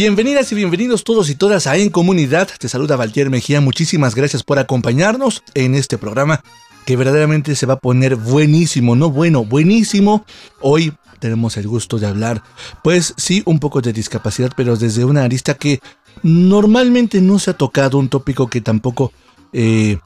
Bienvenidas 0.00 0.50
y 0.50 0.54
bienvenidos 0.54 1.04
todos 1.04 1.28
y 1.28 1.34
todas 1.34 1.66
a 1.66 1.76
En 1.76 1.90
Comunidad. 1.90 2.48
Te 2.58 2.70
saluda 2.70 2.96
Valtier 2.96 3.28
Mejía. 3.28 3.60
Muchísimas 3.60 4.14
gracias 4.14 4.42
por 4.42 4.58
acompañarnos 4.58 5.42
en 5.52 5.74
este 5.74 5.98
programa 5.98 6.40
que 6.86 6.96
verdaderamente 6.96 7.54
se 7.54 7.66
va 7.66 7.74
a 7.74 7.80
poner 7.80 8.16
buenísimo, 8.16 8.96
no 8.96 9.10
bueno, 9.10 9.44
buenísimo. 9.44 10.24
Hoy 10.62 10.94
tenemos 11.18 11.58
el 11.58 11.68
gusto 11.68 11.98
de 11.98 12.06
hablar, 12.06 12.42
pues 12.82 13.12
sí, 13.18 13.42
un 13.44 13.58
poco 13.58 13.82
de 13.82 13.92
discapacidad, 13.92 14.52
pero 14.56 14.74
desde 14.74 15.04
una 15.04 15.22
arista 15.22 15.52
que 15.52 15.80
normalmente 16.22 17.20
no 17.20 17.38
se 17.38 17.50
ha 17.50 17.54
tocado, 17.58 17.98
un 17.98 18.08
tópico 18.08 18.48
que 18.48 18.62
tampoco, 18.62 19.12
eh, 19.52 19.98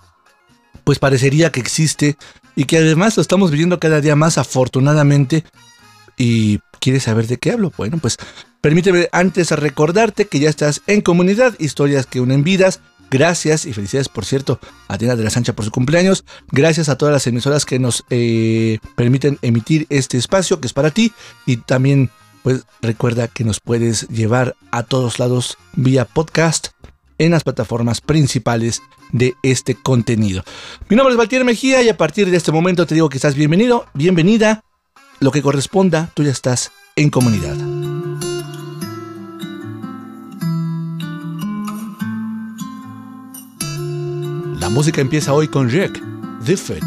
pues 0.82 0.98
parecería 0.98 1.52
que 1.52 1.60
existe 1.60 2.16
y 2.56 2.64
que 2.64 2.78
además 2.78 3.16
lo 3.16 3.20
estamos 3.20 3.52
viviendo 3.52 3.78
cada 3.78 4.00
día 4.00 4.16
más 4.16 4.38
afortunadamente. 4.38 5.44
Y 6.16 6.58
quieres 6.80 7.04
saber 7.04 7.28
de 7.28 7.38
qué 7.38 7.52
hablo, 7.52 7.72
bueno, 7.76 7.98
pues 7.98 8.18
permíteme 8.64 9.10
antes 9.12 9.50
recordarte 9.50 10.24
que 10.24 10.38
ya 10.38 10.48
estás 10.48 10.80
en 10.86 11.02
comunidad, 11.02 11.54
historias 11.58 12.06
que 12.06 12.22
unen 12.22 12.44
vidas. 12.44 12.80
Gracias 13.10 13.66
y 13.66 13.74
felicidades, 13.74 14.08
por 14.08 14.24
cierto, 14.24 14.58
a 14.88 14.96
Diana 14.96 15.16
de 15.16 15.22
la 15.22 15.28
Sancha 15.28 15.52
por 15.52 15.66
su 15.66 15.70
cumpleaños. 15.70 16.24
Gracias 16.50 16.88
a 16.88 16.96
todas 16.96 17.12
las 17.12 17.26
emisoras 17.26 17.66
que 17.66 17.78
nos 17.78 18.04
eh, 18.08 18.78
permiten 18.96 19.38
emitir 19.42 19.86
este 19.90 20.16
espacio 20.16 20.62
que 20.62 20.66
es 20.66 20.72
para 20.72 20.90
ti. 20.90 21.12
Y 21.44 21.58
también, 21.58 22.08
pues 22.42 22.64
recuerda 22.80 23.28
que 23.28 23.44
nos 23.44 23.60
puedes 23.60 24.08
llevar 24.08 24.56
a 24.70 24.82
todos 24.82 25.18
lados 25.18 25.58
vía 25.74 26.06
podcast 26.06 26.68
en 27.18 27.32
las 27.32 27.44
plataformas 27.44 28.00
principales 28.00 28.80
de 29.12 29.34
este 29.42 29.74
contenido. 29.74 30.42
Mi 30.88 30.96
nombre 30.96 31.12
es 31.12 31.18
Valtier 31.18 31.44
Mejía 31.44 31.82
y 31.82 31.90
a 31.90 31.98
partir 31.98 32.30
de 32.30 32.38
este 32.38 32.50
momento 32.50 32.86
te 32.86 32.94
digo 32.94 33.10
que 33.10 33.18
estás 33.18 33.34
bienvenido, 33.34 33.84
bienvenida. 33.92 34.64
Lo 35.20 35.32
que 35.32 35.42
corresponda, 35.42 36.10
tú 36.14 36.22
ya 36.22 36.30
estás 36.30 36.72
en 36.96 37.10
comunidad. 37.10 37.56
Música 44.74 45.00
empieza 45.00 45.32
hoy 45.32 45.46
con 45.46 45.70
Rick, 45.70 46.02
The 46.44 46.56
Fit. 46.56 46.82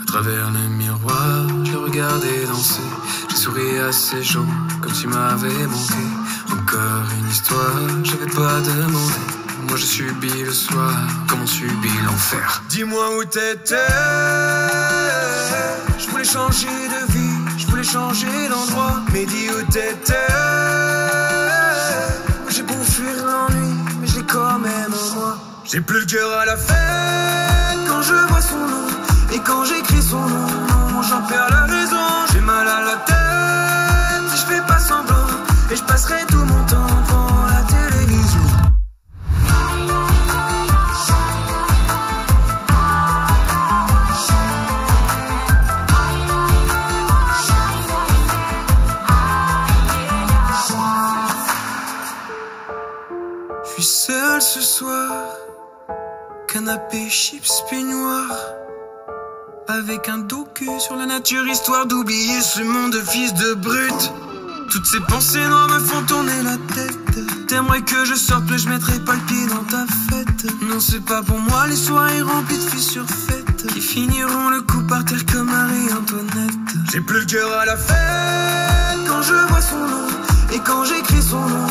À 0.00 0.04
travers 0.06 0.48
le 0.52 0.68
miroir, 0.78 1.48
je 1.64 1.76
regardais 1.76 2.46
danser. 2.46 2.88
J'ai 3.28 3.36
souri 3.36 3.78
à 3.80 3.90
ces 3.90 4.22
gens 4.22 4.46
comme 4.80 4.92
tu 4.92 5.08
m'avais 5.08 5.66
manqué. 5.66 6.04
Encore 6.52 7.06
une 7.18 7.28
histoire, 7.28 7.80
j'avais 8.04 8.30
pas 8.30 8.60
demandé. 8.60 9.22
Moi 9.66 9.76
je 9.76 9.84
subis 9.84 10.44
le 10.44 10.52
soir, 10.52 10.94
comme 11.28 11.40
on 11.42 11.46
subit 11.48 11.98
l'enfer? 12.06 12.62
Dis-moi 12.68 13.18
où 13.18 13.24
t'étais. 13.24 13.74
Je 15.98 16.06
voulais 16.10 16.24
changer 16.24 16.68
de 16.94 17.12
vie, 17.12 17.58
je 17.58 17.66
voulais 17.66 17.82
changer 17.82 18.48
d'endroit. 18.48 19.02
Mais 19.12 19.26
dis 19.26 19.48
où 19.50 19.62
t'étais. 19.72 20.14
J'ai 22.50 22.62
beau 22.62 22.82
fuir 22.84 23.16
l'ennui, 23.26 23.74
mais 24.00 24.06
je 24.06 24.18
l'ai 24.18 24.26
quand 24.26 24.60
même 24.60 24.92
en 24.92 25.14
moi. 25.16 25.51
J'ai 25.64 25.80
plus 25.80 26.00
le 26.00 26.06
cœur 26.06 26.38
à 26.38 26.44
la 26.44 26.56
fête 26.56 27.78
quand 27.88 28.02
je 28.02 28.14
vois 28.14 28.40
son 28.40 28.58
nom. 28.58 28.86
Et 29.32 29.38
quand 29.38 29.64
j'écris 29.64 30.02
son 30.02 30.20
nom, 30.20 31.02
j'en 31.02 31.22
perds 31.22 31.50
la 31.50 31.64
raison. 31.64 32.06
J'ai 32.32 32.40
mal 32.40 32.66
à 32.66 32.80
la 32.80 32.96
tête 33.06 34.30
si 34.30 34.40
je 34.40 34.54
fais 34.54 34.66
pas 34.66 34.78
semblant. 34.78 35.26
Et 35.70 35.76
je 35.76 35.82
passerai 35.84 36.24
canapé, 56.62 57.08
chips, 57.10 57.64
peignoir. 57.68 58.26
Avec 59.68 60.08
un 60.08 60.18
docu 60.18 60.68
sur 60.78 60.96
la 60.96 61.06
nature, 61.06 61.46
histoire 61.46 61.86
d'oublier 61.86 62.40
ce 62.40 62.62
monde 62.62 62.92
de 62.92 63.00
fils 63.00 63.34
de 63.34 63.54
brute. 63.54 64.12
Toutes 64.70 64.86
ces 64.86 65.00
pensées 65.00 65.44
noires 65.44 65.68
me 65.68 65.80
font 65.80 66.02
tourner 66.02 66.42
la 66.44 66.56
tête. 66.74 67.48
T'aimerais 67.48 67.82
que 67.82 68.04
je 68.04 68.14
sorte, 68.14 68.44
mais 68.48 68.58
je 68.58 68.68
mettrai 68.68 68.98
pas 69.00 69.14
le 69.14 69.20
pied 69.20 69.46
dans 69.46 69.64
ta 69.64 69.84
fête. 70.08 70.52
Non, 70.62 70.78
c'est 70.78 71.04
pas 71.04 71.22
pour 71.22 71.38
moi 71.38 71.66
les 71.66 71.76
soirées 71.76 72.22
remplies 72.22 72.58
de 72.58 72.70
fissures 72.70 73.06
faites. 73.08 73.66
Qui 73.66 73.80
finiront 73.80 74.50
le 74.50 74.62
coup 74.62 74.82
par 74.86 75.04
terre 75.04 75.24
comme 75.32 75.50
Marie-Antoinette. 75.50 76.74
J'ai 76.92 77.00
plus 77.00 77.20
le 77.20 77.26
cœur 77.26 77.50
à 77.58 77.64
la 77.64 77.76
fête 77.76 79.08
quand 79.08 79.22
je 79.22 79.34
vois 79.48 79.62
son 79.62 79.78
nom. 79.78 80.06
Et 80.52 80.58
quand 80.60 80.84
j'écris 80.84 81.22
son 81.22 81.40
nom, 81.40 81.61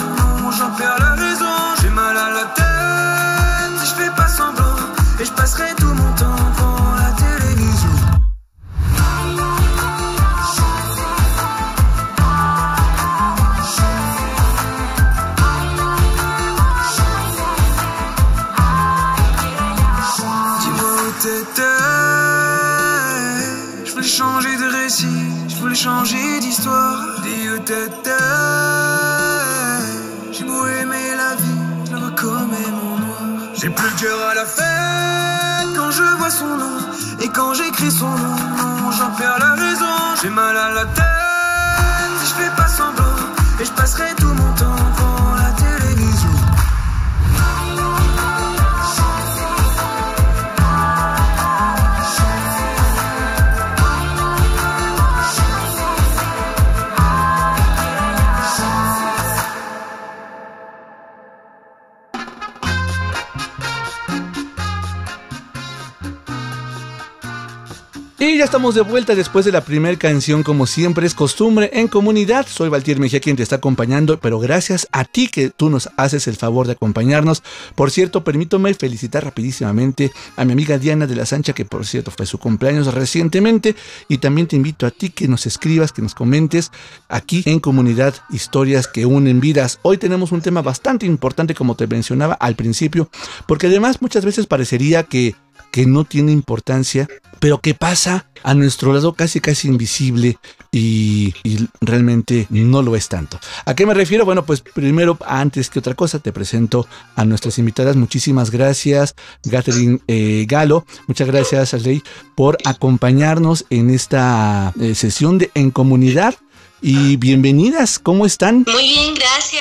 estamos 68.51 68.75
de 68.75 68.81
vuelta 68.81 69.15
después 69.15 69.45
de 69.45 69.53
la 69.53 69.63
primera 69.63 69.97
canción, 69.97 70.43
como 70.43 70.67
siempre 70.67 71.07
es 71.07 71.15
costumbre 71.15 71.69
en 71.71 71.87
comunidad. 71.87 72.45
Soy 72.45 72.67
Valtier 72.67 72.99
Mejía 72.99 73.21
quien 73.21 73.37
te 73.37 73.43
está 73.43 73.55
acompañando, 73.55 74.19
pero 74.19 74.39
gracias 74.39 74.89
a 74.91 75.05
ti 75.05 75.29
que 75.29 75.51
tú 75.51 75.69
nos 75.69 75.89
haces 75.95 76.27
el 76.27 76.35
favor 76.35 76.67
de 76.67 76.73
acompañarnos. 76.73 77.43
Por 77.75 77.91
cierto, 77.91 78.25
permítame 78.25 78.73
felicitar 78.73 79.23
rapidísimamente 79.23 80.11
a 80.35 80.43
mi 80.43 80.51
amiga 80.51 80.77
Diana 80.77 81.07
de 81.07 81.15
la 81.15 81.25
Sancha, 81.25 81.53
que 81.53 81.63
por 81.63 81.85
cierto 81.85 82.11
fue 82.11 82.25
su 82.25 82.39
cumpleaños 82.39 82.93
recientemente, 82.93 83.73
y 84.09 84.17
también 84.17 84.47
te 84.47 84.57
invito 84.57 84.85
a 84.85 84.91
ti 84.91 85.11
que 85.11 85.29
nos 85.29 85.45
escribas, 85.45 85.93
que 85.93 86.01
nos 86.01 86.13
comentes 86.13 86.73
aquí 87.07 87.43
en 87.45 87.61
comunidad 87.61 88.15
historias 88.31 88.85
que 88.85 89.05
unen 89.05 89.39
vidas. 89.39 89.79
Hoy 89.81 89.97
tenemos 89.97 90.33
un 90.33 90.41
tema 90.41 90.61
bastante 90.61 91.05
importante, 91.05 91.55
como 91.55 91.75
te 91.75 91.87
mencionaba 91.87 92.33
al 92.33 92.57
principio, 92.57 93.09
porque 93.47 93.67
además 93.67 94.01
muchas 94.01 94.25
veces 94.25 94.45
parecería 94.45 95.03
que 95.03 95.35
que 95.71 95.85
no 95.85 96.03
tiene 96.03 96.31
importancia, 96.31 97.07
pero 97.39 97.59
que 97.59 97.73
pasa 97.73 98.27
a 98.43 98.53
nuestro 98.53 98.93
lado 98.93 99.13
casi 99.13 99.39
casi 99.39 99.67
invisible 99.67 100.37
y, 100.71 101.33
realmente 101.81 102.47
no 102.49 102.81
lo 102.81 102.95
es 102.95 103.09
tanto. 103.09 103.39
¿A 103.65 103.75
qué 103.75 103.85
me 103.85 103.93
refiero? 103.93 104.25
Bueno, 104.25 104.45
pues 104.45 104.61
primero, 104.61 105.17
antes 105.25 105.69
que 105.69 105.79
otra 105.79 105.95
cosa, 105.95 106.19
te 106.19 106.31
presento 106.31 106.87
a 107.15 107.25
nuestras 107.25 107.57
invitadas. 107.57 107.95
Muchísimas 107.95 108.51
gracias, 108.51 109.15
Catherine 109.49 109.99
eh, 110.07 110.45
Galo. 110.47 110.85
Muchas 111.07 111.27
gracias, 111.27 111.73
Ashley, 111.73 112.03
por 112.35 112.57
acompañarnos 112.63 113.65
en 113.69 113.89
esta 113.89 114.73
eh, 114.79 114.95
sesión 114.95 115.37
de 115.37 115.51
En 115.55 115.71
Comunidad. 115.71 116.35
Y 116.83 117.17
bienvenidas, 117.17 117.99
¿cómo 117.99 118.25
están? 118.25 118.65
Muy 118.71 118.83
bien, 118.83 119.13
gracias. 119.13 119.60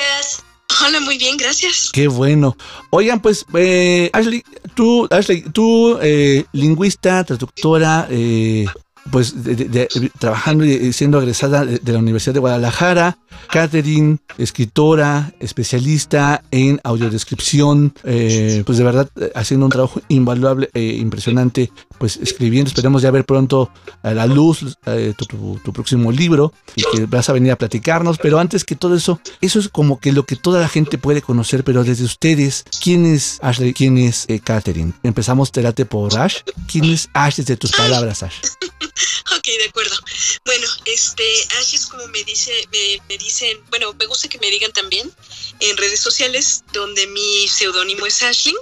Hola, 0.85 0.99
muy 1.01 1.17
bien, 1.17 1.37
gracias. 1.37 1.89
Qué 1.93 2.07
bueno. 2.07 2.57
Oigan, 2.89 3.21
pues, 3.21 3.45
eh, 3.53 4.09
Ashley, 4.13 4.43
tú, 4.73 5.07
Ashley, 5.11 5.43
tú, 5.43 5.97
eh, 6.01 6.45
lingüista, 6.53 7.23
traductora, 7.23 8.07
eh, 8.09 8.65
pues 9.11 9.35
trabajando 10.19 10.65
y 10.65 10.93
siendo 10.93 11.17
agresada 11.17 11.65
de, 11.65 11.91
la 11.91 11.99
Universidad 11.99 12.33
de 12.33 12.39
Guadalajara, 12.39 13.17
Catherine, 13.49 14.17
escritora, 14.37 15.33
especialista 15.39 16.43
en 16.51 16.79
audiodescripción, 16.83 17.93
eh, 18.03 18.63
pues 18.65 18.77
de 18.77 18.83
verdad 18.83 19.09
eh, 19.19 19.31
haciendo 19.35 19.65
un 19.65 19.71
trabajo 19.71 20.01
invaluable 20.07 20.69
e 20.73 20.95
impresionante, 20.95 21.71
pues 21.97 22.17
escribiendo, 22.17 22.69
esperemos 22.69 23.01
ya 23.01 23.11
ver 23.11 23.25
pronto 23.25 23.69
a 24.03 24.13
la 24.13 24.25
luz 24.25 24.77
tu, 25.17 25.59
tu, 25.63 25.73
próximo 25.73 26.11
libro 26.11 26.53
y 26.75 26.83
que 26.91 27.05
vas 27.05 27.29
a 27.29 27.33
venir 27.33 27.51
a 27.51 27.57
platicarnos, 27.57 28.17
pero 28.17 28.39
antes 28.39 28.63
que 28.63 28.75
todo 28.75 28.95
eso, 28.95 29.19
eso 29.41 29.59
es 29.59 29.69
como 29.69 29.99
que 29.99 30.11
lo 30.11 30.25
que 30.25 30.35
toda 30.35 30.61
la 30.61 30.67
gente 30.67 30.97
puede 30.97 31.21
conocer, 31.21 31.63
pero 31.63 31.83
desde 31.83 32.05
ustedes, 32.05 32.63
¿quién 32.81 33.05
es 33.05 33.39
Ashley? 33.41 33.73
¿Quién 33.73 33.97
es 33.97 34.27
Catherine? 34.43 34.93
Empezamos, 35.03 35.51
terate 35.51 35.85
por 35.85 36.17
Ash. 36.17 36.37
¿Quién 36.67 36.85
es 36.85 37.09
Ash 37.13 37.35
desde 37.37 37.57
tus 37.57 37.71
palabras, 37.71 38.23
Ash? 38.23 38.35
ok, 39.37 39.45
de 39.45 39.65
acuerdo. 39.65 39.95
Bueno, 40.45 40.67
este, 40.85 41.23
Ash 41.59 41.73
es 41.73 41.85
como 41.87 42.07
me 42.07 42.23
dice, 42.23 42.51
me, 42.71 43.17
dicen, 43.17 43.59
bueno, 43.69 43.93
me 43.93 44.05
gusta 44.05 44.27
que 44.27 44.39
me 44.39 44.49
digan 44.49 44.71
también 44.73 45.11
en 45.59 45.77
redes 45.77 45.99
sociales, 45.99 46.63
donde 46.73 47.07
mi 47.07 47.47
seudónimo 47.47 48.05
es 48.05 48.21
Ashley. 48.23 48.55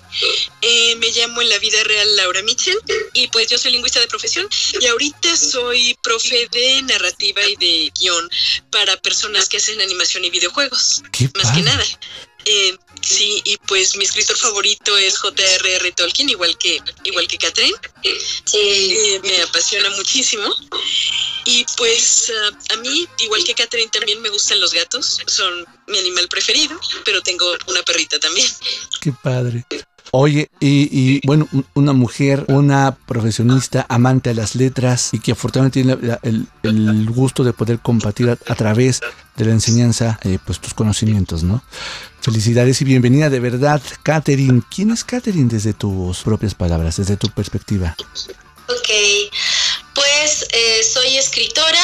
Eh, 0.62 0.96
me 0.98 1.12
llamo 1.12 1.42
en 1.42 1.50
la 1.50 1.60
vida 1.60 1.84
real 1.84 2.16
Laura 2.18 2.42
Mitchell 2.44 2.80
y 3.14 3.28
pues 3.28 3.48
yo 3.48 3.58
soy 3.58 3.72
lingüista 3.72 4.00
de 4.00 4.08
profesión 4.08 4.48
y 4.80 4.86
ahorita 4.88 5.36
soy 5.38 5.98
profe 6.02 6.48
de 6.52 6.82
narrativa 6.84 7.48
y 7.48 7.56
de 7.56 7.92
guion 8.00 8.30
para 8.72 8.98
personas 8.98 9.48
que 9.50 9.58
hacen 9.58 9.82
animación 9.82 10.26
y 10.26 10.30
videojuegos. 10.30 11.04
más 11.36 11.52
que 11.56 11.62
nada. 11.62 11.86
Eh, 12.46 12.78
sí, 13.02 13.42
y 13.46 13.58
pues 13.58 13.96
mi 13.96 14.06
escritor 14.06 14.38
favorito 14.38 14.98
es 14.98 15.18
J.R.R. 15.18 15.92
Tolkien, 15.92 16.30
igual 16.30 16.58
que, 16.58 16.80
igual 17.04 17.28
que 17.28 17.38
Catherine. 17.38 17.78
Eh, 18.04 19.20
me 19.24 19.42
apasiona 19.42 19.90
muchísimo. 19.92 20.50
Y 21.46 21.66
pues 21.78 22.32
a 22.72 22.78
mí, 22.78 23.08
igual 23.20 23.44
que 23.44 23.56
Catherine, 23.56 23.90
también 23.92 24.22
me 24.22 24.30
gustan 24.30 24.60
los 24.60 24.74
gatos. 24.74 25.22
Son 25.28 25.66
mi 25.88 25.98
animal 25.98 26.28
preferido, 26.28 26.80
pero 27.06 27.22
tengo 27.22 27.46
una 27.68 27.84
perrita 27.84 28.20
también. 28.20 28.48
Qué 29.02 29.12
padre. 29.12 29.66
Oye, 30.12 30.50
y, 30.60 31.26
bueno, 31.26 31.48
una 31.76 31.94
mujer, 31.94 32.46
una 32.48 32.98
profesionista, 33.06 33.86
amante 33.90 34.32
a 34.32 34.34
las 34.34 34.56
letras 34.56 35.10
y 35.12 35.20
que 35.20 35.34
afortunadamente 35.34 35.84
tiene 35.84 36.48
el, 36.64 37.10
gusto 37.10 37.44
de 37.44 37.54
poder 37.54 37.80
compartir 37.80 38.30
a, 38.30 38.56
través 38.56 39.02
de 39.36 39.46
la 39.46 39.52
enseñanza 39.52 40.20
eh, 40.24 40.40
pues 40.46 40.60
tus 40.60 40.74
conocimientos, 40.74 41.44
¿no? 41.44 41.64
Felicidades 42.22 42.82
y 42.82 42.86
bienvenida 42.86 43.30
de 43.30 43.40
verdad, 43.40 43.82
Catherine. 44.04 44.62
¿Quién 44.74 44.92
es 44.92 45.04
Catherine 45.04 45.50
desde 45.50 45.74
tus 45.74 46.20
propias 46.20 46.56
palabras, 46.56 46.98
desde 46.98 47.16
tu 47.16 47.30
perspectiva? 47.30 47.96
Ok, 48.68 48.90
pues 49.94 50.46
eh, 50.52 50.84
soy 50.84 51.18
escritora, 51.18 51.84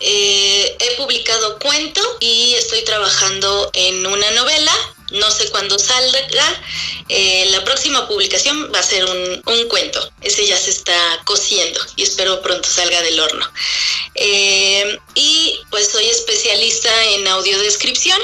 eh, 0.00 0.76
he 0.78 0.96
publicado 0.96 1.58
cuento 1.58 2.00
y 2.20 2.54
estoy 2.54 2.84
trabajando 2.84 3.70
en 3.74 4.06
una 4.06 4.30
novela 4.32 4.72
no 5.18 5.30
sé 5.30 5.48
cuándo 5.50 5.78
salga. 5.78 6.62
Eh, 7.08 7.46
la 7.50 7.64
próxima 7.64 8.08
publicación 8.08 8.70
va 8.74 8.78
a 8.80 8.82
ser 8.82 9.04
un, 9.04 9.42
cuento. 9.68 10.12
Ese 10.20 10.46
ya 10.46 10.56
se 10.58 10.70
está 10.70 10.94
cociendo 11.24 11.80
y 11.96 12.02
espero 12.02 12.40
pronto 12.42 12.68
salga 12.68 13.00
del 13.02 13.18
horno. 13.18 13.50
Eh, 14.14 14.98
y 15.14 15.60
pues 15.70 15.90
soy 15.90 16.06
especialista 16.06 16.90
en 17.14 17.26
audiodescripción 17.28 18.20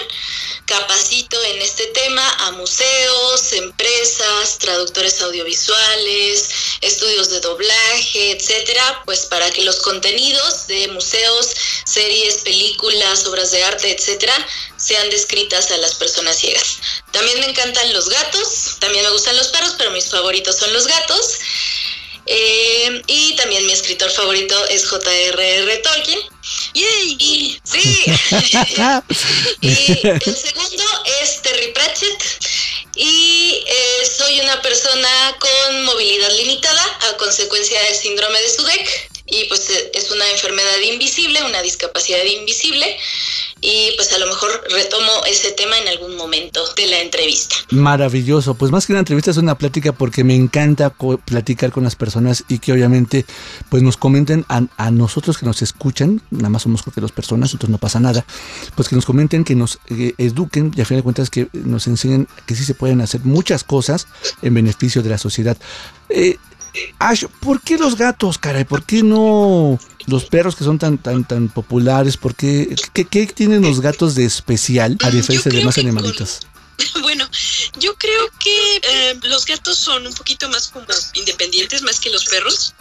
capacito 0.67 1.37
en 1.45 1.61
este 1.61 1.87
tema 1.89 2.27
a 2.47 2.53
museos, 2.53 3.53
empresas, 3.53 4.59
traductores 4.59 5.21
audiovisuales, 5.21 6.49
estudios 6.83 7.31
de 7.31 7.41
doblaje, 7.41 8.33
etcétera, 8.33 9.03
pues 9.05 9.27
para 9.27 9.51
que 9.51 9.63
los 9.63 9.79
contenidos 9.81 10.67
de 10.67 10.89
museos, 10.89 11.55
series, 11.85 12.39
películas, 12.39 13.25
obras 13.27 13.53
de 13.53 13.63
arte, 13.63 13.93
etcétera, 13.93 14.35
sean 14.77 15.09
descritas 15.11 15.71
a 15.71 15.77
las 15.79 15.95
personas 15.95 16.37
ciegas. 16.39 16.79
También 17.13 17.39
me 17.41 17.47
encantan 17.47 17.93
los 17.93 18.09
gatos, 18.09 18.77
también 18.81 19.05
me 19.05 19.11
gustan 19.11 19.37
los 19.37 19.49
perros, 19.49 19.75
pero 19.79 19.93
mis 19.93 20.11
favoritos 20.11 20.59
son 20.59 20.73
los 20.73 20.87
gatos. 20.87 21.39
Eh, 22.27 23.03
y 23.09 23.35
también 23.35 23.67
mi 23.67 23.73
escritor 23.73 24.11
favorito 24.11 24.55
es 24.69 24.87
J.R.R. 24.89 25.77
Tolkien. 25.79 26.21
¡Yay! 26.75 27.17
Y, 27.19 27.61
sí. 27.65 28.05
y 29.61 30.07
el 30.07 30.37
segundo 30.37 30.85
es 31.21 31.43
Terry 31.43 31.73
Pratchett. 31.73 32.23
Y 32.95 33.65
eh, 33.67 34.07
soy 34.07 34.41
una 34.41 34.61
persona 34.61 35.09
con 35.39 35.85
movilidad 35.85 36.31
limitada 36.37 36.83
a 37.11 37.17
consecuencia 37.17 37.81
del 37.83 37.95
síndrome 37.95 38.41
de 38.41 38.49
Sudek. 38.49 39.11
Y 39.27 39.45
pues 39.45 39.71
es 39.95 40.11
una 40.11 40.29
enfermedad 40.31 40.79
invisible, 40.85 41.43
una 41.45 41.63
discapacidad 41.63 42.23
invisible 42.25 42.99
y 43.63 43.93
pues 43.97 44.13
a 44.13 44.19
lo 44.19 44.27
mejor 44.27 44.51
retomo 44.71 45.25
ese 45.27 45.53
tema 45.53 45.79
en 45.79 45.89
algún 45.89 46.17
momento 46.17 46.61
de 46.75 46.87
la 46.89 47.01
entrevista. 47.01 47.55
Maravilloso, 47.71 48.55
pues 48.55 48.73
más 48.73 48.87
que 48.87 48.93
una 48.93 48.99
entrevista 48.99 49.31
es 49.31 49.37
una 49.37 49.57
plática 49.57 49.93
porque 49.93 50.25
me 50.25 50.35
encanta 50.35 50.93
platicar 51.25 51.71
con 51.71 51.85
las 51.85 51.95
personas 51.95 52.45
y 52.49 52.59
que 52.59 52.73
obviamente 52.73 53.25
pues 53.73 53.83
nos 53.83 53.97
comenten 53.97 54.45
a, 54.51 54.91
nosotros 54.91 55.39
que 55.39 55.47
nos 55.47 55.63
escuchan, 55.63 56.21
nada 56.31 56.51
más 56.51 56.61
somos 56.61 56.83
que 56.83 57.01
dos 57.01 57.11
personas, 57.11 57.55
entonces 57.55 57.71
no 57.71 57.79
pasa 57.79 58.01
nada, 58.01 58.23
pues 58.75 58.91
que 58.91 58.97
nos 58.97 59.07
comenten, 59.07 59.45
que 59.45 59.55
nos 59.55 59.79
eh, 59.87 60.13
eduquen 60.19 60.73
y 60.77 60.83
a 60.83 60.85
fin 60.85 60.99
de 60.99 61.03
cuentas 61.03 61.31
que 61.31 61.49
nos 61.55 61.87
enseñen 61.87 62.29
que 62.45 62.55
sí 62.55 62.65
se 62.67 62.75
pueden 62.75 63.01
hacer 63.01 63.23
muchas 63.25 63.65
cosas 63.65 64.09
en 64.43 64.53
beneficio 64.53 65.03
de 65.03 65.09
la 65.09 65.17
sociedad. 65.17 65.57
Eh, 66.11 66.37
Ash, 66.99 67.25
¿por 67.41 67.63
qué 67.63 67.79
los 67.79 67.97
gatos, 67.97 68.37
caray? 68.37 68.65
¿Por 68.65 68.85
qué 68.85 69.03
no 69.03 69.79
los 70.05 70.27
perros 70.27 70.55
que 70.55 70.65
son 70.65 70.79
tan 70.79 70.99
tan 70.99 71.25
tan 71.25 71.49
populares? 71.49 72.19
¿Por 72.19 72.35
qué, 72.35 72.77
qué, 72.93 73.27
tienen 73.27 73.63
los 73.63 73.81
gatos 73.81 74.15
de 74.15 74.27
especial 74.27 74.99
a 75.03 75.09
diferencia 75.09 75.51
de 75.51 75.57
demás 75.57 75.79
animalitos? 75.79 76.41
Bueno, 77.01 77.29
yo 77.79 77.95
creo 77.95 78.29
que 78.41 78.77
eh, 78.77 79.19
los 79.23 79.47
gatos 79.47 79.79
son 79.79 80.07
un 80.07 80.13
poquito 80.15 80.49
más 80.49 80.69
como 80.69 80.87
independientes 81.15 81.83
más 81.83 82.01
que 82.01 82.11
los 82.11 82.25
perros 82.25 82.75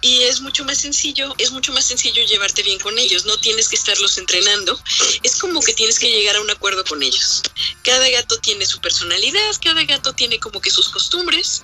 y 0.00 0.22
es 0.22 0.40
mucho 0.40 0.64
más 0.64 0.78
sencillo, 0.78 1.34
es 1.38 1.50
mucho 1.50 1.72
más 1.72 1.84
sencillo 1.84 2.22
llevarte 2.24 2.62
bien 2.62 2.78
con 2.78 2.98
ellos, 2.98 3.24
no 3.26 3.38
tienes 3.38 3.68
que 3.68 3.76
estarlos 3.76 4.18
entrenando, 4.18 4.80
es 5.22 5.36
como 5.36 5.60
que 5.60 5.74
tienes 5.74 5.98
que 5.98 6.10
llegar 6.10 6.36
a 6.36 6.40
un 6.40 6.50
acuerdo 6.50 6.84
con 6.84 7.02
ellos. 7.02 7.42
Cada 7.82 8.08
gato 8.08 8.38
tiene 8.38 8.66
su 8.66 8.80
personalidad, 8.80 9.56
cada 9.62 9.84
gato 9.84 10.12
tiene 10.12 10.38
como 10.38 10.60
que 10.60 10.70
sus 10.70 10.88
costumbres 10.88 11.62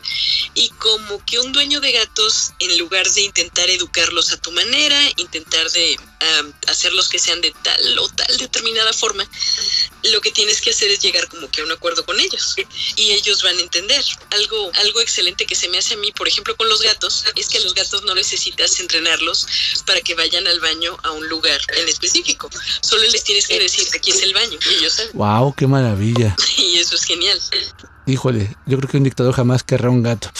y 0.55 0.69
como 0.71 1.25
que 1.25 1.39
un 1.39 1.53
dueño 1.53 1.81
de 1.81 1.93
gatos 1.93 2.53
en 2.59 2.79
lugar 2.79 3.11
de 3.11 3.23
intentar 3.23 3.71
educarlos 3.71 4.33
a 4.33 4.37
tu 4.37 4.53
manera, 4.53 5.01
intentar 5.17 5.71
de 5.71 5.97
hacerlos 6.67 7.09
que 7.09 7.19
sean 7.19 7.41
de 7.41 7.53
tal 7.63 7.99
o 7.99 8.09
tal 8.09 8.37
determinada 8.39 8.93
forma, 8.93 9.29
lo 10.05 10.21
que 10.21 10.31
tienes 10.31 10.61
que 10.61 10.71
hacer 10.71 10.91
es 10.91 11.01
llegar 11.01 11.29
como 11.29 11.51
que 11.51 11.61
a 11.61 11.65
un 11.65 11.73
acuerdo 11.73 12.05
con 12.05 12.19
ellos 12.21 12.55
y 12.97 13.13
ellos 13.13 13.43
van 13.43 13.59
a 13.59 13.61
entender. 13.61 14.05
Algo, 14.31 14.71
algo 14.75 15.01
excelente 15.01 15.47
que 15.47 15.55
se 15.55 15.69
me 15.69 15.79
hace 15.79 15.95
a 15.95 15.97
mí, 15.97 16.13
por 16.13 16.29
ejemplo, 16.29 16.57
con 16.57 16.69
los 16.69 16.83
gatos, 16.83 17.25
es 17.35 17.49
que 17.49 17.61
los 17.61 17.75
gatos 17.75 18.03
no 18.03 18.15
necesitas 18.27 18.81
entrenarlos 18.81 19.47
para 19.87 20.01
que 20.01 20.15
vayan 20.15 20.47
al 20.49 20.59
baño 20.59 20.97
a 21.05 21.13
un 21.13 21.29
lugar 21.29 21.61
en 21.81 21.89
específico. 21.89 22.51
Solo 22.81 23.05
les 23.05 23.23
tienes 23.23 23.47
que 23.47 23.59
decir, 23.59 23.87
aquí 23.95 24.11
es 24.11 24.23
el 24.23 24.35
baño, 24.35 24.59
y 24.69 24.75
ellos 24.75 24.95
saben. 24.95 25.13
¡Wow! 25.15 25.55
¡Qué 25.55 25.67
maravilla! 25.69 26.35
y 26.57 26.79
eso 26.79 26.97
es 26.97 27.05
genial. 27.05 27.41
Híjole, 28.07 28.57
yo 28.67 28.79
creo 28.79 28.91
que 28.91 28.97
un 28.97 29.05
dictador 29.05 29.33
jamás 29.33 29.63
querrá 29.63 29.91
un 29.91 30.03
gato. 30.03 30.31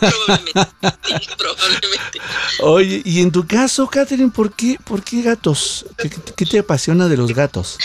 Probablemente. 0.00 0.52
sí, 1.20 1.28
probablemente. 1.38 2.20
Oye, 2.60 3.02
y 3.04 3.20
en 3.20 3.30
tu 3.30 3.46
caso, 3.46 3.86
Catherine, 3.88 4.30
¿por 4.30 4.52
qué, 4.52 4.78
por 4.84 5.02
qué 5.02 5.22
gatos? 5.22 5.86
¿Qué, 5.96 6.10
qué 6.36 6.46
te 6.46 6.58
apasiona 6.58 7.08
de 7.08 7.16
los 7.16 7.32
gatos? 7.32 7.78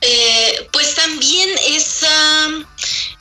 Eh, 0.00 0.68
pues 0.72 0.93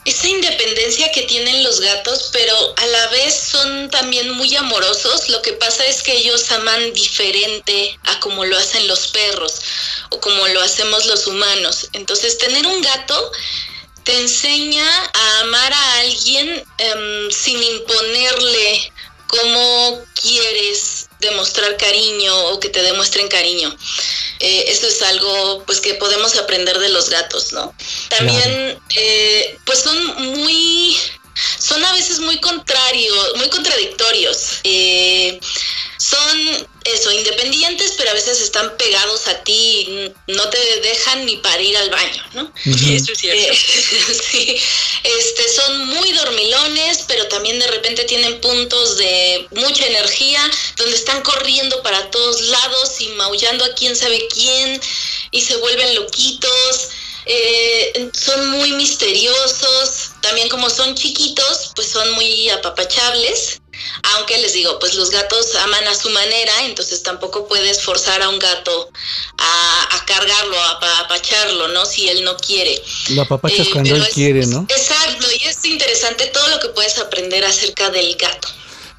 esa 0.05 0.27
independencia 0.27 1.11
que 1.11 1.23
tienen 1.23 1.63
los 1.63 1.79
gatos, 1.79 2.29
pero 2.33 2.73
a 2.77 2.85
la 2.85 3.07
vez 3.07 3.33
son 3.33 3.89
también 3.89 4.31
muy 4.31 4.53
amorosos. 4.55 5.29
Lo 5.29 5.41
que 5.41 5.53
pasa 5.53 5.85
es 5.85 6.03
que 6.03 6.17
ellos 6.17 6.51
aman 6.51 6.93
diferente 6.93 7.97
a 8.03 8.19
como 8.19 8.43
lo 8.43 8.57
hacen 8.57 8.87
los 8.87 9.07
perros 9.07 9.61
o 10.09 10.19
como 10.19 10.47
lo 10.49 10.61
hacemos 10.61 11.05
los 11.05 11.27
humanos. 11.27 11.87
Entonces, 11.93 12.37
tener 12.37 12.65
un 12.67 12.81
gato 12.81 13.31
te 14.03 14.19
enseña 14.19 14.85
a 15.13 15.39
amar 15.39 15.73
a 15.73 15.99
alguien 15.99 16.65
em, 16.77 17.31
sin 17.31 17.63
imponerle 17.63 18.91
cómo 19.27 20.01
quieres 20.21 21.07
demostrar 21.19 21.77
cariño 21.77 22.47
o 22.49 22.59
que 22.59 22.69
te 22.69 22.83
demuestren 22.83 23.29
cariño. 23.29 23.75
Eh, 24.43 24.65
eso 24.67 24.87
es 24.87 25.01
algo 25.03 25.63
pues 25.65 25.79
que 25.79 25.93
podemos 25.93 26.35
aprender 26.35 26.77
de 26.77 26.89
los 26.89 27.09
gatos, 27.09 27.53
¿no? 27.53 27.73
También 28.09 28.77
eh, 28.93 29.57
pues 29.65 29.79
son 29.79 29.97
muy 30.33 30.97
son 31.59 31.83
a 31.85 31.93
veces 31.93 32.19
muy 32.19 32.37
contrarios, 32.41 33.37
muy 33.37 33.47
contradictorios. 33.47 34.59
Eh, 34.65 35.39
son 36.03 36.67
eso, 36.83 37.11
independientes, 37.13 37.93
pero 37.97 38.09
a 38.09 38.13
veces 38.13 38.41
están 38.41 38.75
pegados 38.75 39.27
a 39.27 39.41
ti 39.43 39.53
y 39.53 40.13
no 40.33 40.49
te 40.49 40.57
dejan 40.81 41.25
ni 41.25 41.37
para 41.37 41.61
ir 41.61 41.77
al 41.77 41.89
baño, 41.89 42.23
¿no? 42.33 42.53
Eso 42.65 43.13
es 43.13 43.19
cierto. 43.19 43.53
Eh, 43.53 43.55
sí, 44.31 44.57
este, 45.03 45.49
son 45.49 45.87
muy 45.87 46.11
dormilones, 46.11 47.05
pero 47.07 47.25
también 47.29 47.57
de 47.57 47.67
repente 47.67 48.03
tienen 48.03 48.41
puntos 48.41 48.97
de 48.97 49.47
mucha 49.51 49.85
energía, 49.85 50.41
donde 50.75 50.95
están 50.95 51.21
corriendo 51.21 51.81
para 51.83 52.11
todos 52.11 52.41
lados 52.41 52.99
y 52.99 53.07
maullando 53.09 53.63
a 53.63 53.73
quién 53.73 53.95
sabe 53.95 54.27
quién, 54.27 54.81
y 55.31 55.41
se 55.41 55.55
vuelven 55.57 55.95
loquitos. 55.95 56.89
Eh, 57.25 58.09
son 58.11 58.49
muy 58.49 58.73
misteriosos, 58.73 60.11
también 60.21 60.49
como 60.49 60.69
son 60.69 60.93
chiquitos, 60.95 61.71
pues 61.75 61.87
son 61.87 62.11
muy 62.11 62.49
apapachables. 62.49 63.61
Aunque 64.15 64.37
les 64.39 64.53
digo, 64.53 64.77
pues 64.79 64.93
los 64.95 65.09
gatos 65.09 65.55
aman 65.55 65.87
a 65.87 65.95
su 65.95 66.09
manera, 66.09 66.65
entonces 66.65 67.03
tampoco 67.03 67.47
puedes 67.47 67.81
forzar 67.81 68.21
a 68.21 68.29
un 68.29 68.39
gato 68.39 68.89
a, 69.37 69.95
a 69.95 70.05
cargarlo, 70.05 70.57
a 70.59 70.71
apapacharlo, 70.71 71.67
¿no? 71.69 71.85
Si 71.85 72.07
él 72.09 72.23
no 72.23 72.35
quiere. 72.37 72.81
Lo 73.09 73.23
apapachas 73.23 73.67
Eh, 73.67 73.69
cuando 73.71 73.95
él 73.95 74.01
es- 74.03 74.13
quiere, 74.13 74.45
¿no? 74.47 74.65
Exacto, 74.69 75.25
y 75.39 75.43
es 75.47 75.63
interesante 75.65 76.27
todo 76.27 76.47
lo 76.49 76.59
que 76.59 76.69
puedes 76.69 76.97
aprender 76.97 77.43
acerca 77.45 77.89
del 77.89 78.15
gato. 78.15 78.47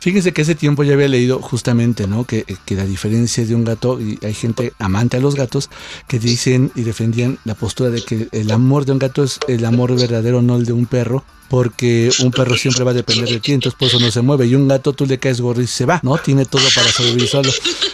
Fíjense 0.04 0.34
que 0.34 0.42
ese 0.42 0.54
tiempo 0.54 0.84
ya 0.84 0.92
había 0.92 1.08
leído 1.08 1.38
justamente, 1.40 2.06
¿no? 2.06 2.24
Que, 2.24 2.44
que 2.66 2.74
la 2.74 2.84
diferencia 2.84 3.42
de 3.46 3.54
un 3.54 3.64
gato, 3.64 3.98
y 4.02 4.18
hay 4.22 4.34
gente 4.34 4.74
amante 4.78 5.16
a 5.16 5.20
los 5.20 5.34
gatos, 5.34 5.70
que 6.06 6.18
dicen 6.18 6.70
y 6.74 6.82
defendían 6.82 7.38
la 7.46 7.54
postura 7.54 7.88
de 7.88 8.02
que 8.02 8.28
el 8.32 8.50
amor 8.50 8.84
de 8.84 8.92
un 8.92 8.98
gato 8.98 9.24
es 9.24 9.40
el 9.48 9.64
amor 9.64 9.98
verdadero, 9.98 10.42
no 10.42 10.56
el 10.56 10.66
de 10.66 10.74
un 10.74 10.84
perro, 10.84 11.24
porque 11.48 12.10
un 12.22 12.32
perro 12.32 12.54
siempre 12.54 12.84
va 12.84 12.90
a 12.90 12.94
depender 12.94 13.30
de 13.30 13.40
ti, 13.40 13.52
entonces 13.52 13.78
por 13.78 13.88
eso 13.88 13.98
no 13.98 14.10
se 14.10 14.20
mueve, 14.20 14.46
y 14.46 14.54
un 14.54 14.68
gato 14.68 14.92
tú 14.92 15.06
le 15.06 15.16
caes 15.16 15.40
gorro 15.40 15.62
y 15.62 15.66
se 15.66 15.86
va, 15.86 16.00
¿no? 16.02 16.18
Tiene 16.18 16.44
todo 16.44 16.64
para 16.74 16.86
sobrevivir 16.88 17.26
solo. 17.26 17.50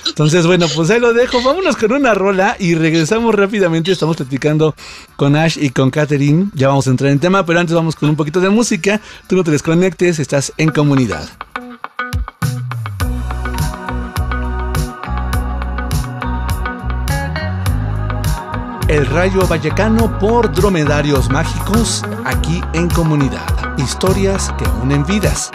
Entonces, 0.09 0.49
bueno, 0.49 0.67
pues 0.75 0.91
ahí 0.91 0.99
lo 0.99 1.13
dejo, 1.13 1.41
vámonos 1.45 1.77
con 1.77 1.93
una 1.93 2.13
rola 2.13 2.57
y 2.59 2.75
regresamos 2.75 3.33
rápidamente, 3.37 3.93
estamos 3.93 4.17
platicando 4.17 4.75
con 5.15 5.37
Ash 5.37 5.57
y 5.61 5.71
con 5.71 5.93
Katherine, 5.93 6.51
ya 6.55 6.67
vamos 6.67 6.89
a 6.89 6.91
entrar 6.91 7.13
en 7.13 7.21
tema, 7.21 7.47
pero 7.47 7.61
antes 7.61 7.77
vamos 7.77 7.95
con 7.95 8.11
un 8.11 8.17
poquito 8.17 8.41
de 8.41 8.51
música, 8.51 9.01
tú 9.29 9.37
no 9.37 9.45
te 9.45 9.53
desconectes, 9.53 10.19
estás 10.19 10.53
en 10.57 10.71
comunidad. 10.71 11.31
El 18.91 19.07
Rayo 19.07 19.47
Vallecano 19.47 20.19
por 20.19 20.51
Dromedarios 20.51 21.31
Mágicos, 21.31 22.05
aquí 22.25 22.61
en 22.73 22.89
comunidad. 22.89 23.47
Historias 23.79 24.53
que 24.59 24.65
unen 24.83 25.07
vidas. 25.07 25.53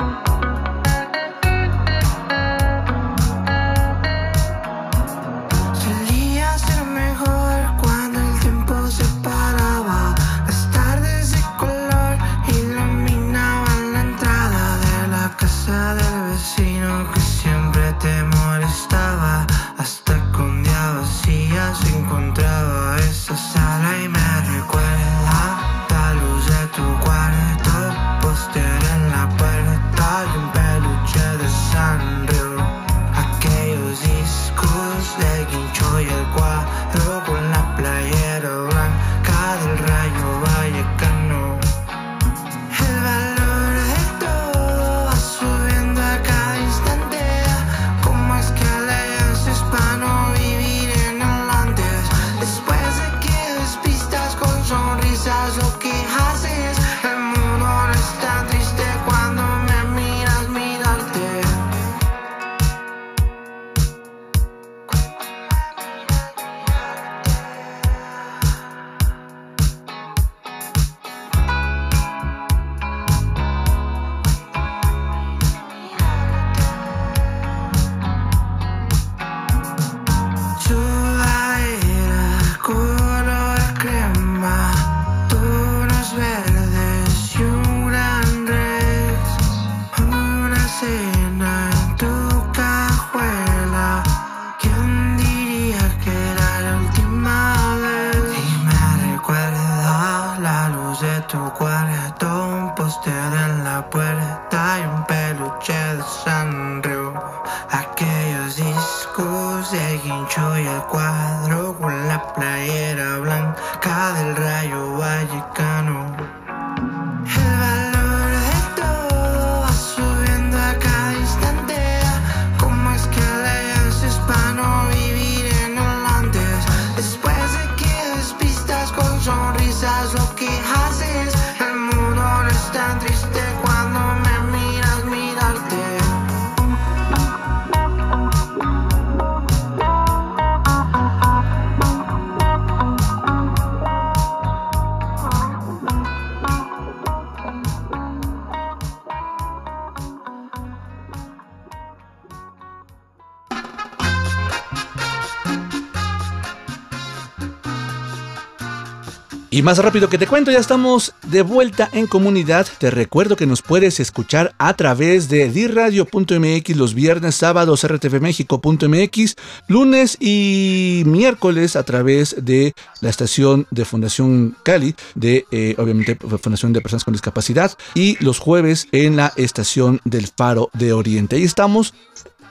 Más 159.66 159.80
rápido 159.80 160.10
que 160.10 160.20
te 160.20 160.28
cuento, 160.28 160.52
ya 160.52 160.60
estamos 160.60 161.16
de 161.24 161.42
vuelta 161.42 161.90
en 161.92 162.06
comunidad. 162.06 162.68
Te 162.78 162.92
recuerdo 162.92 163.36
que 163.36 163.48
nos 163.48 163.64
puedes 163.64 164.00
escuchar 164.00 164.54
a 164.60 164.76
través 164.76 165.28
de 165.28 165.50
diradio.mx 165.50 166.76
los 166.76 166.94
viernes, 166.94 167.34
sábados, 167.34 167.84
rtvmexico.mx, 167.84 169.36
lunes 169.68 170.18
y 170.20 171.02
miércoles 171.08 171.76
a 171.76 171.82
través 171.82 172.46
de 172.46 172.76
la 173.02 173.10
estación 173.10 173.66
de 173.72 173.86
Fundación 173.86 174.56
Cali, 174.62 174.94
de 175.16 175.48
eh, 175.50 175.74
obviamente 175.80 176.16
Fundación 176.16 176.72
de 176.72 176.82
Personas 176.82 177.04
con 177.04 177.14
Discapacidad, 177.14 177.76
y 177.96 178.24
los 178.24 178.38
jueves 178.38 178.88
en 178.92 179.16
la 179.16 179.34
estación 179.36 180.00
del 180.06 180.28
Faro 180.28 180.70
de 180.74 180.94
Oriente. 180.94 181.38
Ahí 181.38 181.44
estamos 181.44 181.96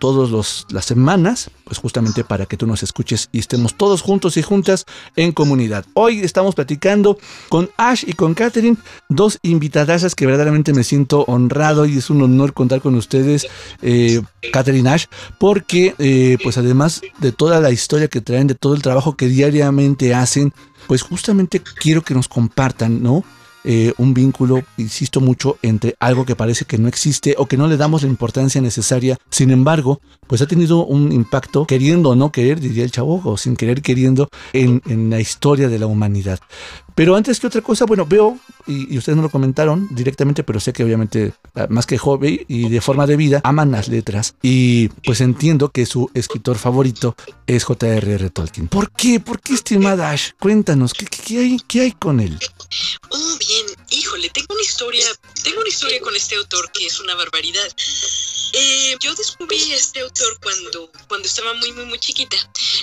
todas 0.05 0.67
las 0.69 0.85
semanas, 0.85 1.51
pues 1.65 1.79
justamente 1.79 2.25
para 2.25 2.45
que 2.45 2.59
tú 2.59 2.67
nos 2.67 2.83
escuches 2.83 3.31
y 3.33 3.39
estemos 3.39 3.75
todos 3.75 4.03
juntos 4.03 4.37
y 4.37 4.43
juntas 4.43 4.85
en 5.17 5.33
comunidad. 5.33 5.87
Hoy 5.95 6.21
estamos 6.21 6.55
platicando 6.55 7.17
con 7.49 7.71
Ash 7.79 8.05
y 8.07 8.13
con 8.13 8.35
Catherine, 8.35 8.77
dos 9.09 9.39
invitadasas 9.41 10.15
que 10.15 10.27
verdaderamente 10.27 10.75
me 10.75 10.85
siento 10.85 11.23
honrado 11.23 11.87
y 11.87 11.97
es 11.97 12.11
un 12.11 12.21
honor 12.21 12.53
contar 12.53 12.83
con 12.83 12.97
ustedes, 12.97 13.47
eh, 13.81 14.21
Catherine 14.53 14.91
Ash, 14.91 15.07
porque 15.39 15.95
eh, 15.99 16.37
pues 16.43 16.59
además 16.59 17.01
de 17.21 17.33
toda 17.33 17.59
la 17.61 17.71
historia 17.71 18.09
que 18.09 18.21
traen, 18.21 18.47
de 18.47 18.55
todo 18.55 18.75
el 18.75 18.83
trabajo 18.83 19.17
que 19.17 19.29
diariamente 19.29 20.13
hacen, 20.13 20.53
pues 20.87 21.01
justamente 21.01 21.63
quiero 21.81 22.03
que 22.03 22.13
nos 22.13 22.29
compartan, 22.29 23.03
¿no? 23.03 23.25
Eh, 23.65 23.93
un 23.99 24.15
vínculo, 24.15 24.63
insisto 24.77 25.21
mucho, 25.21 25.59
entre 25.63 25.97
algo 25.99 26.25
que 26.25 26.37
parece 26.37 26.65
que 26.67 26.79
no 26.79 26.89
existe 26.89 27.35
o 27.39 27.47
que 27.47 27.57
no 27.57 27.67
le 27.67 27.77
damos 27.77 28.03
la 28.03 28.09
importancia 28.09 28.61
necesaria. 28.61 29.17
Sin 29.31 29.51
embargo, 29.51 30.01
pues 30.27 30.43
ha 30.43 30.47
tenido 30.47 30.85
un 30.85 31.13
impacto, 31.13 31.67
queriendo 31.67 32.11
o 32.11 32.17
no 32.17 32.31
querer, 32.31 32.61
diría 32.61 32.85
el 32.85 32.91
chavo, 32.91 33.21
o 33.25 33.37
sin 33.37 33.57
querer 33.57 33.83
queriendo, 33.83 34.29
en, 34.53 34.83
en 34.87 35.11
la 35.11 35.21
historia 35.21 35.69
de 35.69 35.79
la 35.79 35.87
humanidad. 35.87 36.41
Pero 36.95 37.17
antes 37.17 37.41
que 37.41 37.49
otra 37.49 37.61
cosa, 37.61 37.87
bueno, 37.87 38.07
veo, 38.07 38.39
y, 38.67 38.97
ustedes 38.97 39.17
no 39.17 39.23
lo 39.23 39.31
comentaron 39.31 39.89
directamente, 39.91 40.45
pero 40.45 40.61
sé 40.61 40.73
que 40.73 40.85
obviamente, 40.85 41.33
ah, 41.57 41.67
más 41.69 41.87
que 41.87 41.99
hobby 41.99 42.45
y 42.47 42.69
de 42.69 42.81
forma 42.81 43.07
de 43.07 43.17
vida, 43.17 43.41
aman 43.43 43.73
las 43.73 43.89
letras. 43.89 44.37
Y 44.43 44.89
pues 45.05 45.21
entiendo 45.21 45.71
que 45.71 45.87
su 45.87 46.09
escritor 46.15 46.57
favorito 46.57 47.17
es 47.47 47.65
J.R.R. 47.65 48.31
Tolkien. 48.31 48.69
¿Por 48.69 48.93
qué? 48.93 49.19
¿Por 49.19 49.41
qué, 49.41 49.55
estimada 49.55 50.11
Ash? 50.11 50.31
Cuéntanos, 50.39 50.95
¿qué, 50.95 51.07
qué, 51.07 51.39
hay, 51.41 51.61
¿qué 51.67 51.81
hay 51.81 51.93
con 51.93 52.21
él? 52.21 52.39
Bien, 53.11 53.54
in 53.55 53.84
híjole, 53.95 54.29
tengo 54.31 54.55
una 54.55 54.63
historia, 54.63 55.07
tengo 55.43 55.61
una 55.61 55.69
historia 55.69 56.01
con 56.01 56.15
este 56.15 56.37
autor 56.37 56.71
que 56.73 56.87
es 56.87 57.01
una 57.01 57.15
barbaridad. 57.15 57.69
Eh, 58.57 58.97
yo 59.01 59.13
descubrí 59.17 59.73
este 59.73 60.01
autor 60.01 60.39
cuando, 60.41 60.89
cuando 61.09 61.27
estaba 61.27 61.55
muy, 61.55 61.73
muy, 61.73 61.87
muy 61.87 61.99
chiquita. 61.99 62.37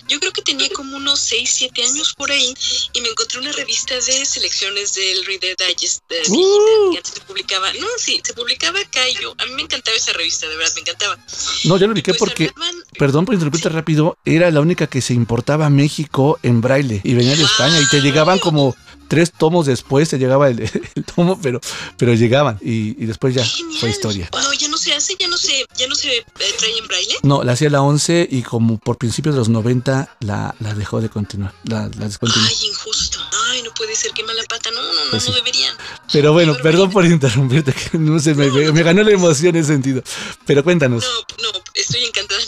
Yo 0.09 0.19
creo 0.19 0.33
que 0.33 0.41
tenía 0.41 0.69
como 0.69 0.97
unos 0.97 1.19
6, 1.21 1.49
7 1.49 1.83
años 1.83 2.13
por 2.13 2.29
ahí 2.29 2.53
y 2.91 2.99
me 2.99 3.07
encontré 3.07 3.39
una 3.39 3.53
revista 3.53 3.95
de 3.95 4.25
selecciones 4.25 4.93
del 4.95 5.25
Reader 5.25 5.55
Digest 5.55 6.01
de 6.09 6.21
uh. 6.29 6.91
que 6.91 6.97
antes 6.97 7.13
se 7.13 7.21
publicaba. 7.21 7.71
No, 7.73 7.87
sí, 7.97 8.19
se 8.21 8.33
publicaba 8.33 8.81
acá 8.81 9.07
y 9.07 9.15
yo, 9.21 9.33
a 9.37 9.45
mí 9.45 9.53
me 9.53 9.61
encantaba 9.61 9.95
esa 9.95 10.11
revista, 10.11 10.49
de 10.49 10.57
verdad, 10.57 10.73
me 10.75 10.81
encantaba. 10.81 11.17
No, 11.63 11.77
yo 11.77 11.87
lo 11.87 11.93
ubiqué 11.93 12.13
pues 12.13 12.19
porque, 12.19 12.51
perdón 12.99 13.23
por 13.23 13.33
interrumpirte 13.33 13.69
rápido, 13.69 14.17
era 14.25 14.51
la 14.51 14.59
única 14.59 14.87
que 14.87 15.01
se 15.01 15.13
importaba 15.13 15.67
a 15.67 15.69
México 15.69 16.37
en 16.43 16.59
braille 16.59 16.99
y 17.05 17.13
venía 17.13 17.37
de 17.37 17.43
España 17.43 17.79
y 17.79 17.87
te 17.87 18.01
llegaban 18.01 18.39
como 18.39 18.75
tres 19.11 19.33
tomos 19.33 19.65
después 19.65 20.07
te 20.07 20.17
llegaba 20.17 20.47
el, 20.47 20.71
tomo, 21.03 21.39
pero, 21.41 21.59
pero 21.97 22.13
llegaban 22.13 22.57
y, 22.61 23.05
después 23.05 23.33
ya 23.33 23.45
fue 23.79 23.89
historia. 23.89 24.29
No, 24.31 24.53
ya 24.53 24.67
no 24.67 24.77
se 24.77 24.93
hace, 24.93 25.15
ya 25.19 25.27
no 25.27 25.37
se, 25.37 25.65
ya 25.77 25.87
no 25.87 25.95
se 25.95 26.17
eh, 26.17 26.25
trae 26.57 26.77
en 26.77 26.87
braille. 26.87 27.15
No, 27.23 27.43
la 27.43 27.53
hacía 27.53 27.69
la 27.69 27.81
11 27.81 28.27
y 28.29 28.41
como 28.43 28.77
por 28.77 28.97
principios 28.97 29.35
de 29.35 29.39
los 29.39 29.49
90 29.49 30.17
la, 30.21 30.55
la 30.59 30.73
dejó 30.73 31.01
de 31.01 31.09
continuar, 31.09 31.53
la, 31.63 31.89
la 31.97 32.05
descontinuó. 32.07 32.47
Ay, 32.47 32.67
injusto. 32.67 33.19
Ay, 33.49 33.63
no 33.63 33.71
puede 33.73 33.95
ser, 33.95 34.11
que 34.11 34.23
mala 34.23 34.41
pata. 34.49 34.71
No, 34.71 34.81
no, 34.81 34.93
no, 34.93 35.11
pues 35.11 35.27
no 35.27 35.33
deberían. 35.35 35.75
Pero 36.11 36.33
bueno, 36.33 36.55
perdón 36.61 36.91
por 36.91 37.05
interrumpirte, 37.05 37.73
que 37.73 37.97
no 37.97 38.19
sé, 38.19 38.33
me, 38.33 38.49
me, 38.49 38.83
ganó 38.83 39.03
la 39.03 39.11
emoción 39.11 39.55
en 39.55 39.61
ese 39.61 39.73
sentido. 39.73 40.03
Pero 40.45 40.63
cuéntanos. 40.63 41.03
No, 41.03 41.51
no, 41.51 41.59
estoy 41.73 42.03
encantada, 42.03 42.40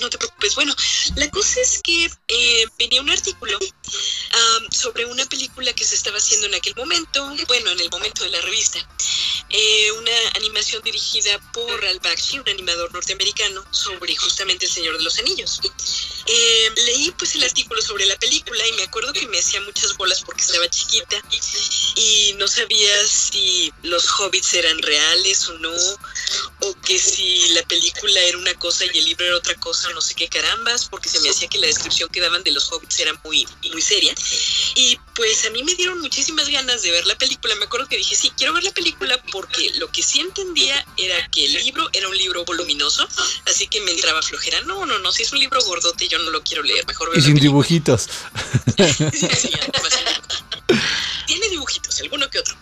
la 1.16 1.30
cosa 1.30 1.62
es 1.62 1.82
que 1.84 2.06
eh, 2.28 2.66
venía 2.78 3.02
un 3.02 3.10
artículo 3.10 3.60
sobre 4.72 5.06
una 5.06 5.26
película 5.26 5.72
que 5.74 5.86
se 5.86 5.96
estaba 5.96 6.18
haciendo 6.18 6.48
en 6.48 6.56
aquel 6.56 6.76
momento, 6.76 7.36
bueno, 7.48 7.72
en 7.72 7.80
el 7.80 7.90
momento 7.90 8.24
de 8.24 8.32
la 8.32 8.42
revista. 8.42 8.80
Eh, 9.50 9.92
una 9.92 10.12
animación 10.36 10.82
dirigida 10.82 11.40
por 11.52 11.82
Ralph 11.82 12.02
Bakshi, 12.02 12.40
un 12.40 12.50
animador 12.50 12.92
norteamericano, 12.92 13.64
sobre 13.72 14.16
justamente 14.16 14.66
El 14.66 14.72
Señor 14.72 14.98
de 14.98 15.04
los 15.04 15.20
Anillos. 15.20 15.60
Eh, 16.26 16.72
leí 16.86 17.12
pues 17.18 17.36
el 17.36 17.44
artículo 17.44 17.82
sobre 17.82 18.06
la 18.06 18.18
película 18.18 18.68
y 18.68 18.72
me 18.74 18.84
acuerdo 18.84 19.14
que 19.14 19.28
me 19.28 19.38
hacía 19.38 19.62
muchas 19.62 19.96
bolas 19.98 20.22
porque 20.22 20.42
estaba 20.42 20.68
chiquita 20.70 21.22
y 21.96 22.34
no 22.38 22.48
sabía 22.48 23.08
si 23.08 23.72
los 23.84 24.08
hobbits 24.08 24.54
eran 24.54 24.80
reales 24.80 25.48
o 25.50 25.58
no, 25.60 25.74
o 26.64 26.74
que 26.82 26.98
si 26.98 27.50
la 27.50 27.64
película 27.64 28.20
era 28.22 28.38
una 28.38 28.54
cosa 28.56 28.86
y 28.86 28.98
el 28.98 29.06
libro 29.06 29.26
era 29.26 29.38
otra 29.38 29.56
cosa, 29.56 29.90
no 29.94 30.02
sé 30.02 30.16
qué 30.16 30.28
carambas, 30.28 30.86
porque 30.86 31.10
se 31.10 31.20
me 31.20 31.30
hacía 31.30 31.48
que 31.48 31.58
la 31.60 31.68
descripción 31.68 32.10
que 32.10 32.22
daban 32.22 32.44
de 32.44 32.52
los 32.52 32.72
hobbits 32.72 33.00
era 33.00 33.14
muy, 33.24 33.48
muy 33.72 33.82
seria. 33.82 34.14
Y 34.76 34.98
pues 35.16 35.46
a 35.46 35.50
mí 35.50 35.64
me 35.64 35.76
dieron 35.76 36.00
muchísimas 36.00 36.48
ganas 36.50 36.82
de 36.82 36.92
ver 36.92 37.06
la 37.06 37.18
película. 37.18 37.56
Me 37.56 37.66
acuerdo 37.66 37.88
que 37.88 37.98
dije, 37.98 38.16
sí, 38.16 38.32
quiero 38.38 38.54
ver 38.54 38.64
la 38.64 38.72
película 38.72 39.22
porque 39.32 39.72
lo 39.76 39.92
que 39.92 40.04
sí 40.04 40.20
entendía 40.20 40.86
era 40.98 41.28
que 41.30 41.46
el 41.46 41.54
libro 41.54 41.90
era 41.94 42.08
un 42.08 42.18
libro 42.18 42.46
voluminoso, 42.46 43.08
así 43.46 43.68
que 43.68 43.82
me 43.82 43.92
entraba 43.92 44.22
flojera. 44.22 44.62
No, 44.62 44.86
no, 44.86 45.00
no, 45.00 45.12
si 45.12 45.24
es 45.24 45.32
un 45.32 45.40
libro 45.40 45.62
gordote 45.64 46.08
yo 46.08 46.18
no 46.20 46.30
lo 46.32 46.44
quiero 46.44 46.64
leer, 46.64 46.86
mejor 46.88 47.10
ver 47.10 47.20
Y 47.20 47.22
sin 47.22 47.36
dibujitos. 47.36 48.10
Tiene 51.28 51.50
dibujitos, 51.50 52.00
alguno 52.02 52.30
que 52.30 52.40
otro. 52.40 52.56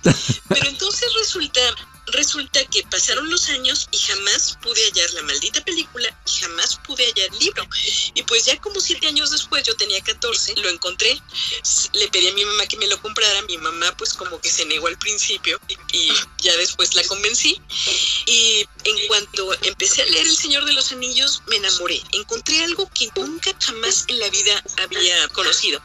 Pero 0.49 0.67
entonces 0.67 1.13
resulta 1.15 1.61
Resulta 2.11 2.63
que 2.65 2.83
pasaron 2.83 3.29
los 3.29 3.49
años 3.49 3.87
y 3.91 3.97
jamás 3.97 4.57
pude 4.61 4.83
hallar 4.85 5.09
la 5.11 5.23
maldita 5.23 5.63
película 5.63 6.09
y 6.27 6.41
jamás 6.41 6.77
pude 6.85 7.05
hallar 7.05 7.29
el 7.31 7.39
libro. 7.39 7.67
Y 8.13 8.23
pues 8.23 8.45
ya 8.45 8.59
como 8.59 8.79
siete 8.79 9.07
años 9.07 9.31
después, 9.31 9.63
yo 9.63 9.75
tenía 9.75 10.01
14, 10.01 10.55
lo 10.57 10.69
encontré, 10.69 11.21
le 11.93 12.07
pedí 12.09 12.27
a 12.27 12.33
mi 12.33 12.45
mamá 12.45 12.65
que 12.67 12.77
me 12.77 12.87
lo 12.87 13.01
comprara, 13.01 13.41
mi 13.43 13.57
mamá 13.57 13.95
pues 13.97 14.13
como 14.13 14.39
que 14.41 14.49
se 14.49 14.65
negó 14.65 14.87
al 14.87 14.97
principio 14.97 15.59
y, 15.93 16.09
ya 16.39 16.55
después 16.57 16.93
la 16.95 17.03
convencí. 17.05 17.61
Y 18.25 18.67
en 18.83 19.07
cuanto 19.07 19.53
empecé 19.63 20.01
a 20.01 20.05
leer 20.05 20.27
El 20.27 20.35
Señor 20.35 20.65
de 20.65 20.73
los 20.73 20.91
Anillos, 20.91 21.41
me 21.47 21.57
enamoré. 21.57 22.01
Encontré 22.11 22.63
algo 22.63 22.89
que 22.93 23.09
nunca 23.15 23.55
jamás 23.59 24.05
en 24.07 24.19
la 24.19 24.29
vida 24.29 24.63
había 24.77 25.27
conocido. 25.29 25.81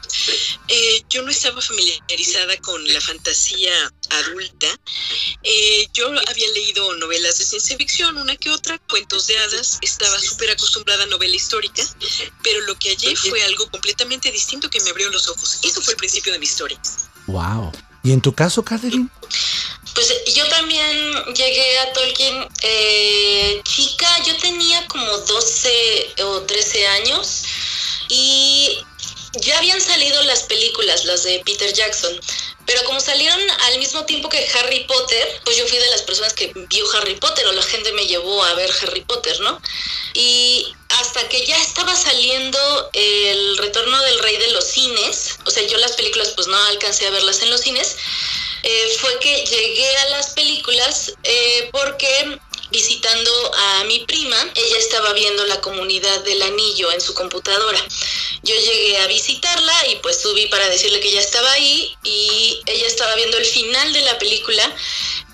Eh, 0.67 1.03
yo 1.09 1.21
no 1.21 1.31
estaba 1.31 1.61
familiarizada 1.61 2.57
con 2.57 2.85
la 2.93 2.99
fantasía 2.99 3.93
adulta. 4.09 4.67
Eh, 5.43 5.87
yo 5.93 6.07
había 6.07 6.47
leído 6.53 6.93
novelas 6.95 7.37
de 7.39 7.45
ciencia 7.45 7.77
ficción, 7.77 8.17
una 8.17 8.35
que 8.35 8.49
otra, 8.49 8.77
cuentos 8.89 9.27
de 9.27 9.37
hadas, 9.37 9.77
estaba 9.81 10.17
súper 10.19 10.51
acostumbrada 10.51 11.03
a 11.03 11.07
novela 11.07 11.35
histórica, 11.35 11.83
pero 12.43 12.61
lo 12.61 12.77
que 12.77 12.89
hallé 12.89 13.15
fue 13.15 13.43
algo 13.43 13.69
completamente 13.69 14.31
distinto 14.31 14.69
que 14.69 14.79
me 14.81 14.89
abrió 14.89 15.09
los 15.09 15.27
ojos. 15.27 15.59
Eso 15.63 15.81
fue 15.81 15.93
el 15.93 15.97
principio 15.97 16.33
de 16.33 16.39
mi 16.39 16.45
historia. 16.45 16.79
Wow. 17.27 17.71
¿Y 18.03 18.11
en 18.13 18.21
tu 18.21 18.33
caso, 18.33 18.63
Catherine? 18.63 19.09
Pues 19.93 20.13
yo 20.35 20.47
también 20.49 21.13
llegué 21.33 21.79
a 21.79 21.93
Tolkien 21.93 22.47
eh, 22.61 23.61
chica, 23.63 24.07
yo 24.25 24.37
tenía 24.37 24.85
como 24.87 25.17
12 25.17 26.15
o 26.23 26.41
13 26.43 26.87
años 26.87 27.43
y 28.09 28.79
ya 29.41 29.57
habían 29.57 29.81
salido 29.81 30.21
las 30.23 30.43
películas, 30.43 31.05
las 31.05 31.23
de 31.23 31.41
Peter 31.45 31.73
Jackson. 31.73 32.17
Pero 32.67 32.83
como 32.83 32.99
salieron 32.99 33.39
al 33.61 33.79
mismo 33.79 34.05
tiempo 34.05 34.27
que 34.27 34.45
Harry 34.53 34.83
Potter, 34.83 35.41
pues 35.45 35.55
yo 35.55 35.65
fui 35.67 35.77
de 35.77 35.89
las 35.89 36.01
personas 36.01 36.33
que 36.33 36.51
vio 36.53 36.85
Harry 36.93 37.15
Potter 37.15 37.47
o 37.47 37.53
la 37.53 37.63
gente 37.63 37.93
me 37.93 38.05
llevó 38.05 38.43
a 38.43 38.53
ver 38.55 38.69
Harry 38.81 39.01
Potter, 39.01 39.39
¿no? 39.39 39.59
Y 40.13 40.67
hasta 40.89 41.27
que 41.29 41.45
ya 41.45 41.57
estaba 41.61 41.95
saliendo 41.95 42.89
el 42.91 43.57
retorno 43.57 44.01
del 44.03 44.19
rey 44.19 44.37
de 44.37 44.51
los 44.51 44.65
cines, 44.65 45.37
o 45.45 45.49
sea, 45.49 45.63
yo 45.63 45.77
las 45.77 45.93
películas 45.93 46.33
pues 46.35 46.47
no 46.47 46.57
alcancé 46.65 47.07
a 47.07 47.11
verlas 47.11 47.41
en 47.41 47.51
los 47.51 47.61
cines, 47.61 47.95
eh, 48.63 48.97
fue 48.99 49.17
que 49.19 49.45
llegué 49.45 49.97
a 49.99 50.09
las 50.09 50.31
películas 50.31 51.13
eh, 51.23 51.69
porque 51.71 52.37
visitando 52.69 53.31
a 53.55 53.83
mi 53.85 53.99
prima, 53.99 54.37
ella 54.55 54.77
estaba 54.77 55.13
viendo 55.13 55.45
la 55.45 55.61
comunidad 55.61 56.19
del 56.25 56.41
anillo 56.41 56.91
en 56.91 56.99
su 56.99 57.13
computadora. 57.13 57.81
Yo 58.43 58.55
llegué 58.55 58.97
a 58.99 59.07
visitarla 59.07 59.87
y 59.87 59.95
pues 59.97 60.21
subí 60.21 60.47
para 60.47 60.69
decirle 60.69 60.99
que 60.99 61.11
ya 61.11 61.19
estaba 61.19 61.51
ahí 61.51 61.95
y 62.03 62.61
ella 62.65 62.87
estaba 62.87 63.15
viendo 63.15 63.37
el 63.37 63.45
final 63.45 63.93
de 63.93 64.01
la 64.01 64.17
película 64.19 64.75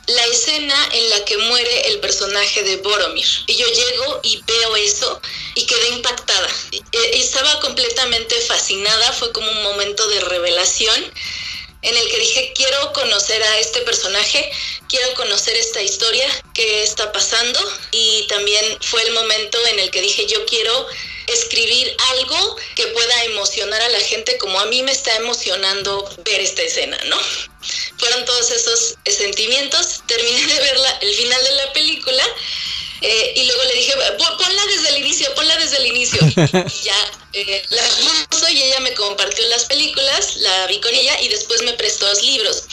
la 0.08 0.26
escena 0.26 0.76
en 0.92 1.10
la 1.12 1.24
que 1.26 1.38
muere 1.38 1.88
el 1.88 2.00
personaje 2.00 2.64
de 2.64 2.78
Boromir. 2.78 3.26
Y 3.48 3.56
yo 3.56 3.66
llego 3.68 4.20
y 4.24 4.42
veo 4.46 4.76
eso 4.76 5.22
y 5.56 5.66
quedé 5.66 5.90
impactada. 5.90 6.48
E, 6.72 7.20
estaba 7.20 7.60
completamente 7.62 8.36
fascinada, 8.42 9.14
fue 9.14 9.32
como 9.32 9.50
un 9.50 9.64
momento 9.64 10.06
de 10.10 10.20
revelación 10.22 11.14
en 11.84 11.98
el 11.98 12.10
que 12.10 12.20
dije, 12.20 12.54
quiero 12.56 12.94
conocer 12.94 13.44
a 13.44 13.60
este 13.60 13.82
personaje, 13.82 14.52
quiero 14.88 15.14
conocer 15.16 15.56
esta 15.58 15.82
historia, 15.82 16.28
qué 16.54 16.84
está 16.84 17.12
pasando. 17.12 17.60
Y 17.92 18.26
también 18.28 18.78
fue 18.82 19.02
el 19.04 19.14
momento 19.14 19.58
en 19.68 19.80
el 19.80 19.92
que 19.92 20.02
dije, 20.02 20.26
yo 20.28 20.46
quiero 20.46 20.88
escribir 21.28 21.96
algo 22.12 22.58
que 22.76 22.88
pueda 22.88 23.24
emocionar 23.26 23.82
a 23.82 23.90
la 23.90 24.00
gente 24.00 24.38
como 24.38 24.60
a 24.60 24.66
mí 24.66 24.84
me 24.84 24.92
está 24.92 25.16
emocionando 25.16 26.10
ver 26.26 26.42
esta 26.42 26.64
escena, 26.64 26.98
¿no? 27.06 27.18
fueron 27.98 28.26
todos 28.26 28.52
esos 28.52 28.96
sentimientos. 29.06 30.04
Terminé 30.08 30.46
de 30.46 30.60
ver 30.60 30.78
el 31.02 31.16
final 31.16 31.44
de 31.44 31.52
la 31.54 31.74
película 31.74 32.24
eh, 33.02 33.34
y 33.36 33.46
luego 33.46 33.64
le 33.64 33.74
dije, 33.76 33.94
ponla 34.18 34.66
desde 34.68 34.90
el 34.90 34.98
inicio, 35.04 35.34
ponla 35.36 35.58
desde 35.58 35.78
el 35.78 35.88
inicio. 35.88 36.20
Y, 36.34 36.84
ya 36.84 36.96
eh, 37.34 37.64
la 37.70 37.82
puso 38.30 38.48
y 38.50 38.62
ella 38.62 38.80
me 38.82 38.94
compartió 38.94 39.46
las 39.48 39.66
películas, 39.66 40.38
la 40.38 40.68
vi 40.68 40.80
con 40.80 40.94
ella 40.94 41.20
y 41.22 41.28
después 41.28 41.62
me 41.64 41.74
prestó 41.74 42.08
los 42.08 42.24
libros. 42.24 42.64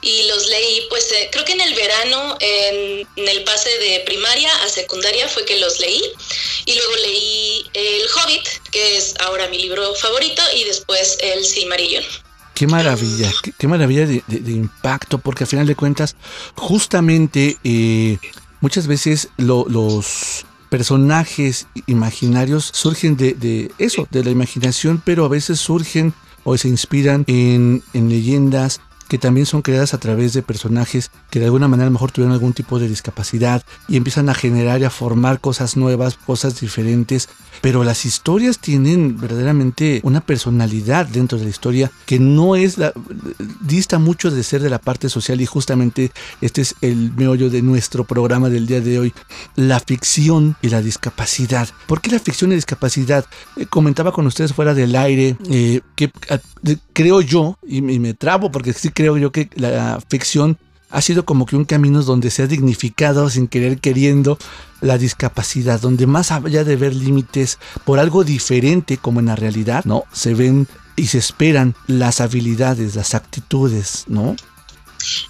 Y 0.00 0.24
los 0.24 0.46
leí, 0.46 0.86
pues 0.88 1.10
eh, 1.12 1.28
creo 1.30 1.44
que 1.44 1.52
en 1.52 1.60
el 1.60 1.74
verano, 1.74 2.36
en, 2.40 3.06
el 3.16 3.44
pase 3.44 3.70
de 3.78 4.00
primaria 4.06 4.50
a 4.64 4.68
secundaria 4.68 5.28
fue 5.28 5.44
que 5.44 5.58
los 5.58 5.78
leí. 5.78 6.02
Y 6.64 6.74
luego 6.74 6.96
leí 6.96 7.66
El 7.74 8.02
Hobbit, 8.08 8.48
que 8.72 8.96
es 8.96 9.14
ahora 9.20 9.48
mi 9.48 9.58
libro 9.58 9.94
favorito, 9.94 10.42
y 10.54 10.64
después 10.64 11.18
El 11.20 11.44
Silmarillion. 11.44 12.04
Qué 12.54 12.66
maravilla, 12.66 13.30
qué, 13.58 13.66
maravilla 13.68 14.06
de, 14.06 14.22
impacto, 14.50 15.18
porque 15.18 15.44
al 15.44 15.48
final 15.48 15.66
de 15.66 15.76
cuentas, 15.76 16.16
justamente 16.54 17.58
muchas 18.66 18.88
veces 18.88 19.28
los 19.36 20.44
personajes 20.70 21.68
imaginarios 21.86 22.68
surgen 22.74 23.16
de, 23.16 23.70
eso, 23.78 24.08
de 24.10 24.24
la 24.24 24.30
imaginación, 24.30 25.00
pero 25.04 25.24
a 25.24 25.28
veces 25.28 25.60
surgen 25.60 26.12
o 26.42 26.56
se 26.58 26.66
inspiran 26.66 27.22
en, 27.28 27.84
en 27.92 28.08
leyendas, 28.08 28.80
que 29.08 29.18
también 29.18 29.46
son 29.46 29.62
creadas 29.62 29.94
a 29.94 29.98
través 29.98 30.32
de 30.32 30.42
personajes 30.42 31.10
que 31.30 31.38
de 31.38 31.46
alguna 31.46 31.68
manera 31.68 31.86
a 31.86 31.90
lo 31.90 31.94
mejor 31.94 32.12
tuvieron 32.12 32.32
algún 32.32 32.52
tipo 32.52 32.78
de 32.78 32.88
discapacidad 32.88 33.62
y 33.88 33.96
empiezan 33.96 34.28
a 34.28 34.34
generar 34.34 34.80
y 34.80 34.84
a 34.84 34.90
formar 34.90 35.40
cosas 35.40 35.76
nuevas, 35.76 36.16
cosas 36.16 36.60
diferentes. 36.60 37.28
Pero 37.60 37.84
las 37.84 38.04
historias 38.04 38.58
tienen 38.58 39.18
verdaderamente 39.18 40.00
una 40.02 40.20
personalidad 40.20 41.06
dentro 41.06 41.38
de 41.38 41.44
la 41.44 41.50
historia 41.50 41.90
que 42.04 42.18
no 42.18 42.54
es 42.56 42.78
la, 42.78 42.92
dista 43.60 43.98
mucho 43.98 44.30
de 44.30 44.42
ser 44.42 44.62
de 44.62 44.70
la 44.70 44.78
parte 44.78 45.08
social 45.08 45.40
y 45.40 45.46
justamente 45.46 46.12
este 46.40 46.62
es 46.62 46.74
el 46.80 47.12
meollo 47.14 47.50
de 47.50 47.62
nuestro 47.62 48.04
programa 48.04 48.48
del 48.48 48.66
día 48.66 48.80
de 48.80 48.98
hoy, 48.98 49.14
la 49.54 49.80
ficción 49.80 50.56
y 50.62 50.68
la 50.68 50.82
discapacidad. 50.82 51.68
¿Por 51.86 52.00
qué 52.00 52.10
la 52.10 52.18
ficción 52.18 52.50
y 52.50 52.54
la 52.54 52.56
discapacidad? 52.56 53.24
Eh, 53.56 53.66
comentaba 53.66 54.12
con 54.12 54.26
ustedes 54.26 54.52
fuera 54.52 54.74
del 54.74 54.94
aire 54.96 55.36
eh, 55.50 55.80
que 55.94 56.12
creo 56.92 57.20
yo, 57.20 57.58
y, 57.66 57.78
y 57.78 57.98
me 57.98 58.14
trabo 58.14 58.50
porque 58.50 58.72
sí 58.72 58.90
creo 58.96 59.18
yo 59.18 59.30
que 59.30 59.50
la 59.56 60.00
ficción 60.08 60.56
ha 60.88 61.02
sido 61.02 61.26
como 61.26 61.44
que 61.44 61.54
un 61.54 61.66
camino 61.66 62.02
donde 62.02 62.30
se 62.30 62.42
ha 62.42 62.46
dignificado 62.46 63.28
sin 63.28 63.46
querer 63.46 63.78
queriendo 63.78 64.38
la 64.80 64.96
discapacidad, 64.96 65.78
donde 65.80 66.06
más 66.06 66.32
allá 66.32 66.64
de 66.64 66.76
ver 66.76 66.94
límites 66.94 67.58
por 67.84 67.98
algo 67.98 68.24
diferente 68.24 68.96
como 68.96 69.20
en 69.20 69.26
la 69.26 69.36
realidad, 69.36 69.84
¿no? 69.84 70.04
Se 70.12 70.32
ven 70.32 70.66
y 70.96 71.08
se 71.08 71.18
esperan 71.18 71.74
las 71.86 72.22
habilidades, 72.22 72.96
las 72.96 73.14
actitudes, 73.14 74.04
¿no? 74.08 74.34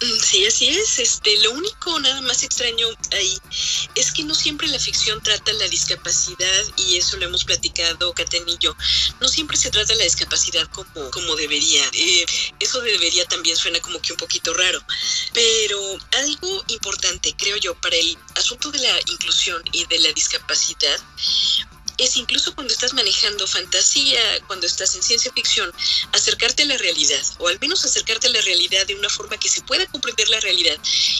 Mm, 0.01 0.19
sí, 0.21 0.45
así 0.45 0.67
es. 0.69 0.99
Este, 0.99 1.37
lo 1.39 1.51
único 1.51 1.99
nada 1.99 2.21
más 2.21 2.43
extraño 2.43 2.87
ahí 3.11 3.37
es 3.95 4.11
que 4.11 4.23
no 4.23 4.33
siempre 4.35 4.67
la 4.67 4.79
ficción 4.79 5.21
trata 5.21 5.53
la 5.53 5.67
discapacidad 5.67 6.63
y 6.77 6.97
eso 6.97 7.17
lo 7.17 7.25
hemos 7.25 7.43
platicado 7.43 8.13
Caten 8.13 8.47
y 8.47 8.57
yo. 8.59 8.75
No 9.19 9.27
siempre 9.27 9.57
se 9.57 9.71
trata 9.71 9.95
la 9.95 10.03
discapacidad 10.03 10.67
como, 10.69 11.11
como 11.11 11.35
debería. 11.35 11.83
Eh, 11.93 12.25
eso 12.59 12.81
debería 12.81 13.25
también 13.25 13.55
suena 13.55 13.79
como 13.79 14.01
que 14.01 14.13
un 14.13 14.17
poquito 14.17 14.53
raro. 14.53 14.81
Pero 15.33 15.79
algo 16.17 16.63
importante, 16.67 17.35
creo 17.37 17.57
yo, 17.57 17.75
para 17.81 17.95
el 17.95 18.17
asunto 18.35 18.71
de 18.71 18.79
la 18.79 18.99
inclusión 19.07 19.61
y 19.71 19.85
de 19.85 19.99
la 19.99 20.11
discapacidad 20.13 20.99
es 21.97 22.17
incluso 22.17 22.53
cuando 22.53 22.73
estás 22.73 22.93
manejando 22.93 23.47
fantasía, 23.47 24.19
cuando 24.45 24.67
estás 24.67 24.95
en 24.95 25.03
ciencia 25.03 25.31
ficción, 25.33 25.71
acercarte 26.11 26.63
a 26.63 26.65
la 26.67 26.77
realidad, 26.77 27.21
o 27.39 27.47
al 27.47 27.59
menos 27.59 27.83
acercarte 27.85 28.27
a 28.27 28.31
la 28.31 28.41
realidad 28.41 28.85
de 28.85 28.95
una 28.95 29.09
forma 29.09 29.37
que 29.37 29.49
se 29.49 29.61
pueda 29.61 29.85
comprender 29.87 30.29
la 30.29 30.39
realidad. 30.39 30.77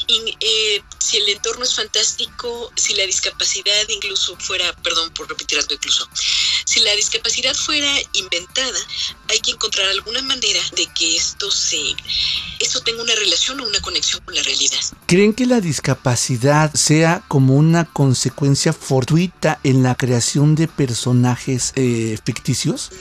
Y, 0.07 0.37
eh, 0.39 0.83
si 0.99 1.17
el 1.17 1.29
entorno 1.29 1.63
es 1.63 1.73
fantástico, 1.73 2.71
si 2.75 2.93
la 2.93 3.05
discapacidad 3.05 3.87
incluso 3.89 4.37
fuera, 4.39 4.73
perdón 4.83 5.11
por 5.13 5.27
repetir 5.27 5.57
algo 5.57 5.73
incluso, 5.73 6.07
si 6.65 6.81
la 6.81 6.93
discapacidad 6.95 7.55
fuera 7.55 7.91
inventada, 8.13 8.79
hay 9.29 9.39
que 9.39 9.51
encontrar 9.51 9.87
alguna 9.87 10.21
manera 10.21 10.61
de 10.75 10.87
que 10.93 11.15
esto 11.15 11.49
se, 11.49 11.79
esto 12.59 12.81
tenga 12.81 13.01
una 13.01 13.15
relación 13.15 13.59
o 13.59 13.67
una 13.67 13.79
conexión 13.79 14.21
con 14.23 14.35
la 14.35 14.43
realidad. 14.43 14.79
¿Creen 15.05 15.33
que 15.33 15.45
la 15.45 15.61
discapacidad 15.61 16.73
sea 16.73 17.23
como 17.27 17.55
una 17.55 17.85
consecuencia 17.85 18.73
fortuita 18.73 19.59
en 19.63 19.83
la 19.83 19.95
creación 19.95 20.55
de 20.55 20.66
personajes 20.67 21.73
eh, 21.75 22.17
ficticios? 22.23 22.91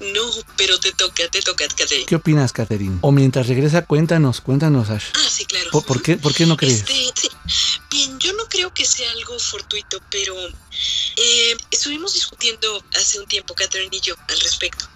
No. 0.00 0.20
pero 0.56 0.78
te 0.80 0.90
toca, 0.92 1.28
te 1.28 1.40
toca, 1.42 1.66
Catherine. 1.68 2.06
¿Qué 2.06 2.16
opinas, 2.16 2.52
Catherine? 2.52 2.98
O 3.02 3.12
mientras 3.12 3.46
regresa, 3.46 3.86
cuéntanos, 3.86 4.40
cuéntanos, 4.40 4.90
Ash. 4.90 5.04
Ah, 5.14 5.28
sí, 5.30 5.44
claro. 5.44 5.70
¿Por, 5.70 6.02
qué, 6.02 6.16
por 6.16 6.34
qué 6.34 6.44
no 6.44 6.56
crees? 6.56 6.80
Este, 6.80 7.28
Bien, 7.90 8.18
yo 8.18 8.32
no 8.32 8.48
creo 8.48 8.72
que 8.72 8.84
sea 8.84 9.10
algo 9.12 9.38
fortuito, 9.38 10.00
pero 10.10 10.34
eh, 11.16 11.56
estuvimos 11.70 12.14
discutiendo 12.14 12.82
hace 12.96 13.20
un 13.20 13.26
tiempo, 13.26 13.54
Catherine 13.54 13.94
y 13.94 14.00
yo, 14.00 14.14
al 14.28 14.40
respecto. 14.40 14.86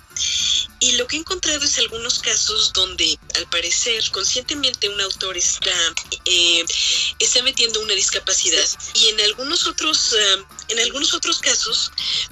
Y 0.80 0.92
lo 0.92 1.06
que 1.06 1.16
he 1.16 1.20
encontrado 1.20 1.62
es 1.62 1.78
algunos 1.78 2.18
casos 2.18 2.72
donde, 2.74 3.18
al 3.36 3.46
parecer, 3.48 4.02
conscientemente 4.10 4.88
un 4.88 5.00
autor 5.00 5.36
está, 5.36 5.70
eh, 6.26 6.64
está 7.18 7.42
metiendo 7.42 7.80
una 7.80 7.94
discapacidad 7.94 8.64
y 8.94 9.08
en 9.08 9.20
algunos 9.22 9.66
otros, 9.66 10.12
eh, 10.12 10.44
en 10.68 10.78
algunos 10.80 11.14
otros 11.14 11.38
casos 11.38 11.90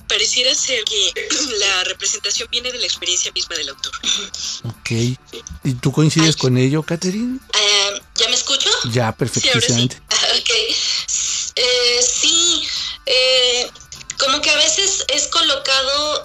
pareciera 0.09 0.55
ser 0.55 0.85
que 0.85 1.13
la 1.59 1.85
representación 1.85 2.49
viene 2.51 2.71
de 2.71 2.79
la 2.79 2.87
experiencia 2.87 3.33
misma 3.33 3.57
del 3.57 3.71
autor. 3.71 3.93
Ok. 4.65 4.91
¿Y 5.65 5.75
tú 5.81 5.91
coincides 5.91 6.37
con 6.37 6.59
ello, 6.59 6.83
Catherine? 6.83 7.39
Eh, 7.55 8.01
¿Ya 8.17 8.29
me 8.29 8.35
escucho? 8.35 8.69
Ya, 8.93 9.13
perfectamente. 9.13 10.01
Sí, 11.07 11.55
sí 12.03 12.69
como 14.19 14.41
que 14.41 14.51
a 14.51 14.57
veces 14.57 15.05
es 15.09 15.27
colocado, 15.29 16.25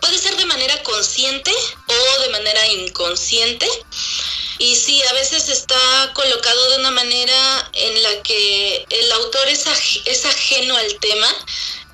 manera 0.49 0.83
consciente 0.83 1.51
o 1.88 2.21
de 2.21 2.29
manera 2.29 2.67
inconsciente. 2.67 3.67
Y 4.57 4.75
sí, 4.75 5.01
a 5.03 5.13
veces 5.13 5.47
está 5.47 6.12
colocado 6.13 6.71
de 6.71 6.79
una 6.79 6.91
manera 6.91 7.71
en 7.73 8.03
la 8.03 8.21
que 8.23 8.85
el 8.89 9.12
autor 9.13 9.47
es, 9.47 9.65
es 10.03 10.25
ajeno 10.25 10.75
al 10.75 10.99
tema, 10.99 11.33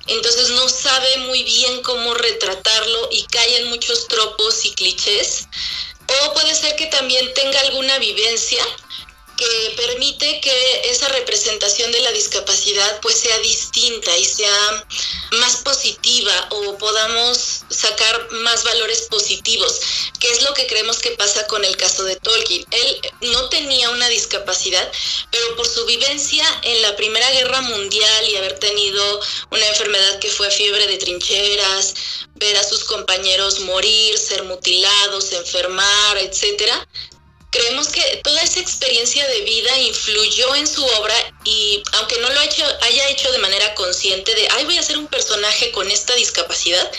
entonces 0.08 0.48
no 0.50 0.68
sabe 0.68 1.18
muy 1.18 1.44
bien 1.44 1.82
cómo 1.82 2.14
retratarlo 2.14 3.08
y 3.12 3.24
cae 3.26 3.58
en 3.58 3.68
muchos 3.68 4.08
tropos 4.08 4.64
y 4.64 4.72
clichés. 4.72 5.46
O 6.24 6.34
puede 6.34 6.54
ser 6.54 6.74
que 6.76 6.86
también 6.86 7.32
tenga 7.34 7.60
alguna 7.60 7.98
vivencia 7.98 8.64
que 9.36 9.74
permite 9.76 10.40
que 10.40 10.90
esa 10.90 11.08
representación 11.08 11.92
de 11.92 12.00
la 12.00 12.12
discapacidad 12.12 13.00
pues 13.00 13.16
sea 13.16 13.38
distinta 13.40 14.16
y 14.16 14.24
sea 14.24 14.86
más 15.32 15.56
positiva 15.56 16.48
o 16.50 16.78
podamos 16.78 17.62
sacar 17.68 18.30
más 18.32 18.64
valores 18.64 19.02
positivos, 19.02 19.80
que 20.18 20.30
es 20.30 20.42
lo 20.42 20.54
que 20.54 20.66
creemos 20.66 20.98
que 20.98 21.10
pasa 21.12 21.46
con 21.46 21.64
el 21.64 21.76
caso 21.76 22.04
de 22.04 22.16
Tolkien. 22.16 22.64
Él 22.70 23.00
no 23.32 23.48
tenía 23.48 23.90
una 23.90 24.08
discapacidad, 24.08 24.90
pero 25.30 25.56
por 25.56 25.66
su 25.66 25.84
vivencia 25.84 26.44
en 26.62 26.82
la 26.82 26.96
Primera 26.96 27.30
Guerra 27.32 27.60
Mundial 27.62 28.28
y 28.28 28.36
haber 28.36 28.58
tenido 28.58 29.20
una 29.50 29.66
enfermedad 29.66 30.18
que 30.18 30.30
fue 30.30 30.50
fiebre 30.50 30.86
de 30.86 30.98
trincheras, 30.98 31.94
ver 32.34 32.56
a 32.56 32.64
sus 32.64 32.84
compañeros 32.84 33.60
morir, 33.60 34.18
ser 34.18 34.44
mutilados, 34.44 35.32
enfermar, 35.32 36.18
etcétera, 36.18 36.86
creemos 37.50 37.88
que 37.88 38.20
toda 38.22 38.42
esa 38.42 38.60
experiencia 38.60 39.26
de 39.28 39.40
vida 39.42 39.78
influyó 39.78 40.54
en 40.54 40.66
su 40.66 40.84
obra 40.84 41.14
y 41.44 41.82
aunque 41.92 42.18
no 42.18 42.28
lo 42.30 42.40
haya 42.40 43.08
hecho 43.08 43.30
de 43.32 43.38
manera 43.38 43.74
consciente 43.74 44.34
de, 44.34 44.48
ay, 44.52 44.64
voy 44.64 44.78
a 44.78 44.82
ser 44.82 44.98
un 44.98 45.06
personaje 45.06 45.70
con 45.72 45.90
esta 45.90 46.14
discapacidad, 46.14 46.90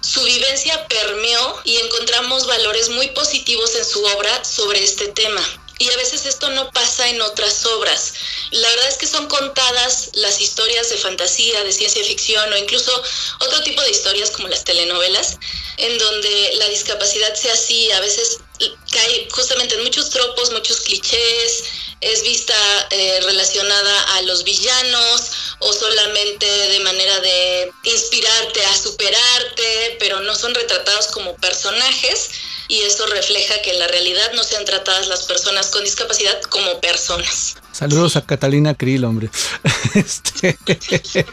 su 0.00 0.22
vivencia 0.24 0.86
permeó 0.88 1.60
y 1.64 1.76
encontramos 1.76 2.46
valores 2.46 2.88
muy 2.88 3.08
positivos 3.08 3.74
en 3.74 3.84
su 3.84 4.04
obra 4.04 4.44
sobre 4.44 4.82
este 4.82 5.08
tema. 5.08 5.42
Y 5.78 5.88
a 5.88 5.96
veces 5.96 6.26
esto 6.26 6.50
no 6.50 6.70
pasa 6.72 7.08
en 7.08 7.22
otras 7.22 7.64
obras. 7.64 8.12
La 8.50 8.68
verdad 8.68 8.88
es 8.88 8.98
que 8.98 9.06
son 9.06 9.28
contadas 9.28 10.10
las 10.12 10.38
historias 10.40 10.90
de 10.90 10.98
fantasía, 10.98 11.64
de 11.64 11.72
ciencia 11.72 12.04
ficción 12.04 12.52
o 12.52 12.56
incluso 12.58 12.92
otro 13.38 13.62
tipo 13.62 13.80
de 13.80 13.90
historias 13.90 14.30
como 14.30 14.48
las 14.48 14.64
telenovelas, 14.64 15.38
en 15.78 15.96
donde 15.96 16.50
la 16.56 16.68
discapacidad 16.68 17.34
sea 17.34 17.54
así, 17.54 17.90
a 17.92 18.00
veces 18.00 18.40
cae 18.90 19.28
justamente 19.30 19.74
en 19.74 19.82
muchos 19.82 20.10
tropos, 20.10 20.52
muchos 20.52 20.80
clichés, 20.80 21.64
es 22.00 22.22
vista 22.22 22.54
eh, 22.90 23.20
relacionada 23.22 24.16
a 24.16 24.22
los 24.22 24.42
villanos 24.44 25.30
o 25.58 25.72
solamente 25.72 26.46
de 26.46 26.80
manera 26.80 27.20
de 27.20 27.72
inspirarte 27.84 28.64
a 28.64 28.76
superarte, 28.76 29.96
pero 29.98 30.20
no 30.20 30.34
son 30.34 30.54
retratados 30.54 31.08
como 31.08 31.34
personajes 31.36 32.30
y 32.68 32.78
eso 32.82 33.04
refleja 33.06 33.60
que 33.62 33.72
en 33.72 33.78
la 33.80 33.88
realidad 33.88 34.32
no 34.34 34.44
sean 34.44 34.64
tratadas 34.64 35.08
las 35.08 35.24
personas 35.24 35.66
con 35.68 35.84
discapacidad 35.84 36.40
como 36.42 36.80
personas. 36.80 37.56
Saludos 37.72 38.16
a 38.16 38.24
Catalina 38.24 38.74
Krill, 38.74 39.04
hombre. 39.04 39.28
Este... 39.94 40.56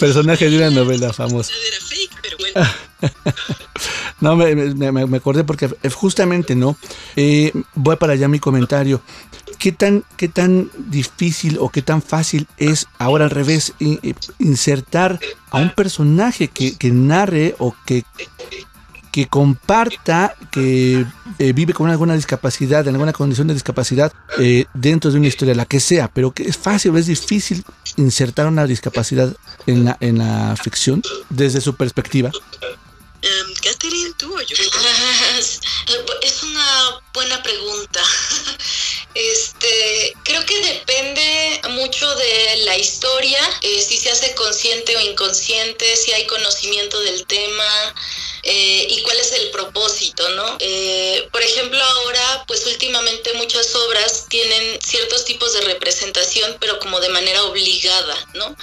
Personaje 0.00 0.48
de 0.48 0.56
una 0.56 0.70
novela 0.70 1.12
famosa. 1.12 1.52
No, 4.24 4.36
me, 4.36 4.54
me, 4.54 5.16
acordé 5.18 5.44
porque 5.44 5.68
justamente, 5.92 6.54
¿no? 6.54 6.78
Eh, 7.14 7.52
voy 7.74 7.96
para 7.96 8.14
allá 8.14 8.26
mi 8.26 8.38
comentario. 8.38 9.02
¿Qué 9.58 9.70
tan, 9.70 10.02
¿Qué 10.16 10.28
tan 10.28 10.70
difícil 10.78 11.58
o 11.60 11.68
qué 11.68 11.82
tan 11.82 12.00
fácil 12.00 12.46
es 12.56 12.86
ahora 12.98 13.26
al 13.26 13.30
revés 13.30 13.74
insertar 14.38 15.20
a 15.50 15.58
un 15.58 15.74
personaje 15.74 16.48
que, 16.48 16.90
narre 16.90 17.54
o 17.58 17.74
que 17.84 18.04
que 19.12 19.26
comparta 19.26 20.34
que 20.50 21.04
eh, 21.38 21.52
vive 21.52 21.72
con 21.72 21.88
alguna 21.88 22.14
discapacidad, 22.14 22.88
en 22.88 22.94
alguna 22.94 23.12
condición 23.12 23.46
de 23.46 23.54
discapacidad 23.54 24.12
eh, 24.40 24.64
dentro 24.74 25.12
de 25.12 25.18
una 25.18 25.28
historia, 25.28 25.54
la 25.54 25.66
que 25.66 25.78
sea, 25.78 26.08
pero 26.08 26.32
que 26.32 26.42
es 26.42 26.56
fácil 26.56 26.96
es 26.96 27.06
difícil 27.06 27.62
insertar 27.96 28.48
una 28.48 28.66
discapacidad 28.66 29.36
en 29.66 29.84
la, 29.84 29.96
en 30.00 30.18
la 30.18 30.56
ficción 30.60 31.00
desde 31.28 31.60
su 31.60 31.76
perspectiva. 31.76 32.32
Catherine, 33.64 34.03
tú 34.24 34.38
es 36.22 36.42
una 36.42 37.00
buena 37.12 37.42
pregunta. 37.42 38.02
Este, 39.14 40.12
creo 40.24 40.44
que 40.44 40.60
depende 40.60 41.60
mucho 41.68 42.12
de 42.16 42.56
la 42.64 42.76
historia, 42.76 43.38
eh, 43.62 43.80
si 43.80 43.96
se 43.96 44.10
hace 44.10 44.34
consciente 44.34 44.96
o 44.96 45.00
inconsciente, 45.00 45.96
si 45.96 46.10
hay 46.10 46.26
conocimiento 46.26 46.98
del 47.00 47.24
tema 47.26 47.94
eh, 48.42 48.88
y 48.90 49.02
cuál 49.02 49.16
es 49.18 49.30
el 49.32 49.50
propósito, 49.50 50.28
¿no? 50.30 50.56
Eh, 50.58 51.28
por 51.30 51.42
ejemplo, 51.42 51.80
ahora, 51.80 52.44
pues 52.48 52.66
últimamente 52.66 53.32
muchas 53.34 53.72
obras 53.76 54.26
tienen 54.28 54.80
ciertos 54.82 55.24
tipos 55.24 55.52
de 55.52 55.60
representación, 55.60 56.56
pero 56.58 56.80
como 56.80 56.98
de 56.98 57.10
manera 57.10 57.44
obligada, 57.44 58.16
¿no? 58.34 58.56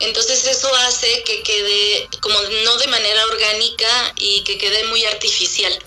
Entonces 0.00 0.46
eso 0.46 0.74
hace 0.74 1.22
que 1.24 1.42
quede 1.42 2.08
como 2.20 2.38
no 2.64 2.76
de 2.76 2.86
manera 2.88 3.24
orgánica 3.26 4.14
y 4.18 4.42
que 4.42 4.58
quede 4.58 4.84
muy 4.84 5.04
artificial. 5.04 5.78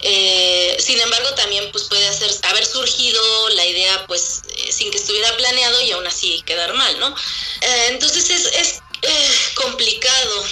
Eh, 0.00 0.76
sin 0.78 1.00
embargo, 1.00 1.34
también 1.34 1.72
pues 1.72 1.84
puede 1.84 2.06
hacer, 2.06 2.30
haber 2.42 2.66
surgido 2.66 3.48
la 3.50 3.64
idea 3.64 4.06
pues 4.06 4.42
eh, 4.56 4.70
sin 4.70 4.90
que 4.90 4.98
estuviera 4.98 5.34
planeado 5.36 5.80
y 5.80 5.92
aún 5.92 6.06
así 6.06 6.42
quedar 6.44 6.74
mal, 6.74 7.00
¿no? 7.00 7.08
Eh, 7.08 7.86
entonces 7.88 8.28
es, 8.28 8.50
es 8.52 8.80
complicado. 9.54 10.44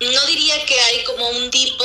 No 0.00 0.26
diría 0.26 0.64
que 0.66 0.78
hay 0.80 1.04
como 1.04 1.28
un 1.28 1.50
tipo 1.50 1.84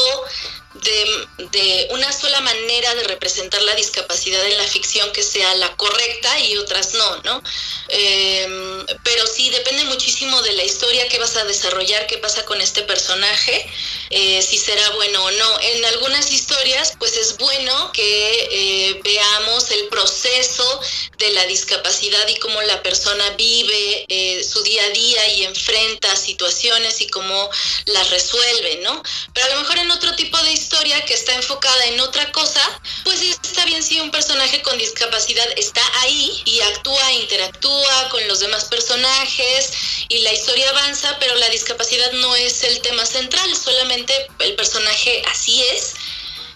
de, 0.74 1.88
una 1.92 2.12
sola 2.14 2.42
manera 2.42 2.94
de 2.96 3.04
representar 3.04 3.62
la 3.64 3.74
discapacidad 3.76 4.46
en 4.46 4.58
la 4.58 4.68
ficción 4.68 5.12
que 5.12 5.24
sea 5.24 5.56
la 5.56 5.76
correcta 5.76 6.40
y 6.40 6.58
otras 6.58 6.94
no, 6.94 7.18
¿no? 7.24 7.44
Em, 7.88 8.86
pero 9.04 9.26
sí 9.26 9.50
depende 9.50 9.84
muchísimo 9.86 10.42
de 10.44 10.54
la 10.54 10.64
historia 10.64 11.08
que 11.08 11.18
vas 11.18 11.36
a 11.38 11.46
desarrollar, 11.46 12.06
qué 12.08 12.18
pasa 12.20 12.46
con 12.46 12.62
este 12.62 12.84
personaje, 12.84 13.68
eh, 14.12 14.42
si 14.42 14.58
será 14.58 14.90
bueno 14.92 15.24
o 15.24 15.32
no. 15.32 15.60
En 15.62 15.86
algunas 15.86 16.32
historias, 16.32 16.94
pues 17.00 17.18
es 17.18 17.38
bueno 17.38 17.92
que 17.92 18.48
eh, 18.52 19.02
veamos 19.04 19.72
el 19.72 19.88
proceso 19.88 20.82
de 21.18 21.32
la 21.32 21.46
discapacidad 21.48 22.28
y 22.28 22.36
cómo 22.36 22.62
la 22.62 22.82
persona 22.84 23.30
vive 23.32 24.06
eh, 24.08 24.44
su 24.44 24.62
día 24.64 24.84
a 24.84 24.90
día 24.90 25.28
y 25.34 25.44
enfrenta 25.46 26.16
situaciones 26.16 27.02
y 27.02 27.08
cómo 27.08 27.50
las 27.86 28.10
resuelve, 28.12 28.82
¿no? 28.84 29.02
Pero 29.34 29.48
a 29.48 29.50
lo 29.56 29.62
mejor 29.62 29.80
en 29.80 29.92
otro 29.92 30.16
tipo 30.16 30.38
de 30.44 30.59
historia 30.60 31.04
que 31.06 31.14
está 31.14 31.34
enfocada 31.36 31.86
en 31.86 32.00
otra 32.02 32.32
cosa, 32.32 32.62
pues 33.04 33.22
está 33.22 33.64
bien 33.66 33.82
si 33.82 34.00
un 34.00 34.12
personaje 34.12 34.62
con 34.62 34.78
discapacidad 34.78 35.48
está 35.56 35.82
ahí 36.02 36.42
y 36.46 36.60
actúa, 36.62 37.14
interactúa 37.14 38.10
con 38.10 38.28
los 38.28 38.40
demás 38.42 38.66
personajes 38.66 39.72
y 40.10 40.20
la 40.20 40.34
historia 40.34 40.70
avanza, 40.70 41.18
pero 41.20 41.36
la 41.36 41.50
discapacidad 41.50 42.12
no 42.14 42.36
es 42.36 42.64
el 42.64 42.82
tema 42.82 43.06
central, 43.06 43.56
solamente 43.56 44.14
el 44.40 44.56
personaje 44.56 45.22
así 45.32 45.64
es 45.64 45.96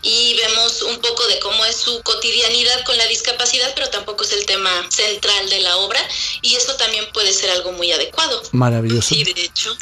y 0.03 0.35
vemos 0.35 0.81
un 0.83 0.99
poco 0.99 1.25
de 1.27 1.39
cómo 1.39 1.63
es 1.65 1.77
su 1.77 2.01
cotidianidad 2.03 2.83
con 2.83 2.97
la 2.97 3.07
discapacidad, 3.07 3.73
pero 3.73 3.89
tampoco 3.89 4.25
es 4.25 4.33
el 4.33 4.45
tema 4.45 4.69
central 4.91 5.49
de 5.49 5.61
la 5.61 5.77
obra 5.77 5.99
y 6.41 6.55
eso 6.55 6.75
también 6.75 7.05
puede 7.13 7.33
ser 7.33 7.49
algo 7.51 7.71
muy 7.71 7.91
adecuado. 7.91 8.43
Maravilloso. 8.51 9.15
Sí, 9.15 9.23
de 9.23 9.41
hecho, 9.41 9.75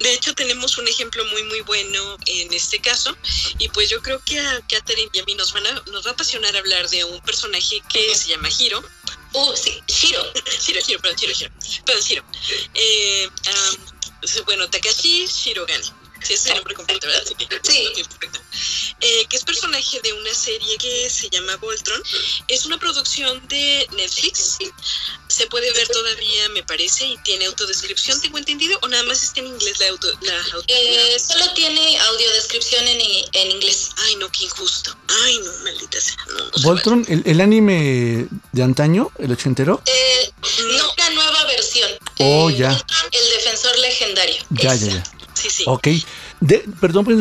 de 0.00 0.12
hecho 0.12 0.34
tenemos 0.34 0.76
un 0.76 0.86
ejemplo 0.86 1.24
muy 1.26 1.42
muy 1.44 1.62
bueno 1.62 2.18
en 2.26 2.52
este 2.52 2.78
caso 2.78 3.16
y 3.58 3.68
pues 3.70 3.88
yo 3.88 4.02
creo 4.02 4.22
que 4.24 4.38
a 4.38 4.60
Catherine 4.68 5.10
y 5.14 5.18
a 5.20 5.24
mí 5.24 5.34
nos, 5.34 5.52
van 5.52 5.66
a, 5.66 5.72
nos 5.90 6.04
va 6.04 6.10
a 6.10 6.12
apasionar 6.12 6.54
hablar 6.56 6.88
de 6.90 7.04
un 7.04 7.20
personaje 7.22 7.82
que 7.88 8.14
se 8.14 8.28
llama 8.28 8.48
Hiro. 8.58 8.84
Uh, 9.32 9.56
sí, 9.56 9.82
Shiro. 9.88 10.22
Shiro, 10.60 10.80
Shiro, 10.86 11.00
perdón, 11.00 11.16
Shiro, 11.18 11.32
Shiro. 11.32 11.52
Perdón, 11.84 12.04
Shiro. 12.04 12.24
Eh, 12.74 13.28
bueno, 14.46 14.68
Takashi 14.70 15.26
Shirogane 15.26 16.03
Sí, 16.24 16.32
es 16.32 16.46
el 16.46 16.54
nombre 16.54 16.74
completo, 16.74 17.06
¿verdad? 17.06 17.22
Sí. 17.62 17.88
Eh, 19.00 19.26
que 19.28 19.36
es 19.36 19.44
personaje 19.44 20.00
de 20.02 20.12
una 20.14 20.32
serie 20.32 20.78
que 20.78 21.10
se 21.10 21.28
llama 21.28 21.56
Voltron. 21.56 22.02
Es 22.48 22.64
una 22.64 22.78
producción 22.78 23.46
de 23.48 23.86
Netflix. 23.92 24.56
Se 25.28 25.46
puede 25.48 25.70
ver 25.72 25.86
todavía, 25.88 26.48
me 26.50 26.62
parece, 26.62 27.06
y 27.06 27.18
tiene 27.18 27.44
autodescripción, 27.44 28.20
tengo 28.22 28.38
entendido, 28.38 28.78
o 28.82 28.88
nada 28.88 29.02
más 29.02 29.22
está 29.22 29.40
en 29.40 29.48
inglés 29.48 29.78
la 29.80 29.88
auto. 29.88 30.08
La 30.22 30.42
eh, 30.68 31.18
solo 31.18 31.52
tiene 31.54 31.98
audiodescripción 31.98 32.88
en, 32.88 33.00
en 33.32 33.50
inglés. 33.50 33.90
Ay, 34.06 34.16
no, 34.16 34.30
qué 34.30 34.44
injusto. 34.44 34.96
Ay, 35.24 35.38
no, 35.40 35.52
maldita 35.64 36.00
sea. 36.00 36.16
¿Voltron, 36.62 37.04
el, 37.08 37.40
anime 37.42 38.28
de 38.52 38.62
antaño, 38.62 39.10
el 39.18 39.32
ochentero? 39.32 39.82
Eh, 39.84 40.32
no, 40.78 40.92
una 40.92 41.10
nueva 41.10 41.44
versión. 41.44 41.90
Oh, 42.20 42.48
ya. 42.48 42.70
El 43.12 43.30
defensor 43.36 43.78
legendario. 43.78 44.42
Ya, 44.50 44.74
ya, 44.74 44.86
ya. 44.86 45.04
Sí, 45.34 45.48
sí. 45.50 45.64
Ok. 45.66 45.88
perdón 46.80 47.04
por 47.04 47.14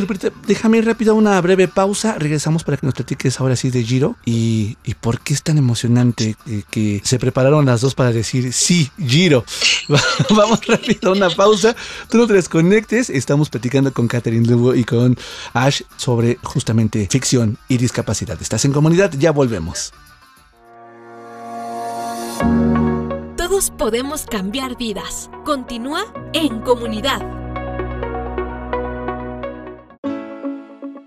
déjame 0.47 0.81
rápido 0.81 1.15
una 1.15 1.39
breve 1.41 1.67
pausa. 1.67 2.15
Regresamos 2.17 2.63
para 2.63 2.77
que 2.77 2.85
nos 2.85 2.95
platiques 2.95 3.39
ahora 3.39 3.55
sí 3.55 3.69
de 3.69 3.83
Giro 3.83 4.15
y, 4.25 4.77
por 5.01 5.19
qué 5.19 5.33
es 5.33 5.43
tan 5.43 5.57
emocionante 5.57 6.35
que, 6.69 7.01
se 7.03 7.19
prepararon 7.19 7.65
las 7.65 7.81
dos 7.81 7.95
para 7.95 8.11
decir 8.11 8.53
sí, 8.53 8.89
Giro. 8.99 9.43
Vamos 10.29 10.65
rápido 10.65 11.09
a 11.09 11.15
una 11.15 11.29
pausa. 11.29 11.75
Tú 12.09 12.17
no 12.17 12.27
te 12.27 12.33
desconectes. 12.33 13.09
Estamos 13.09 13.49
platicando 13.49 13.91
con 13.93 14.07
Catherine 14.07 14.47
Lugo 14.47 14.75
y 14.75 14.83
con 14.83 15.17
Ash 15.53 15.81
sobre 15.97 16.37
justamente 16.43 17.07
ficción 17.09 17.57
y 17.67 17.77
discapacidad. 17.77 18.41
Estás 18.41 18.65
en 18.65 18.73
comunidad, 18.73 19.11
ya 19.17 19.31
volvemos. 19.31 19.93
Todos 23.37 23.71
podemos 23.71 24.25
cambiar 24.25 24.77
vidas. 24.77 25.29
Continúa 25.45 26.05
en 26.33 26.59
comunidad. 26.61 27.42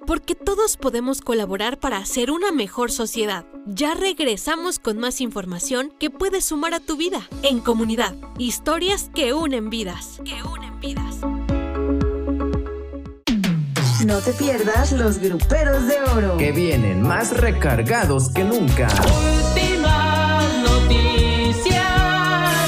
Porque 0.07 0.35
todos 0.35 0.77
podemos 0.77 1.21
colaborar 1.21 1.79
para 1.79 1.99
hacer 1.99 2.31
una 2.31 2.53
mejor 2.53 2.91
sociedad. 2.91 3.45
Ya 3.67 3.95
regresamos 3.95 4.79
con 4.79 4.99
más 4.99 5.21
información 5.21 5.93
que 5.99 6.11
puedes 6.11 6.45
sumar 6.45 6.75
a 6.75 6.81
tu 6.81 6.97
vida 6.97 7.29
en 7.43 7.61
comunidad. 7.61 8.15
Historias 8.39 9.11
que 9.15 9.35
unen 9.35 9.71
vidas. 9.71 10.21
Que 10.25 10.43
unen 10.43 10.79
vidas. 10.81 11.17
No 14.05 14.19
te 14.21 14.33
pierdas 14.33 14.93
los 14.93 15.19
gruperos 15.19 15.89
de 15.89 16.01
oro. 16.01 16.37
Que 16.37 16.53
vienen 16.53 17.03
más 17.03 17.37
recargados 17.37 18.33
que 18.33 18.45
nunca. 18.45 18.89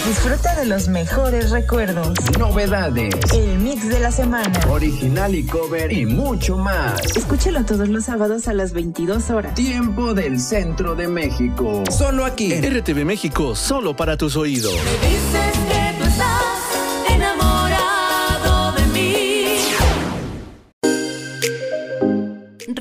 Disfruta 0.09 0.55
de 0.55 0.65
los 0.65 0.89
mejores 0.89 1.51
recuerdos. 1.51 2.15
Novedades. 2.39 3.15
El 3.35 3.59
mix 3.59 3.87
de 3.91 4.01
la 4.01 4.11
semana. 4.11 4.59
Original 4.71 5.35
y 5.35 5.45
cover 5.45 5.93
y 5.93 6.07
mucho 6.07 6.57
más. 6.57 7.15
Escúchalo 7.15 7.63
todos 7.67 7.91
los 7.91 8.07
sábados 8.07 8.49
a 8.49 8.55
las 8.55 8.73
22 8.73 9.29
horas. 9.29 9.53
Tiempo 9.53 10.15
del 10.15 10.41
centro 10.41 10.95
de 10.95 11.09
México. 11.09 11.85
Solo 11.91 12.25
aquí. 12.25 12.55
En 12.55 12.65
RTV 12.75 13.05
México, 13.05 13.55
solo 13.55 13.95
para 13.95 14.17
tus 14.17 14.35
oídos. 14.37 14.73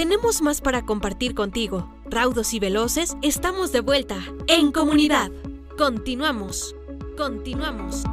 Tenemos 0.00 0.40
más 0.40 0.62
para 0.62 0.86
compartir 0.86 1.34
contigo. 1.34 1.92
Raudos 2.06 2.54
y 2.54 2.58
veloces, 2.58 3.18
estamos 3.20 3.70
de 3.70 3.80
vuelta 3.80 4.16
en 4.46 4.72
comunidad. 4.72 5.30
Continuamos. 5.76 6.74
Continuamos. 7.18 8.04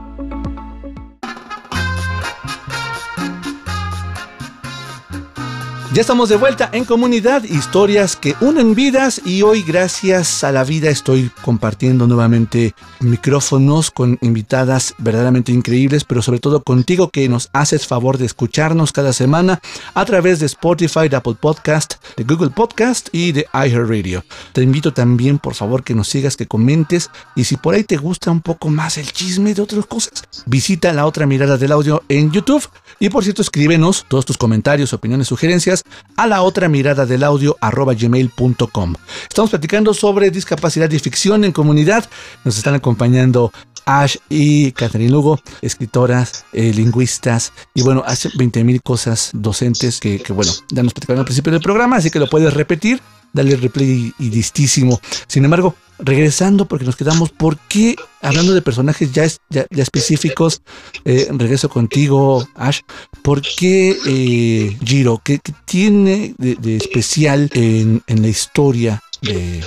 Ya 5.97 6.01
estamos 6.01 6.29
de 6.29 6.35
vuelta 6.35 6.69
en 6.73 6.85
comunidad, 6.85 7.43
historias 7.43 8.15
que 8.15 8.35
unen 8.39 8.75
vidas 8.75 9.19
y 9.25 9.41
hoy 9.41 9.63
gracias 9.63 10.43
a 10.43 10.51
la 10.51 10.63
vida 10.63 10.91
estoy 10.91 11.31
compartiendo 11.41 12.05
nuevamente 12.05 12.75
micrófonos 12.99 13.89
con 13.89 14.19
invitadas 14.21 14.93
verdaderamente 14.99 15.51
increíbles, 15.51 16.03
pero 16.03 16.21
sobre 16.21 16.37
todo 16.37 16.61
contigo 16.61 17.09
que 17.09 17.27
nos 17.27 17.49
haces 17.51 17.87
favor 17.87 18.19
de 18.19 18.27
escucharnos 18.27 18.91
cada 18.91 19.11
semana 19.11 19.59
a 19.95 20.05
través 20.05 20.39
de 20.39 20.45
Spotify, 20.45 21.09
de 21.09 21.15
Apple 21.15 21.37
Podcast, 21.41 21.95
de 22.15 22.23
Google 22.25 22.51
Podcast 22.51 23.09
y 23.11 23.31
de 23.31 23.47
iHeartRadio. 23.51 24.23
Te 24.53 24.61
invito 24.61 24.93
también 24.93 25.39
por 25.39 25.55
favor 25.55 25.83
que 25.83 25.95
nos 25.95 26.09
sigas, 26.09 26.37
que 26.37 26.45
comentes 26.45 27.09
y 27.35 27.45
si 27.45 27.57
por 27.57 27.73
ahí 27.73 27.83
te 27.83 27.97
gusta 27.97 28.29
un 28.29 28.41
poco 28.41 28.69
más 28.69 28.99
el 28.99 29.11
chisme 29.11 29.55
de 29.55 29.63
otras 29.63 29.87
cosas, 29.87 30.25
visita 30.45 30.93
la 30.93 31.07
otra 31.07 31.25
mirada 31.25 31.57
del 31.57 31.71
audio 31.71 32.03
en 32.07 32.31
YouTube 32.31 32.69
y 32.99 33.09
por 33.09 33.23
cierto 33.23 33.41
escríbenos 33.41 34.05
todos 34.07 34.25
tus 34.25 34.37
comentarios, 34.37 34.93
opiniones, 34.93 35.27
sugerencias 35.27 35.83
a 36.15 36.27
la 36.27 36.41
otra 36.41 36.67
mirada 36.69 37.05
del 37.05 37.23
audio 37.23 37.57
arroba 37.61 37.93
gmail.com. 37.93 38.95
Estamos 39.29 39.49
platicando 39.49 39.93
sobre 39.93 40.31
discapacidad 40.31 40.89
y 40.91 40.99
ficción 40.99 41.43
en 41.43 41.51
comunidad. 41.51 42.09
Nos 42.43 42.57
están 42.57 42.75
acompañando 42.75 43.51
Ash 43.87 44.17
y 44.29 44.73
Catherine 44.73 45.11
Lugo, 45.11 45.39
escritoras, 45.61 46.45
eh, 46.53 46.73
lingüistas 46.73 47.53
y 47.73 47.81
bueno, 47.81 48.03
hace 48.05 48.29
20 48.37 48.63
mil 48.63 48.81
cosas 48.81 49.31
docentes 49.33 49.99
que, 49.99 50.21
bueno, 50.29 50.51
ya 50.69 50.83
nos 50.83 50.93
platicaron 50.93 51.19
al 51.19 51.25
principio 51.25 51.53
del 51.53 51.61
programa, 51.61 51.95
así 51.95 52.11
que 52.11 52.19
lo 52.19 52.29
puedes 52.29 52.53
repetir, 52.53 53.01
darle 53.37 53.55
replay 53.55 54.13
y 54.19 54.29
listísimo. 54.29 54.99
Sin 55.27 55.45
embargo, 55.45 55.75
regresando 55.99 56.67
porque 56.67 56.85
nos 56.85 56.95
quedamos, 56.95 57.29
¿por 57.29 57.57
qué 57.67 57.95
hablando 58.21 58.53
de 58.53 58.61
personajes 58.61 59.11
ya, 59.11 59.25
específicos? 59.71 60.61
Eh, 61.05 61.27
regreso 61.31 61.69
contigo, 61.69 62.47
Ash. 62.55 62.81
¿Por 63.21 63.41
qué 63.41 63.97
eh, 64.05 64.77
Giro? 64.83 65.21
¿Qué, 65.23 65.39
tiene 65.65 66.35
de, 66.37 66.75
especial 66.75 67.49
en, 67.53 68.03
la 68.07 68.27
historia, 68.27 69.01
de, 69.21 69.63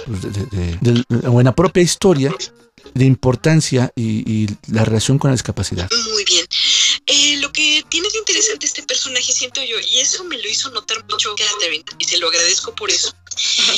de, 0.81 1.05
o 1.29 1.41
en 1.41 1.45
la 1.45 1.55
propia 1.55 1.83
historia, 1.83 2.35
de 2.95 3.05
importancia 3.05 3.93
y, 3.95 4.31
y, 4.31 4.49
la 4.73 4.85
relación 4.85 5.19
con 5.19 5.31
la 5.31 5.35
discapacidad? 5.35 5.89
Muy 6.13 6.25
bien. 6.25 6.47
Eh, 7.07 7.39
lo 7.39 7.51
que 7.51 7.85
tiene 7.89 8.09
de 8.09 8.19
interesante 8.19 8.67
este 8.67 8.83
personaje, 8.83 9.33
siento 9.33 9.61
yo, 9.65 9.77
y 9.81 9.99
eso 9.99 10.23
me 10.25 10.39
lo 10.39 10.49
hizo 10.49 10.71
notar 10.71 11.05
mucho 11.11 11.35
Catherine, 11.35 11.85
y 11.99 12.05
se 12.05 12.19
lo 12.19 12.29
agradezco 12.29 12.75
por 12.75 12.91
eso, 12.91 13.13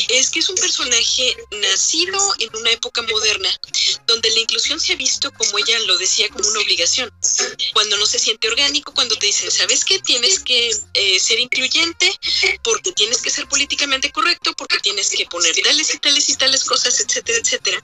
es 0.09 0.31
que 0.31 0.41
es 0.41 0.49
un 0.49 0.57
personaje 0.57 1.37
nacido 1.51 2.19
en 2.39 2.57
una 2.57 2.71
época 2.71 3.03
moderna 3.03 3.49
donde 4.07 4.31
la 4.31 4.41
inclusión 4.41 4.81
se 4.81 4.93
ha 4.93 4.97
visto, 4.97 5.33
como 5.33 5.59
ella 5.59 5.79
lo 5.81 5.97
decía, 5.99 6.29
como 6.29 6.49
una 6.49 6.61
obligación. 6.61 7.13
Cuando 7.73 7.97
no 7.97 8.07
se 8.07 8.19
siente 8.19 8.49
orgánico, 8.49 8.93
cuando 8.95 9.17
te 9.17 9.27
dicen, 9.27 9.51
¿sabes 9.51 9.85
qué? 9.85 10.01
Tienes 10.01 10.41
que 10.41 10.71
eh, 10.95 11.21
ser 11.21 11.39
incluyente 11.39 12.13
porque 12.63 12.93
tienes 12.93 13.23
que 13.23 13.31
ser 13.31 13.49
políticamente 13.49 14.11
correcto, 14.11 14.53
porque 14.57 14.79
tienes 14.79 15.11
que 15.11 15.27
poner 15.27 15.55
tales 15.63 15.95
y 15.95 15.99
tales 15.99 16.29
y 16.29 16.37
tales 16.37 16.65
cosas, 16.65 16.99
etcétera, 17.01 17.39
etcétera. 17.39 17.83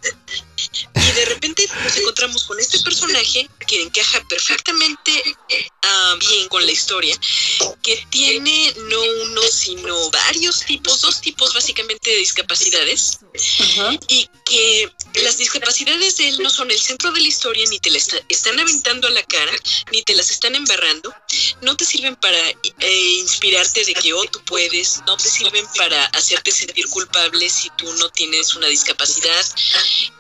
Y 0.95 1.13
de 1.13 1.25
repente 1.27 1.69
nos 1.85 1.97
encontramos 1.97 2.45
con 2.45 2.59
este 2.59 2.79
personaje 2.81 3.49
que 3.67 3.83
encaja 3.83 4.23
perfectamente 4.29 5.13
uh, 5.49 6.19
bien 6.19 6.49
con 6.49 6.65
la 6.65 6.73
historia, 6.73 7.19
que 7.83 8.07
tiene 8.11 8.75
no 8.89 9.01
uno, 9.25 9.43
sino 9.43 10.11
varios 10.11 10.65
tipos, 10.65 11.01
dos 11.01 11.21
tipos 11.21 11.55
básicamente 11.55 11.68
de 11.75 12.17
discapacidades, 12.17 13.19
y 14.09 14.29
que 14.45 14.91
las 15.23 15.39
discapacidades 15.39 16.17
de 16.17 16.29
él 16.29 16.39
no 16.43 16.51
son 16.51 16.71
el 16.71 16.79
centro 16.79 17.13
de 17.13 17.21
la 17.21 17.29
historia, 17.29 17.65
ni 17.69 17.79
te 17.79 17.91
la 17.91 17.99
están 17.99 18.59
aventando 18.59 19.09
a 19.09 19.11
la 19.11 19.23
cara, 19.23 19.53
ni 19.93 20.03
te 20.03 20.15
las 20.15 20.31
están 20.31 20.55
embarrando, 20.55 21.15
no 21.63 21.77
te 21.77 21.85
sirven 21.85 22.17
para 22.17 22.39
eh, 22.49 23.17
inspirarte 23.21 23.85
de 23.85 23.95
que, 23.95 24.13
oh, 24.13 24.25
tú 24.25 24.43
puedes, 24.45 25.01
no 25.07 25.17
te 25.17 25.29
sirven 25.29 25.67
para 25.77 26.05
hacerte 26.07 26.51
sentir 26.51 26.87
culpable 26.89 27.49
si 27.51 27.71
tú 27.77 27.93
no 27.95 28.09
tienes 28.11 28.55
una 28.55 28.69
discapacidad, 28.69 29.45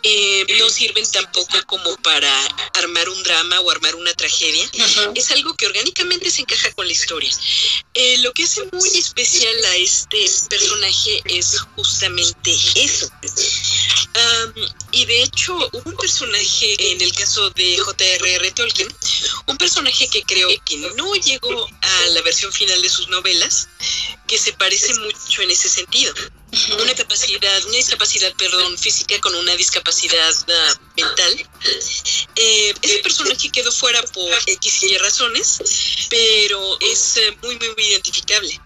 eh, 0.02 0.46
no 0.58 0.68
sirven 0.68 1.10
tampoco 1.10 1.56
como 1.66 1.96
para 1.98 2.32
armar 2.74 3.08
un 3.08 3.22
drama 3.22 3.60
o 3.60 3.70
armar 3.70 3.94
una 3.94 4.12
tragedia, 4.14 4.68
es 5.14 5.30
algo 5.30 5.54
que 5.54 5.66
orgánicamente 5.66 6.30
se 6.30 6.42
encaja 6.42 6.72
con 6.72 6.86
la 6.86 6.92
historia. 6.92 7.30
Eh, 7.94 8.18
lo 8.18 8.32
que 8.32 8.44
hace 8.44 8.62
muy 8.72 8.88
especial 8.96 9.64
a 9.66 9.76
este 9.76 10.18
personaje 10.48 11.22
es 11.28 11.60
justamente 11.76 12.56
eso. 12.76 13.10
y 14.92 15.04
de 15.04 15.22
hecho, 15.22 15.54
hubo 15.72 15.90
un 15.90 15.96
personaje 15.96 16.92
en 16.92 17.00
el 17.00 17.12
caso 17.12 17.50
de 17.50 17.78
J.R.R. 17.78 18.50
Tolkien, 18.52 18.88
un 19.46 19.56
personaje 19.56 20.08
que 20.08 20.22
creo 20.22 20.48
que 20.64 20.76
no 20.96 21.14
llegó 21.14 21.66
a 21.66 22.06
la 22.08 22.22
versión 22.22 22.52
final 22.52 22.80
de 22.82 22.88
sus 22.88 23.08
novelas, 23.08 23.68
que 24.26 24.38
se 24.38 24.52
parece 24.54 24.94
mucho 24.94 25.42
en 25.42 25.50
ese 25.50 25.68
sentido. 25.68 26.14
Una 26.80 26.94
capacidad, 26.94 27.64
una 27.66 27.76
discapacidad, 27.76 28.32
perdón, 28.34 28.78
física 28.78 29.20
con 29.20 29.34
una 29.34 29.54
discapacidad 29.56 30.34
uh, 30.48 31.00
mental. 31.00 31.48
Eh, 32.36 32.74
ese 32.80 32.98
personaje 33.00 33.50
quedó 33.50 33.70
fuera 33.70 34.02
por 34.02 34.32
X 34.46 34.82
y 34.82 34.94
Y 34.94 34.98
razones, 34.98 35.58
pero 36.08 36.78
es 36.80 37.20
muy, 37.42 37.56
muy, 37.58 37.68
muy 37.74 37.84
identificable 37.84 38.60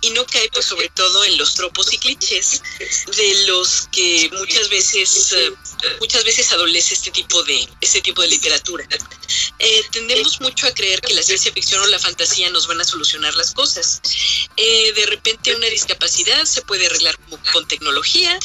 y 0.00 0.10
no 0.10 0.24
cae 0.26 0.48
pues 0.52 0.66
sobre 0.66 0.88
todo 0.90 1.24
en 1.24 1.36
los 1.38 1.54
tropos 1.54 1.92
y 1.92 1.98
clichés 1.98 2.62
de 3.16 3.46
los 3.46 3.88
que 3.92 4.30
muchas 4.38 4.68
veces 4.68 5.32
uh, 5.32 5.56
muchas 6.00 6.24
veces 6.24 6.52
adolece 6.52 6.94
este 6.94 7.10
tipo 7.10 7.42
de 7.44 7.68
este 7.80 8.00
tipo 8.00 8.22
de 8.22 8.28
literatura. 8.28 8.86
Eh, 9.58 9.82
tendemos 9.90 10.40
mucho 10.40 10.66
a 10.66 10.72
creer 10.72 11.00
que 11.00 11.14
la 11.14 11.22
ciencia 11.22 11.52
ficción 11.52 11.82
o 11.82 11.86
la 11.86 11.98
fantasía 11.98 12.50
nos 12.50 12.66
van 12.66 12.80
a 12.80 12.84
solucionar 12.84 13.34
las 13.34 13.52
cosas. 13.52 14.00
Eh, 14.56 14.92
de 14.92 15.06
repente 15.06 15.54
una 15.54 15.66
discapacidad 15.66 16.44
se 16.44 16.62
puede 16.62 16.86
arreglar 16.86 17.18
con 17.52 17.66
tecnología 17.68 18.38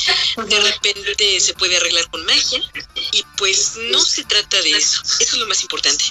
de 0.48 0.60
repente 0.60 1.40
se 1.40 1.54
puede 1.54 1.78
arreglar 1.78 2.10
con 2.10 2.26
magia 2.26 2.62
y 3.12 3.24
pues 3.38 3.74
no 3.92 4.00
se 4.00 4.24
trata 4.24 4.62
de 4.62 4.72
eso. 4.72 5.02
Eso 5.04 5.36
es 5.36 5.38
lo 5.38 5.48
más 5.48 5.62
importante. 5.62 6.06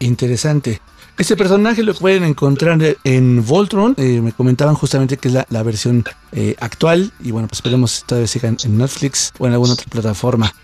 Interesante 0.00 0.80
este 1.16 1.36
personaje 1.36 1.82
lo 1.82 1.94
pueden 1.94 2.24
encontrar 2.24 2.78
en 3.04 3.46
Voltron. 3.46 3.94
Eh, 3.96 4.20
me 4.20 4.32
comentaban 4.32 4.74
justamente 4.74 5.16
que 5.16 5.28
es 5.28 5.34
la, 5.34 5.46
la 5.50 5.62
versión 5.62 6.04
eh, 6.32 6.56
actual. 6.60 7.12
Y 7.22 7.30
bueno, 7.30 7.48
pues 7.48 7.58
esperemos 7.58 8.00
que 8.00 8.06
todavía 8.06 8.28
sigan 8.28 8.56
en 8.64 8.78
Netflix 8.78 9.32
o 9.38 9.46
en 9.46 9.52
alguna 9.52 9.74
otra 9.74 9.86
plataforma. 9.86 10.54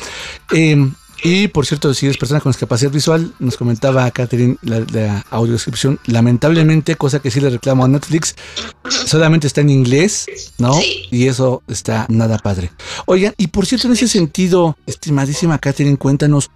Eh, 0.53 0.91
y 1.23 1.49
por 1.49 1.67
cierto, 1.67 1.93
si 1.93 2.07
eres 2.07 2.17
persona 2.17 2.41
con 2.41 2.51
discapacidad 2.51 2.91
visual, 2.91 3.33
nos 3.39 3.57
comentaba 3.57 4.11
Catherine 4.11 4.57
la, 4.63 4.81
la 4.93 5.27
audiodescripción. 5.31 6.01
Lamentablemente, 6.07 6.97
cosa 6.97 7.21
que 7.21 7.31
sí 7.31 7.41
le 7.41 7.51
reclamo 7.51 7.85
a 7.85 7.89
Netflix, 7.89 8.35
solamente 9.07 9.47
está 9.47 9.61
en 9.61 9.71
inglés, 9.71 10.27
¿no? 10.59 10.73
Sí. 10.75 11.09
Y 11.11 11.27
eso 11.29 11.63
está 11.69 12.07
nada 12.09 12.39
padre. 12.39 12.71
Oigan, 13.07 13.35
y 13.37 13.49
por 13.49 13.67
cierto, 13.67 13.87
en 13.87 13.93
ese 13.93 14.09
sentido, 14.09 14.79
estimadísima 14.87 15.59
Catherine, 15.59 15.99
cuéntanos, 15.99 16.51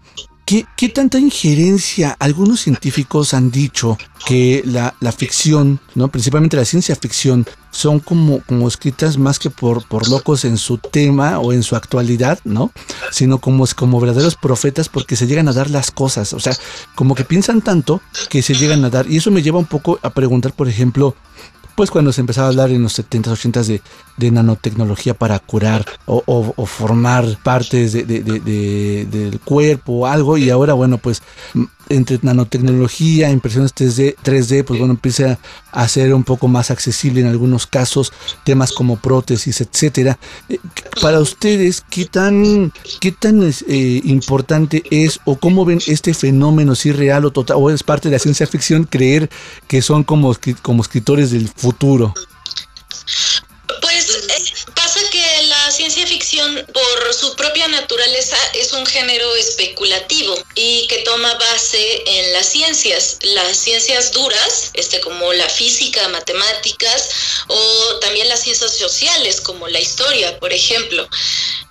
¿Qué, 0.44 0.66
¿Qué, 0.76 0.90
tanta 0.90 1.18
injerencia? 1.18 2.16
Algunos 2.18 2.61
científicos 2.61 3.33
han 3.33 3.50
dicho 3.50 3.96
que 4.26 4.62
la, 4.66 4.94
la, 5.00 5.11
ficción, 5.11 5.80
¿no? 5.94 6.09
principalmente 6.09 6.59
la 6.59 6.66
ciencia 6.66 6.94
ficción, 6.96 7.46
son 7.70 7.98
como, 7.98 8.40
como 8.42 8.68
escritas 8.68 9.18
más 9.18 9.38
que 9.38 9.50
por, 9.50 9.87
por 9.87 10.09
locos 10.09 10.44
en 10.44 10.59
su 10.59 10.78
tema 10.78 11.38
o 11.40 11.52
en 11.52 11.62
su 11.62 11.76
actualidad, 11.76 12.38
¿no? 12.44 12.72
Sino 13.11 13.38
como, 13.38 13.66
como 13.74 14.00
verdaderos 14.00 14.37
profetas 14.37 14.88
porque 14.88 15.16
se 15.16 15.26
llegan 15.26 15.48
a 15.48 15.52
dar 15.52 15.70
las 15.70 15.90
cosas. 15.90 16.33
O 16.33 16.40
sea, 16.40 16.57
como 16.94 17.14
que 17.14 17.24
piensan 17.24 17.62
tanto 17.62 18.00
que 18.28 18.42
se 18.42 18.54
llegan 18.54 18.85
a 18.85 18.90
dar. 18.90 19.11
Y 19.11 19.16
eso 19.16 19.30
me 19.30 19.42
lleva 19.42 19.59
un 19.59 19.66
poco 19.66 19.98
a 20.02 20.11
preguntar, 20.11 20.52
por 20.52 20.68
ejemplo, 20.68 21.16
pues 21.75 21.91
cuando 21.91 22.13
se 22.13 22.21
empezaba 22.21 22.47
a 22.47 22.51
hablar 22.51 22.71
en 22.71 22.83
los 22.83 22.99
70s, 22.99 23.53
80s 23.53 23.81
de, 24.17 24.31
nanotecnología 24.31 25.15
para 25.15 25.39
curar 25.39 25.85
o, 26.07 26.23
o, 26.27 26.55
o 26.57 26.67
formar 26.67 27.25
partes 27.43 27.93
de, 27.93 28.05
de, 28.05 29.07
del 29.11 29.41
cuerpo 29.41 29.93
o 29.93 30.07
algo, 30.07 30.39
y 30.39 30.51
ahora, 30.51 30.75
bueno, 30.75 30.99
pues 30.99 31.23
entre 31.88 32.18
nanotecnología, 32.23 33.31
impresiones 33.31 33.75
3D, 33.75 34.16
3D, 34.23 34.64
pues 34.64 34.79
bueno, 34.79 34.94
empieza 34.94 35.38
a 35.73 35.88
ser 35.88 36.14
un 36.14 36.25
poco 36.25 36.49
más 36.49 36.70
accesible 36.70 37.20
en 37.20 37.27
algunos 37.27 37.66
casos, 37.66 38.12
temas 38.44 38.73
como 38.73 38.97
prótesis, 38.97 39.61
etcétera. 39.61 40.18
Para 41.01 41.20
ustedes, 41.20 41.83
¿qué 41.88 42.05
tan, 42.07 42.73
qué 43.01 43.12
tan 43.12 43.42
eh, 43.42 44.01
importante 44.05 44.83
es 44.90 45.20
o 45.25 45.37
cómo 45.37 45.64
ven 45.64 45.81
este 45.87 46.14
fenómeno, 46.14 46.74
si 46.74 46.93
real 46.93 47.24
o 47.24 47.30
total, 47.30 47.57
o 47.61 47.70
es 47.70 47.82
parte 47.82 48.09
de 48.09 48.14
la 48.14 48.18
ciencia 48.18 48.47
ficción, 48.47 48.85
creer 48.85 49.30
que 49.66 49.82
son 49.82 50.05
como, 50.05 50.35
como 50.62 50.82
escritores 50.82 51.30
del 51.30 51.49
futuro? 51.49 52.14
Por 56.72 57.14
su 57.14 57.34
propia 57.36 57.68
naturaleza, 57.68 58.36
es 58.55 58.72
un 58.72 58.86
género 58.86 59.34
especulativo 59.36 60.34
y 60.55 60.86
que 60.88 60.98
toma 60.98 61.34
base 61.34 62.02
en 62.07 62.32
las 62.32 62.46
ciencias, 62.46 63.18
las 63.22 63.57
ciencias 63.57 64.12
duras, 64.12 64.70
este, 64.74 65.00
como 65.00 65.32
la 65.32 65.48
física, 65.48 66.09
matemáticas, 66.09 67.09
o 67.48 67.98
también 68.00 68.28
las 68.28 68.42
ciencias 68.42 68.76
sociales, 68.76 69.40
como 69.40 69.68
la 69.68 69.80
historia, 69.80 70.38
por 70.38 70.52
ejemplo. 70.52 71.09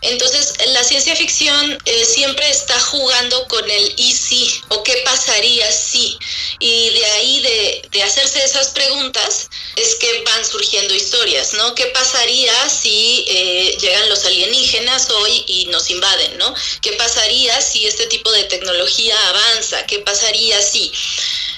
Entonces, 0.04 0.54
la 0.68 0.84
ciencia 0.84 1.16
ficción 1.16 1.78
eh, 1.86 2.06
siempre 2.06 2.50
está 2.50 2.80
jugando 2.80 3.48
con 3.48 3.70
el 3.70 3.94
y 3.98 4.12
si 4.12 4.62
o 4.70 4.84
qué 4.84 5.02
pasaría 5.06 5.72
si. 5.72 6.18
Y 6.60 6.90
de 6.90 7.06
ahí, 7.06 7.42
de, 7.42 7.88
de, 7.90 8.04
hacerse 8.04 8.44
esas 8.44 8.70
preguntas, 8.70 9.50
es 9.76 9.96
que 9.96 10.24
van 10.24 10.46
surgiendo 10.46 10.94
historias, 10.94 11.54
¿no? 11.54 11.74
¿Qué 11.76 11.86
pasaría 11.88 12.54
si 12.70 13.26
eh, 13.28 13.78
llegan 13.80 14.10
los 14.10 14.26
alienígenas 14.26 15.10
hoy 15.10 15.44
y 15.48 15.66
nos 15.68 15.90
invaden, 15.90 16.38
¿no? 16.38 16.54
¿Qué 16.82 16.94
pasaría 16.94 17.62
si 17.62 17.86
este 17.86 18.08
tipo 18.08 18.32
de 18.32 18.44
tecnología 18.46 19.16
avanza? 19.30 19.86
¿Qué 19.86 20.00
pasaría 20.00 20.62
si... 20.62 20.92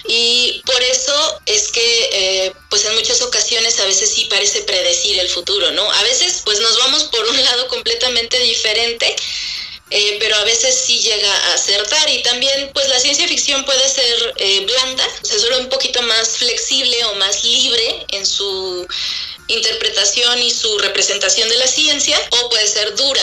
Y 0.08 0.62
por 0.66 0.82
eso 0.84 1.42
es 1.46 1.70
que, 1.70 2.10
eh, 2.12 2.54
pues 2.70 2.86
en 2.86 2.96
muchas 2.96 3.22
ocasiones 3.22 3.80
a 3.80 3.86
veces 3.86 4.12
sí 4.14 4.26
parece 4.30 4.62
predecir 4.62 5.20
el 5.20 5.30
futuro, 5.30 5.72
¿no? 5.72 5.92
A 5.92 6.04
veces 6.04 6.42
pues 6.46 6.60
nos 6.60 6.78
vamos 6.78 7.06
por 7.06 7.26
un 7.28 7.44
lado 7.44 7.68
completamente 7.68 8.38
diferente, 8.40 9.16
eh, 9.90 10.18
pero 10.20 10.36
a 10.36 10.44
veces 10.44 10.76
sí 10.76 11.00
llega 11.00 11.32
a 11.32 11.54
acertar 11.54 12.10
y 12.10 12.22
también 12.24 12.72
pues 12.74 12.88
la 12.90 13.00
ciencia 13.00 13.28
ficción 13.28 13.66
puede 13.66 13.88
ser 13.90 14.34
eh, 14.38 14.66
blanda, 14.66 15.08
o 15.24 15.26
sea, 15.26 15.40
solo 15.40 15.60
un 15.60 15.70
poquito 15.70 16.02
más 16.04 16.30
flexible 16.38 17.04
o 17.06 17.16
más 17.16 17.44
libre 17.44 18.06
en 18.10 18.26
su 18.26 18.88
interpretación 19.48 20.42
y 20.42 20.52
su 20.52 20.78
representación 20.80 21.50
de 21.50 21.58
la 21.58 21.68
ciencia 21.68 22.18
o 22.32 22.50
puede 22.50 22.68
ser 22.68 22.96
dura. 22.96 23.22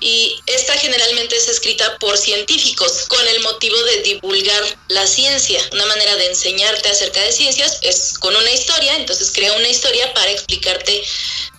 Y 0.00 0.36
esta 0.46 0.76
generalmente 0.76 1.36
es 1.36 1.48
escrita 1.48 1.96
por 1.98 2.18
científicos 2.18 3.06
con 3.08 3.26
el 3.26 3.40
motivo 3.40 3.80
de 3.84 4.02
divulgar 4.02 4.78
la 4.88 5.06
ciencia. 5.06 5.60
Una 5.72 5.86
manera 5.86 6.16
de 6.16 6.26
enseñarte 6.26 6.88
acerca 6.90 7.22
de 7.22 7.32
ciencias 7.32 7.78
es 7.82 8.18
con 8.18 8.34
una 8.34 8.50
historia, 8.50 8.96
entonces 8.96 9.30
crea 9.32 9.52
una 9.54 9.68
historia 9.68 10.12
para 10.12 10.30
explicarte 10.30 11.02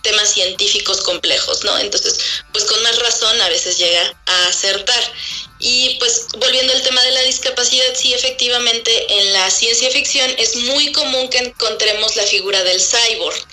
temas 0.02 0.32
científicos 0.32 1.00
complejos, 1.00 1.64
¿no? 1.64 1.76
Entonces, 1.78 2.18
pues 2.52 2.64
con 2.64 2.80
más 2.82 2.96
razón 2.98 3.40
a 3.40 3.48
veces 3.48 3.78
llega 3.78 4.22
a 4.26 4.48
acertar. 4.48 5.12
Y 5.58 5.96
pues 5.98 6.26
volviendo 6.38 6.72
al 6.72 6.82
tema 6.82 7.02
de 7.02 7.12
la 7.12 7.22
discapacidad, 7.22 7.94
sí, 7.94 8.12
efectivamente 8.12 9.06
en 9.08 9.32
la 9.32 9.50
ciencia 9.50 9.90
ficción 9.90 10.30
es 10.38 10.56
muy 10.56 10.92
común 10.92 11.28
que 11.28 11.38
encontremos 11.38 12.14
la 12.16 12.24
figura 12.24 12.62
del 12.62 12.80
cyborg 12.80 13.46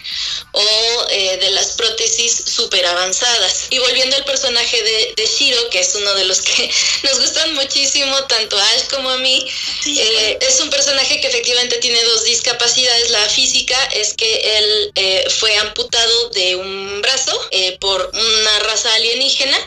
o 0.51 1.07
eh, 1.09 1.37
de 1.37 1.49
las 1.51 1.71
prótesis 1.71 2.43
súper 2.45 2.85
avanzadas. 2.85 3.67
Y 3.69 3.79
volviendo 3.79 4.15
al 4.17 4.25
personaje 4.25 4.81
de, 4.83 5.13
de, 5.15 5.25
Shiro, 5.25 5.69
que 5.69 5.79
es 5.79 5.95
uno 5.95 6.13
de 6.13 6.25
los 6.25 6.41
que 6.41 6.69
nos 7.03 7.19
gustan 7.21 7.53
muchísimo, 7.55 8.23
tanto 8.25 8.57
a 8.57 8.69
Ash 8.71 8.87
como 8.89 9.09
a 9.09 9.17
mí, 9.17 9.45
eh, 9.85 10.37
es 10.41 10.59
un 10.59 10.69
personaje 10.69 11.21
que 11.21 11.27
efectivamente 11.27 11.77
tiene 11.77 12.03
dos 12.03 12.23
discapacidades. 12.25 13.09
La 13.11 13.29
física 13.29 13.81
es 13.93 14.13
que 14.13 14.57
él 14.57 14.91
eh, 14.95 15.25
fue 15.39 15.55
amputado 15.57 16.29
de 16.29 16.55
un 16.55 17.01
brazo 17.01 17.39
por 17.79 18.11
una 18.13 18.59
raza 18.59 18.93
alienígena 18.93 19.57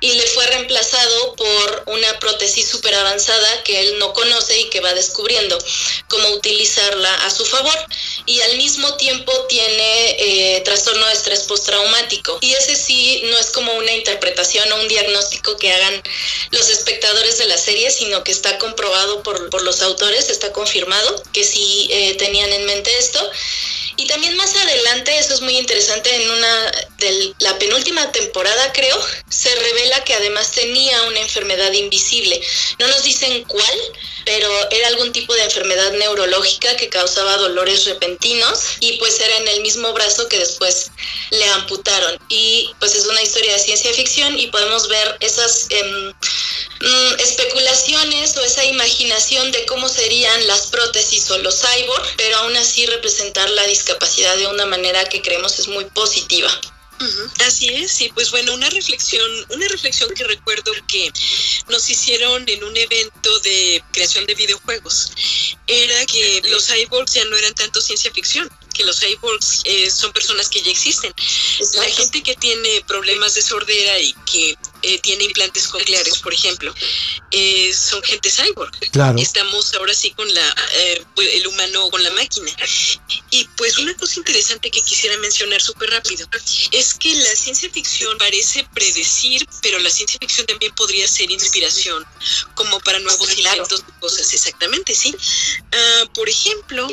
y 0.00 0.12
le 0.12 0.22
fue 0.28 0.46
reemplazado 0.46 1.34
por 1.34 1.73
una 1.86 2.18
prótesis 2.18 2.68
súper 2.68 2.94
avanzada 2.94 3.62
que 3.64 3.80
él 3.80 3.98
no 3.98 4.12
conoce 4.12 4.58
y 4.58 4.70
que 4.70 4.80
va 4.80 4.94
descubriendo 4.94 5.58
cómo 6.08 6.28
utilizarla 6.30 7.14
a 7.26 7.30
su 7.30 7.44
favor. 7.44 7.78
Y 8.26 8.40
al 8.40 8.56
mismo 8.56 8.96
tiempo 8.96 9.32
tiene 9.48 10.16
eh, 10.18 10.62
trastorno 10.64 11.06
de 11.06 11.12
estrés 11.12 11.40
postraumático. 11.40 12.38
Y 12.40 12.52
ese 12.54 12.76
sí 12.76 13.22
no 13.26 13.38
es 13.38 13.50
como 13.50 13.72
una 13.74 13.92
interpretación 13.92 14.70
o 14.72 14.80
un 14.80 14.88
diagnóstico 14.88 15.56
que 15.56 15.72
hagan 15.72 16.02
los 16.50 16.68
espectadores 16.70 17.38
de 17.38 17.46
la 17.46 17.58
serie, 17.58 17.90
sino 17.90 18.24
que 18.24 18.32
está 18.32 18.58
comprobado 18.58 19.22
por, 19.22 19.50
por 19.50 19.62
los 19.62 19.82
autores, 19.82 20.30
está 20.30 20.52
confirmado 20.52 21.22
que 21.32 21.44
sí 21.44 21.88
eh, 21.90 22.14
tenían 22.14 22.52
en 22.52 22.66
mente 22.66 22.96
esto. 22.98 23.30
Y 23.96 24.06
también 24.06 24.36
más 24.36 24.54
adelante, 24.54 25.16
eso 25.18 25.34
es 25.34 25.40
muy 25.40 25.56
interesante, 25.56 26.14
en 26.14 26.30
una 26.30 26.72
de 26.98 27.34
la 27.38 27.58
penúltima 27.58 28.10
temporada 28.12 28.72
creo, 28.72 28.98
se 29.28 29.54
revela 29.54 30.02
que 30.04 30.14
además 30.14 30.50
tenía 30.52 31.02
una 31.04 31.20
enfermedad 31.20 31.72
invisible. 31.72 32.40
No 32.78 32.88
nos 32.88 33.02
dicen 33.02 33.44
cuál, 33.44 33.78
pero 34.24 34.48
era 34.70 34.88
algún 34.88 35.12
tipo 35.12 35.32
de 35.34 35.44
enfermedad 35.44 35.92
neurológica 35.92 36.76
que 36.76 36.88
causaba 36.88 37.36
dolores 37.36 37.84
repentinos 37.84 38.60
y 38.80 38.96
pues 38.98 39.20
era 39.20 39.36
en 39.36 39.48
el 39.48 39.60
mismo 39.60 39.92
brazo 39.92 40.28
que 40.28 40.38
después 40.38 40.90
le 41.30 41.44
amputaron. 41.50 42.18
Y 42.28 42.70
pues 42.80 42.94
es 42.94 43.06
una 43.06 43.22
historia 43.22 43.52
de 43.52 43.58
ciencia 43.58 43.92
ficción 43.92 44.38
y 44.38 44.48
podemos 44.48 44.88
ver 44.88 45.16
esas 45.20 45.66
eh, 45.70 46.12
especulaciones 47.18 48.36
o 48.36 48.44
esa 48.44 48.64
imaginación 48.64 49.52
de 49.52 49.64
cómo 49.66 49.88
serían 49.88 50.46
las 50.46 50.66
prótesis 50.68 51.30
o 51.30 51.38
los 51.38 51.60
cyborg, 51.60 52.06
pero 52.16 52.36
aún 52.38 52.56
así 52.56 52.86
representar 52.86 53.48
la 53.50 53.66
discapacidad 53.66 54.36
de 54.36 54.46
una 54.46 54.66
manera 54.66 55.04
que 55.06 55.22
creemos 55.22 55.58
es 55.58 55.68
muy 55.68 55.84
positiva. 55.86 56.50
Así 57.46 57.68
es, 57.68 57.90
sí, 57.90 58.10
pues 58.14 58.30
bueno, 58.30 58.54
una 58.54 58.70
reflexión, 58.70 59.30
una 59.50 59.66
reflexión 59.68 60.08
que 60.14 60.24
recuerdo 60.24 60.72
que 60.86 61.12
nos 61.68 61.90
hicieron 61.90 62.48
en 62.48 62.64
un 62.64 62.76
evento 62.76 63.38
de 63.40 63.82
creación 63.92 64.24
de 64.26 64.34
videojuegos 64.34 65.10
era 65.66 66.06
que 66.06 66.40
los 66.48 66.66
cyborgs 66.66 67.14
ya 67.14 67.24
no 67.26 67.36
eran 67.36 67.54
tanto 67.54 67.80
ciencia 67.80 68.12
ficción, 68.12 68.48
que 68.74 68.84
los 68.84 69.00
cyborgs 69.00 69.62
eh, 69.64 69.90
son 69.90 70.12
personas 70.12 70.48
que 70.48 70.60
ya 70.60 70.70
existen. 70.70 71.14
La 71.74 71.84
gente 71.84 72.22
que 72.22 72.34
tiene 72.36 72.84
problemas 72.86 73.34
de 73.34 73.42
sordera 73.42 73.98
y 74.00 74.12
que 74.30 74.58
eh, 74.82 74.98
tiene 74.98 75.24
implantes 75.24 75.68
cocleares, 75.68 76.18
por 76.18 76.34
ejemplo, 76.34 76.74
eh, 77.30 77.72
son 77.72 78.02
gente 78.02 78.30
cyborg. 78.30 78.72
Claro. 78.90 79.18
Estamos 79.18 79.72
ahora 79.74 79.94
sí 79.94 80.10
con 80.10 80.32
la 80.34 80.54
el 81.16 81.46
humano 81.46 81.88
con 81.90 82.02
la 82.02 82.10
máquina. 82.10 82.50
Y 83.30 83.44
pues 83.56 83.78
una 83.78 83.94
cosa 83.94 84.18
interesante 84.18 84.70
que 84.70 84.82
quisiera 84.82 85.16
mencionar 85.18 85.62
súper 85.62 85.90
rápido 85.90 86.26
es 86.72 86.94
que 86.94 87.14
la 87.14 87.36
ciencia 87.36 87.70
ficción 87.70 88.18
parece 88.18 88.66
predecir, 88.74 89.46
pero 89.62 89.78
la 89.78 89.90
ciencia 89.90 90.18
ficción 90.20 90.46
también 90.46 90.74
podría 90.74 91.06
ser 91.08 91.30
inspiración 91.30 92.04
como 92.54 92.80
para 92.80 92.98
nuevos 92.98 93.38
inventos 93.38 93.84
cosas. 94.00 94.32
Exactamente, 94.32 94.94
sí. 94.94 95.14
Ah, 95.72 96.04
por 96.14 96.28
ejemplo, 96.28 96.88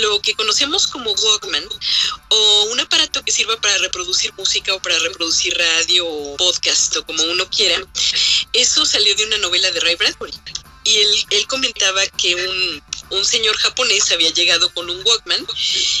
lo 0.00 0.20
que 0.20 0.34
conocemos 0.34 0.86
como 0.86 1.12
Walkman 1.12 1.68
o 2.28 2.62
un 2.64 2.80
aparato 2.80 3.22
que 3.24 3.32
sirva 3.32 3.60
para 3.60 3.78
reproducir 3.78 4.32
música 4.34 4.74
o 4.74 4.82
para 4.82 4.98
reproducir 4.98 5.56
radio 5.56 6.06
o 6.06 6.36
podcast 6.36 6.96
o 6.96 7.06
como 7.06 7.22
uno 7.24 7.48
quiera, 7.50 7.84
eso 8.52 8.84
salió 8.86 9.14
de 9.14 9.24
una 9.26 9.38
novela 9.38 9.70
de 9.70 9.80
Ray 9.80 9.96
Bradbury. 9.96 10.34
Y 10.84 10.96
él, 10.96 11.26
él 11.30 11.46
comentaba 11.46 12.04
que 12.08 12.34
un, 12.34 12.82
un 13.12 13.24
señor 13.24 13.56
japonés 13.56 14.10
había 14.10 14.30
llegado 14.30 14.72
con 14.74 14.88
un 14.88 15.02
Walkman 15.04 15.46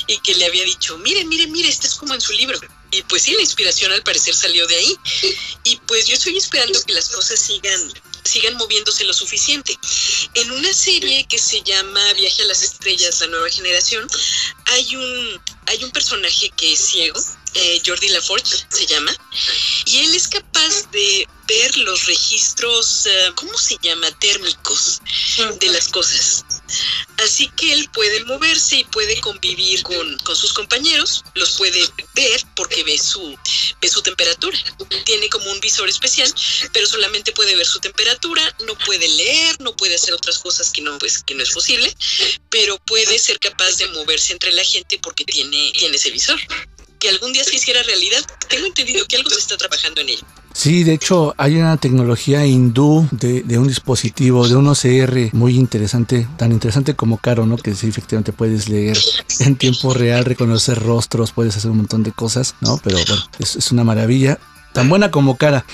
y 0.06 0.18
que 0.18 0.34
le 0.34 0.46
había 0.46 0.64
dicho, 0.64 0.98
mire, 0.98 1.24
mire, 1.24 1.46
mire, 1.46 1.68
este 1.68 1.86
es 1.86 1.94
como 1.94 2.14
en 2.14 2.20
su 2.20 2.32
libro. 2.32 2.58
Y 2.90 3.02
pues 3.02 3.22
sí, 3.22 3.32
la 3.32 3.42
inspiración 3.42 3.92
al 3.92 4.02
parecer 4.02 4.34
salió 4.34 4.66
de 4.66 4.76
ahí. 4.76 4.98
Y 5.64 5.76
pues 5.86 6.06
yo 6.06 6.14
estoy 6.14 6.36
esperando 6.36 6.82
que 6.82 6.92
las 6.92 7.10
cosas 7.10 7.38
sigan 7.38 7.92
sigan 8.24 8.56
moviéndose 8.56 9.04
lo 9.04 9.12
suficiente. 9.12 9.78
En 10.34 10.50
una 10.52 10.72
serie 10.72 11.26
que 11.26 11.38
se 11.38 11.62
llama 11.62 12.12
Viaje 12.14 12.42
a 12.42 12.46
las 12.46 12.62
Estrellas, 12.62 13.20
la 13.20 13.26
nueva 13.28 13.48
generación, 13.50 14.06
hay 14.66 14.96
un, 14.96 15.40
hay 15.66 15.84
un 15.84 15.90
personaje 15.90 16.50
que 16.56 16.72
es 16.72 16.80
ciego, 16.80 17.20
eh, 17.54 17.82
Jordi 17.84 18.08
Laforge 18.08 18.64
se 18.68 18.86
llama, 18.86 19.14
y 19.86 19.98
él 19.98 20.14
es 20.14 20.28
capaz 20.28 20.90
de 20.90 21.28
ver 21.46 21.76
los 21.78 22.06
registros, 22.06 23.06
uh, 23.06 23.34
¿cómo 23.34 23.56
se 23.58 23.76
llama? 23.82 24.10
Térmicos 24.18 25.00
de 25.60 25.68
las 25.68 25.88
cosas. 25.88 26.44
Así 27.18 27.48
que 27.56 27.72
él 27.72 27.88
puede 27.92 28.24
moverse 28.24 28.76
y 28.76 28.84
puede 28.84 29.20
convivir 29.20 29.82
con, 29.82 30.18
con, 30.18 30.34
sus 30.34 30.52
compañeros, 30.52 31.22
los 31.34 31.50
puede 31.52 31.86
ver 32.14 32.42
porque 32.56 32.82
ve 32.84 32.98
su, 32.98 33.38
ve 33.80 33.88
su 33.88 34.02
temperatura. 34.02 34.58
Tiene 35.04 35.28
como 35.28 35.50
un 35.50 35.60
visor 35.60 35.88
especial, 35.88 36.32
pero 36.72 36.86
solamente 36.86 37.32
puede 37.32 37.54
ver 37.54 37.66
su 37.66 37.80
temperatura, 37.80 38.42
no 38.66 38.76
puede 38.78 39.08
leer, 39.08 39.60
no 39.60 39.76
puede 39.76 39.96
hacer 39.96 40.14
otras 40.14 40.38
cosas 40.38 40.70
que 40.70 40.80
no, 40.80 40.96
pues, 40.98 41.22
que 41.22 41.34
no 41.34 41.42
es 41.42 41.50
posible, 41.50 41.94
pero 42.50 42.78
puede 42.86 43.18
ser 43.18 43.38
capaz 43.38 43.76
de 43.76 43.88
moverse 43.88 44.32
entre 44.32 44.52
la 44.52 44.64
gente 44.64 44.98
porque 44.98 45.24
tiene, 45.24 45.72
tiene 45.72 45.96
ese 45.96 46.10
visor 46.10 46.40
que 47.02 47.08
algún 47.08 47.32
día 47.32 47.42
se 47.42 47.56
hiciera 47.56 47.82
realidad. 47.82 48.20
Tengo 48.48 48.64
entendido 48.64 49.04
que 49.08 49.16
algo 49.16 49.28
se 49.30 49.40
está 49.40 49.56
trabajando 49.56 50.00
en 50.02 50.10
ello. 50.10 50.22
Sí, 50.54 50.84
de 50.84 50.94
hecho 50.94 51.34
hay 51.36 51.56
una 51.56 51.76
tecnología 51.76 52.46
hindú 52.46 53.08
de, 53.10 53.42
de, 53.42 53.58
un 53.58 53.66
dispositivo, 53.66 54.46
de 54.46 54.54
un 54.54 54.68
OCR 54.68 55.34
muy 55.34 55.56
interesante, 55.56 56.28
tan 56.36 56.52
interesante 56.52 56.94
como 56.94 57.16
caro, 57.16 57.44
¿no? 57.44 57.56
Que 57.56 57.74
sí, 57.74 57.88
efectivamente 57.88 58.32
puedes 58.32 58.68
leer 58.68 58.96
en 59.40 59.56
tiempo 59.56 59.94
real, 59.94 60.24
reconocer 60.24 60.78
rostros, 60.78 61.32
puedes 61.32 61.56
hacer 61.56 61.72
un 61.72 61.78
montón 61.78 62.04
de 62.04 62.12
cosas, 62.12 62.54
¿no? 62.60 62.78
Pero 62.84 62.98
bueno, 62.98 63.16
es, 63.40 63.56
es 63.56 63.72
una 63.72 63.82
maravilla, 63.82 64.38
tan 64.72 64.88
buena 64.88 65.10
como 65.10 65.36
cara. 65.36 65.64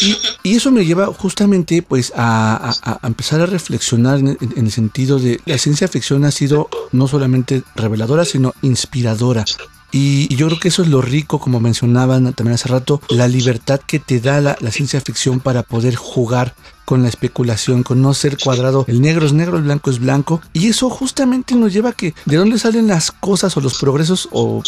Y, 0.00 0.16
y, 0.42 0.56
eso 0.56 0.70
me 0.70 0.86
lleva 0.86 1.06
justamente 1.06 1.82
pues 1.82 2.12
a, 2.16 2.72
a, 2.82 2.98
a 3.02 3.06
empezar 3.06 3.40
a 3.40 3.46
reflexionar 3.46 4.20
en, 4.20 4.38
en, 4.40 4.66
el 4.66 4.72
sentido 4.72 5.18
de 5.18 5.40
la 5.44 5.58
ciencia 5.58 5.86
ficción 5.86 6.24
ha 6.24 6.30
sido 6.30 6.70
no 6.92 7.08
solamente 7.08 7.62
reveladora, 7.74 8.24
sino 8.24 8.54
inspiradora. 8.62 9.44
Y, 9.92 10.34
yo 10.34 10.46
creo 10.46 10.58
que 10.58 10.68
eso 10.68 10.82
es 10.82 10.88
lo 10.88 11.02
rico, 11.02 11.38
como 11.38 11.60
mencionaban 11.60 12.32
también 12.32 12.54
hace 12.54 12.68
rato, 12.68 13.00
la 13.10 13.28
libertad 13.28 13.78
que 13.86 13.98
te 13.98 14.20
da 14.20 14.40
la, 14.40 14.56
ciencia 14.70 15.00
ficción 15.02 15.38
para 15.38 15.62
poder 15.62 15.94
jugar 15.94 16.54
con 16.86 17.02
la 17.02 17.08
especulación, 17.08 17.82
con 17.82 18.00
no 18.00 18.14
ser 18.14 18.38
cuadrado. 18.38 18.86
El 18.88 19.02
negro 19.02 19.26
es 19.26 19.34
negro, 19.34 19.58
el 19.58 19.64
blanco 19.64 19.90
es 19.90 19.98
blanco. 19.98 20.40
Y 20.54 20.68
eso 20.68 20.88
justamente 20.88 21.54
nos 21.54 21.72
lleva 21.72 21.90
a 21.90 21.92
que 21.92 22.14
de 22.24 22.36
dónde 22.36 22.58
salen 22.58 22.88
las 22.88 23.12
cosas 23.12 23.56
o 23.56 23.60
los 23.60 23.78
progresos 23.78 24.28
o 24.32 24.62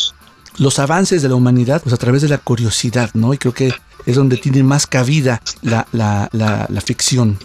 los 0.59 0.79
avances 0.79 1.22
de 1.22 1.29
la 1.29 1.35
humanidad, 1.35 1.83
pues 1.83 1.95
a 1.95 1.99
través 1.99 2.22
de 2.22 2.29
la 2.29 2.39
curiosidad, 2.39 3.11
¿no? 3.14 3.33
Y 3.35 3.39
creo 3.39 3.55
que 3.55 3.72
es 4.07 4.16
donde 4.16 4.37
tiene 4.37 4.62
más 4.62 4.87
cabida 4.87 5.41
la, 5.62 5.87
la, 5.93 6.29
la 6.33 6.81
ficción. 6.83 7.39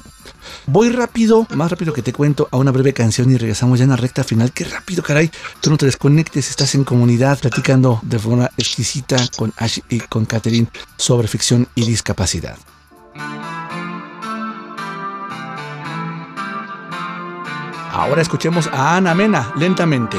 Voy 0.65 0.89
rápido, 0.89 1.47
más 1.55 1.71
rápido 1.71 1.93
que 1.93 2.01
te 2.01 2.13
cuento, 2.13 2.47
a 2.51 2.57
una 2.57 2.71
breve 2.71 2.93
canción 2.93 3.31
y 3.31 3.37
regresamos 3.37 3.79
ya 3.79 3.83
en 3.83 3.91
la 3.91 3.95
recta 3.95 4.23
final. 4.23 4.51
Qué 4.51 4.63
rápido, 4.63 5.03
caray. 5.03 5.31
Tú 5.61 5.69
no 5.69 5.77
te 5.77 5.85
desconectes, 5.85 6.49
estás 6.49 6.75
en 6.75 6.83
comunidad 6.83 7.39
platicando 7.39 7.99
de 8.03 8.19
forma 8.19 8.49
exquisita 8.57 9.17
con 9.37 9.53
Ash 9.57 9.79
y 9.89 9.99
con 9.99 10.25
Catherine 10.25 10.67
sobre 10.97 11.27
ficción 11.27 11.67
y 11.75 11.85
discapacidad. 11.85 12.57
Ahora 17.91 18.21
escuchemos 18.21 18.67
a 18.67 18.95
Ana 18.95 19.13
Mena 19.13 19.51
lentamente. 19.57 20.17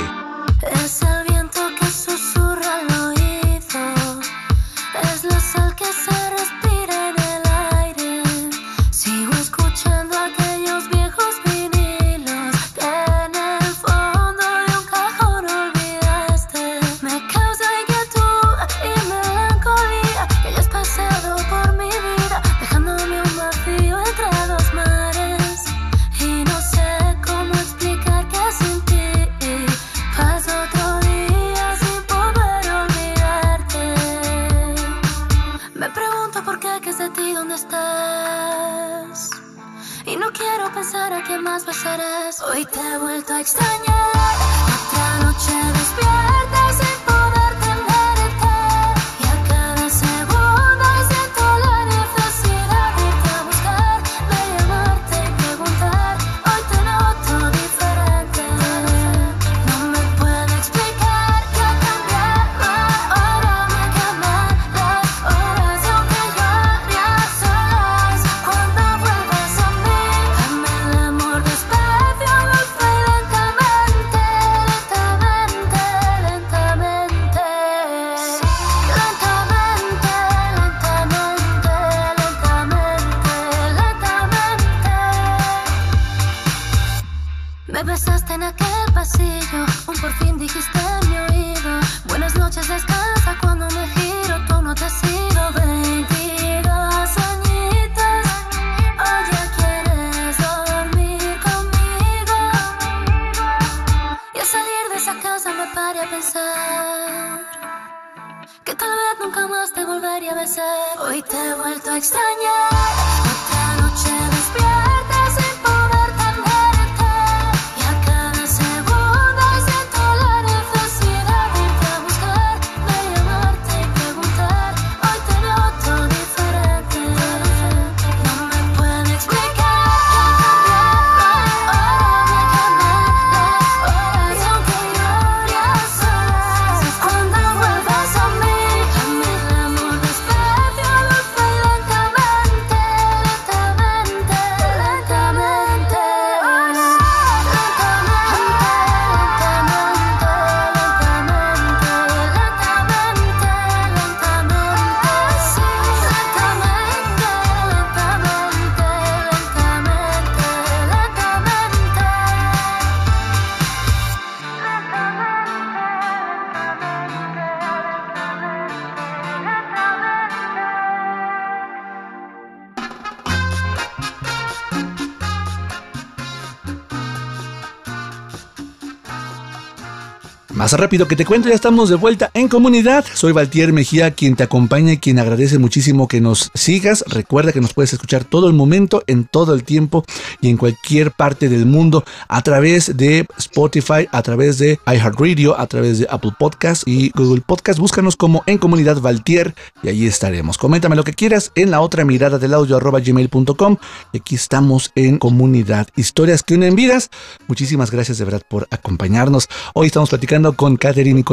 Más 180.70 180.78
rápido 180.78 181.08
que 181.08 181.16
te 181.16 181.24
cuento, 181.24 181.48
ya 181.48 181.56
estamos 181.56 181.88
de 181.88 181.96
vuelta 181.96 182.30
en 182.32 182.46
comunidad. 182.46 183.04
Soy 183.14 183.32
Valtier 183.32 183.72
Mejía, 183.72 184.12
quien 184.12 184.36
te 184.36 184.44
acompaña 184.44 184.92
y 184.92 184.98
quien 184.98 185.18
agradece 185.18 185.58
muchísimo 185.58 186.06
que 186.06 186.20
nos 186.20 186.52
sigas. 186.54 187.02
Recuerda 187.08 187.50
que 187.50 187.60
nos 187.60 187.74
puedes 187.74 187.92
escuchar 187.92 188.22
todo 188.22 188.46
el 188.46 188.52
momento, 188.52 189.02
en 189.08 189.24
todo 189.24 189.52
el 189.52 189.64
tiempo 189.64 190.04
y 190.40 190.48
en 190.48 190.56
cualquier 190.56 191.10
parte 191.10 191.48
del 191.48 191.66
mundo 191.66 192.04
a 192.28 192.42
través 192.42 192.96
de 192.96 193.26
Spotify, 193.36 194.06
a 194.12 194.22
través 194.22 194.58
de 194.58 194.78
iHeartRadio, 194.86 195.58
a 195.58 195.66
través 195.66 195.98
de 195.98 196.06
Apple 196.08 196.34
Podcast 196.38 196.86
y 196.86 197.10
Google 197.16 197.42
Podcast. 197.44 197.80
Búscanos 197.80 198.14
como 198.14 198.44
en 198.46 198.58
comunidad 198.58 199.00
Valtier 199.00 199.56
y 199.82 199.88
allí 199.88 200.06
estaremos. 200.06 200.56
Coméntame 200.56 200.94
lo 200.94 201.02
que 201.02 201.14
quieras 201.14 201.50
en 201.56 201.72
la 201.72 201.80
otra 201.80 202.04
mirada 202.04 202.38
del 202.38 202.54
audio 202.54 202.76
arroba 202.76 203.00
gmail.com. 203.00 203.76
Aquí 204.14 204.36
estamos 204.36 204.92
en 204.94 205.18
comunidad. 205.18 205.88
Historias 205.96 206.44
que 206.44 206.54
unen 206.54 206.76
vidas. 206.76 207.10
Muchísimas 207.48 207.90
gracias 207.90 208.18
de 208.18 208.24
verdad 208.24 208.42
por 208.48 208.68
acompañarnos. 208.70 209.48
Hoy 209.74 209.88
estamos 209.88 210.10
platicando 210.10 210.59
con 210.60 210.76
Catherine 210.76 211.20
y 211.20 211.24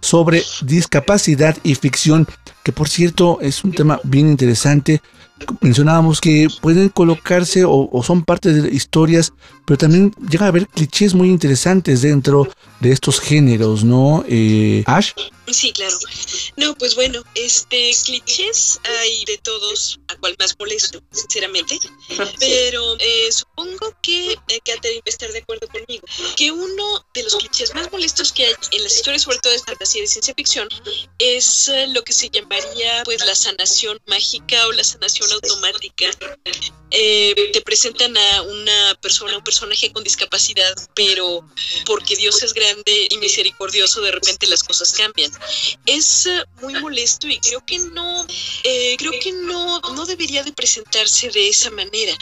sobre 0.00 0.42
discapacidad 0.62 1.56
y 1.62 1.76
ficción, 1.76 2.26
que 2.64 2.72
por 2.72 2.88
cierto 2.88 3.38
es 3.40 3.62
un 3.62 3.72
tema 3.72 4.00
bien 4.02 4.28
interesante. 4.28 5.00
Mencionábamos 5.60 6.20
que 6.20 6.48
pueden 6.62 6.88
colocarse 6.88 7.64
o, 7.66 8.02
son 8.02 8.24
parte 8.24 8.52
de 8.52 8.74
historias, 8.74 9.32
pero 9.66 9.76
también 9.76 10.12
llega 10.30 10.46
a 10.46 10.48
haber 10.48 10.66
clichés 10.68 11.14
muy 11.14 11.28
interesantes 11.28 12.02
dentro 12.02 12.48
de 12.80 12.92
estos 12.92 13.20
géneros, 13.20 13.84
¿no? 13.84 14.24
Eh, 14.28 14.82
Ash. 14.86 15.12
Sí, 15.52 15.72
claro. 15.72 15.96
No, 16.56 16.74
pues 16.74 16.94
bueno, 16.94 17.22
este 17.34 17.92
clichés 18.04 18.80
hay 18.84 19.24
de 19.26 19.36
todos, 19.38 20.00
a 20.08 20.16
cual 20.16 20.34
más 20.38 20.56
molesto, 20.58 21.02
sinceramente. 21.10 21.78
Pero 22.38 22.96
eh, 22.98 23.30
supongo 23.30 23.94
que 24.00 24.32
eh, 24.32 24.60
va 24.66 25.02
a 25.04 25.08
estar 25.08 25.30
de 25.30 25.38
acuerdo 25.38 25.68
conmigo. 25.68 26.06
Que 26.36 26.50
uno 26.50 27.06
de 27.12 27.22
los 27.24 27.36
clichés 27.36 27.74
más 27.74 27.92
molestos 27.92 28.32
que 28.32 28.46
hay 28.46 28.54
en 28.72 28.82
las 28.84 28.96
historias, 28.96 29.22
sobre 29.22 29.38
todo 29.38 29.52
de 29.52 29.58
fantasía 29.58 29.98
y 29.98 30.02
de 30.02 30.08
ciencia 30.08 30.34
ficción, 30.34 30.68
es 31.18 31.68
eh, 31.68 31.88
lo 31.88 32.02
que 32.02 32.14
se 32.14 32.30
llamaría 32.54 33.02
pues 33.04 33.24
la 33.24 33.34
sanación 33.34 34.00
mágica 34.06 34.66
o 34.66 34.72
la 34.72 34.84
sanación 34.84 35.30
automática. 35.32 36.10
Eh, 36.90 37.50
te 37.52 37.60
presentan 37.60 38.16
a 38.16 38.42
una 38.42 38.94
persona, 39.00 39.36
un 39.36 39.42
personaje 39.42 39.92
con 39.92 40.04
discapacidad, 40.04 40.74
pero 40.94 41.44
porque 41.86 42.14
Dios 42.14 42.40
es 42.42 42.52
grande 42.52 43.08
y 43.10 43.18
misericordioso, 43.18 44.00
de 44.00 44.12
repente 44.12 44.46
las 44.46 44.62
cosas 44.62 44.92
cambian. 44.92 45.32
Es 45.86 46.26
uh, 46.26 46.60
muy 46.62 46.74
molesto 46.74 47.26
y 47.26 47.38
creo 47.38 47.64
que 47.66 47.78
no 47.80 48.26
eh, 48.62 48.94
creo 48.98 49.12
que 49.20 49.32
no, 49.32 49.80
no 49.80 50.06
debería 50.06 50.44
de 50.44 50.52
presentarse 50.52 51.30
de 51.30 51.48
esa 51.48 51.70
manera. 51.70 52.16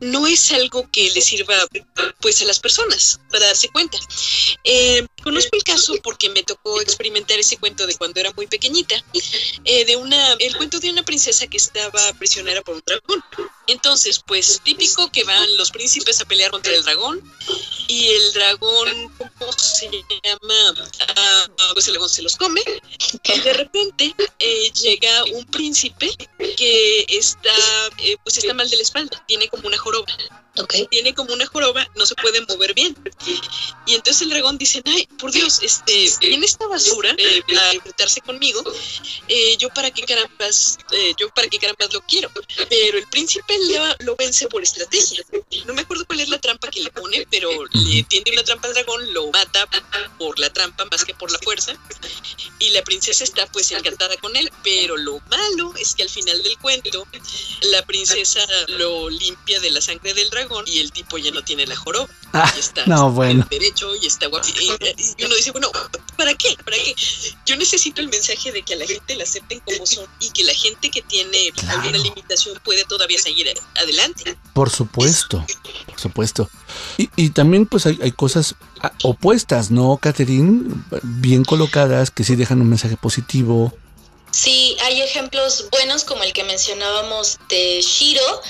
No 0.00 0.26
es 0.26 0.52
algo 0.52 0.88
que 0.90 1.10
le 1.10 1.20
sirva 1.20 1.56
pues 2.20 2.40
a 2.42 2.44
las 2.44 2.60
personas 2.60 3.18
para 3.30 3.46
darse 3.46 3.68
cuenta. 3.70 3.98
Eh, 4.62 5.04
conozco 5.22 5.56
el 5.56 5.64
caso 5.64 5.94
porque 6.02 6.30
me 6.30 6.42
tocó 6.42 6.80
experimentar 6.80 7.38
ese 7.38 7.56
cuento 7.56 7.86
de 7.86 7.96
cuando 7.96 8.20
era 8.20 8.32
muy 8.32 8.46
pequeñita, 8.46 8.94
eh, 9.72 9.86
de 9.86 9.96
una, 9.96 10.34
el 10.34 10.54
cuento 10.54 10.78
de 10.80 10.90
una 10.90 11.02
princesa 11.02 11.46
que 11.46 11.56
estaba 11.56 12.12
prisionera 12.18 12.60
por 12.60 12.74
un 12.74 12.82
dragón. 12.84 13.24
Entonces, 13.66 14.20
pues 14.26 14.60
típico 14.62 15.10
que 15.10 15.24
van 15.24 15.56
los 15.56 15.70
príncipes 15.70 16.20
a 16.20 16.26
pelear 16.26 16.50
contra 16.50 16.74
el 16.74 16.82
dragón 16.82 17.22
y 17.88 18.08
el 18.08 18.32
dragón, 18.34 19.14
¿cómo 19.38 19.52
se 19.52 19.88
llama? 19.88 20.88
Ah, 21.16 21.46
pues 21.72 21.86
el 21.86 21.94
dragón 21.94 22.10
se 22.10 22.20
los 22.20 22.36
come 22.36 22.60
y 23.22 23.40
de 23.40 23.52
repente 23.54 24.14
eh, 24.40 24.70
llega 24.72 25.24
un 25.32 25.46
príncipe 25.46 26.10
que 26.54 27.06
está, 27.08 27.54
eh, 27.96 28.16
pues 28.24 28.36
está 28.36 28.52
mal 28.52 28.68
de 28.68 28.76
la 28.76 28.82
espalda, 28.82 29.24
tiene 29.26 29.48
como 29.48 29.68
una 29.68 29.78
joroba. 29.78 30.06
Tiene 30.90 31.14
como 31.14 31.32
una 31.32 31.46
joroba, 31.46 31.88
no 31.96 32.04
se 32.04 32.14
puede 32.14 32.40
mover 32.42 32.74
bien. 32.74 32.94
Y 33.86 33.94
entonces 33.94 34.22
el 34.22 34.30
dragón 34.30 34.58
dice, 34.58 34.82
ay, 34.84 35.08
por 35.18 35.32
Dios, 35.32 35.60
este, 35.62 36.10
viene 36.20 36.44
esta 36.44 36.66
basura 36.66 37.14
eh, 37.16 37.42
a 37.58 37.72
enfrentarse 37.72 38.20
conmigo, 38.20 38.62
eh, 39.28 39.56
yo 39.56 39.70
para 39.70 39.90
qué 39.90 40.02
carambas, 40.02 40.78
eh, 40.90 41.14
yo 41.18 41.30
para 41.30 41.48
qué 41.48 41.58
carambas 41.58 41.92
lo 41.92 42.02
quiero. 42.02 42.30
Pero 42.68 42.98
el 42.98 43.06
príncipe 43.08 43.54
lo, 43.68 44.06
lo, 44.06 44.16
vence 44.16 44.46
por 44.48 44.62
estrategia. 44.62 45.24
No 45.64 45.72
me 45.72 45.82
acuerdo 45.82 46.04
cuál 46.06 46.20
es 46.20 46.28
la 46.28 46.38
trampa 46.38 46.68
que 46.68 46.80
le 46.80 46.90
pone, 46.90 47.26
pero 47.30 47.48
le 47.72 48.02
tiende 48.04 48.32
una 48.32 48.44
trampa 48.44 48.68
al 48.68 48.74
dragón, 48.74 49.14
lo 49.14 49.30
mata 49.30 49.66
por 50.18 50.38
la 50.38 50.52
trampa 50.52 50.84
más 50.84 51.04
que 51.04 51.14
por 51.14 51.32
la 51.32 51.38
fuerza. 51.38 51.72
Y 52.58 52.70
la 52.70 52.82
princesa 52.82 53.24
está 53.24 53.46
pues 53.46 53.72
encantada 53.72 54.16
con 54.18 54.36
él, 54.36 54.52
pero 54.62 54.96
lo 54.98 55.18
malo 55.30 55.72
es 55.78 55.94
que 55.94 56.02
al 56.02 56.10
final 56.10 56.42
del 56.42 56.58
cuento, 56.58 57.06
la 57.62 57.84
princesa 57.86 58.40
lo 58.68 59.08
limpia 59.08 59.58
de 59.58 59.70
la 59.70 59.80
sangre 59.80 60.14
del 60.14 60.28
dragón 60.30 60.41
y 60.66 60.78
el 60.78 60.92
tipo 60.92 61.18
ya 61.18 61.30
no 61.30 61.42
tiene 61.42 61.66
la 61.66 61.76
joroba. 61.76 62.08
Ah, 62.32 62.52
y 62.56 62.60
está 62.60 62.84
no, 62.86 63.10
bueno. 63.10 63.46
derecho 63.50 63.94
y 63.96 64.06
está 64.06 64.26
guapo. 64.26 64.46
Y, 64.48 64.70
y, 65.18 65.24
uno 65.24 65.34
dice, 65.34 65.50
bueno, 65.50 65.70
¿para 66.16 66.34
qué? 66.34 66.56
¿Para 66.64 66.76
qué? 66.76 66.94
Yo 67.46 67.56
necesito 67.56 68.00
el 68.00 68.08
mensaje 68.08 68.52
de 68.52 68.62
que 68.62 68.74
a 68.74 68.76
la 68.76 68.86
gente 68.86 69.16
la 69.16 69.24
acepten 69.24 69.60
como 69.60 69.86
son 69.86 70.06
y 70.20 70.30
que 70.30 70.44
la 70.44 70.54
gente 70.54 70.90
que 70.90 71.02
tiene 71.02 71.52
claro. 71.52 71.80
alguna 71.80 71.98
limitación 71.98 72.58
puede 72.64 72.84
todavía 72.84 73.18
seguir 73.18 73.52
adelante. 73.76 74.36
Por 74.54 74.70
supuesto, 74.70 75.44
por 75.86 76.00
supuesto. 76.00 76.50
Y, 76.96 77.10
y 77.16 77.30
también 77.30 77.66
pues 77.66 77.86
hay, 77.86 77.98
hay, 78.02 78.12
cosas 78.12 78.54
opuestas, 79.02 79.70
¿no, 79.70 79.98
Catherine? 79.98 80.74
Bien 81.02 81.44
colocadas, 81.44 82.10
que 82.10 82.24
sí 82.24 82.36
dejan 82.36 82.60
un 82.60 82.68
mensaje 82.68 82.96
positivo. 82.96 83.72
Sí, 84.32 84.76
hay 84.82 85.02
ejemplos 85.02 85.66
buenos 85.70 86.04
como 86.04 86.22
el 86.22 86.32
que 86.32 86.42
mencionábamos 86.42 87.38
de 87.50 87.82
Shiro. 87.82 88.40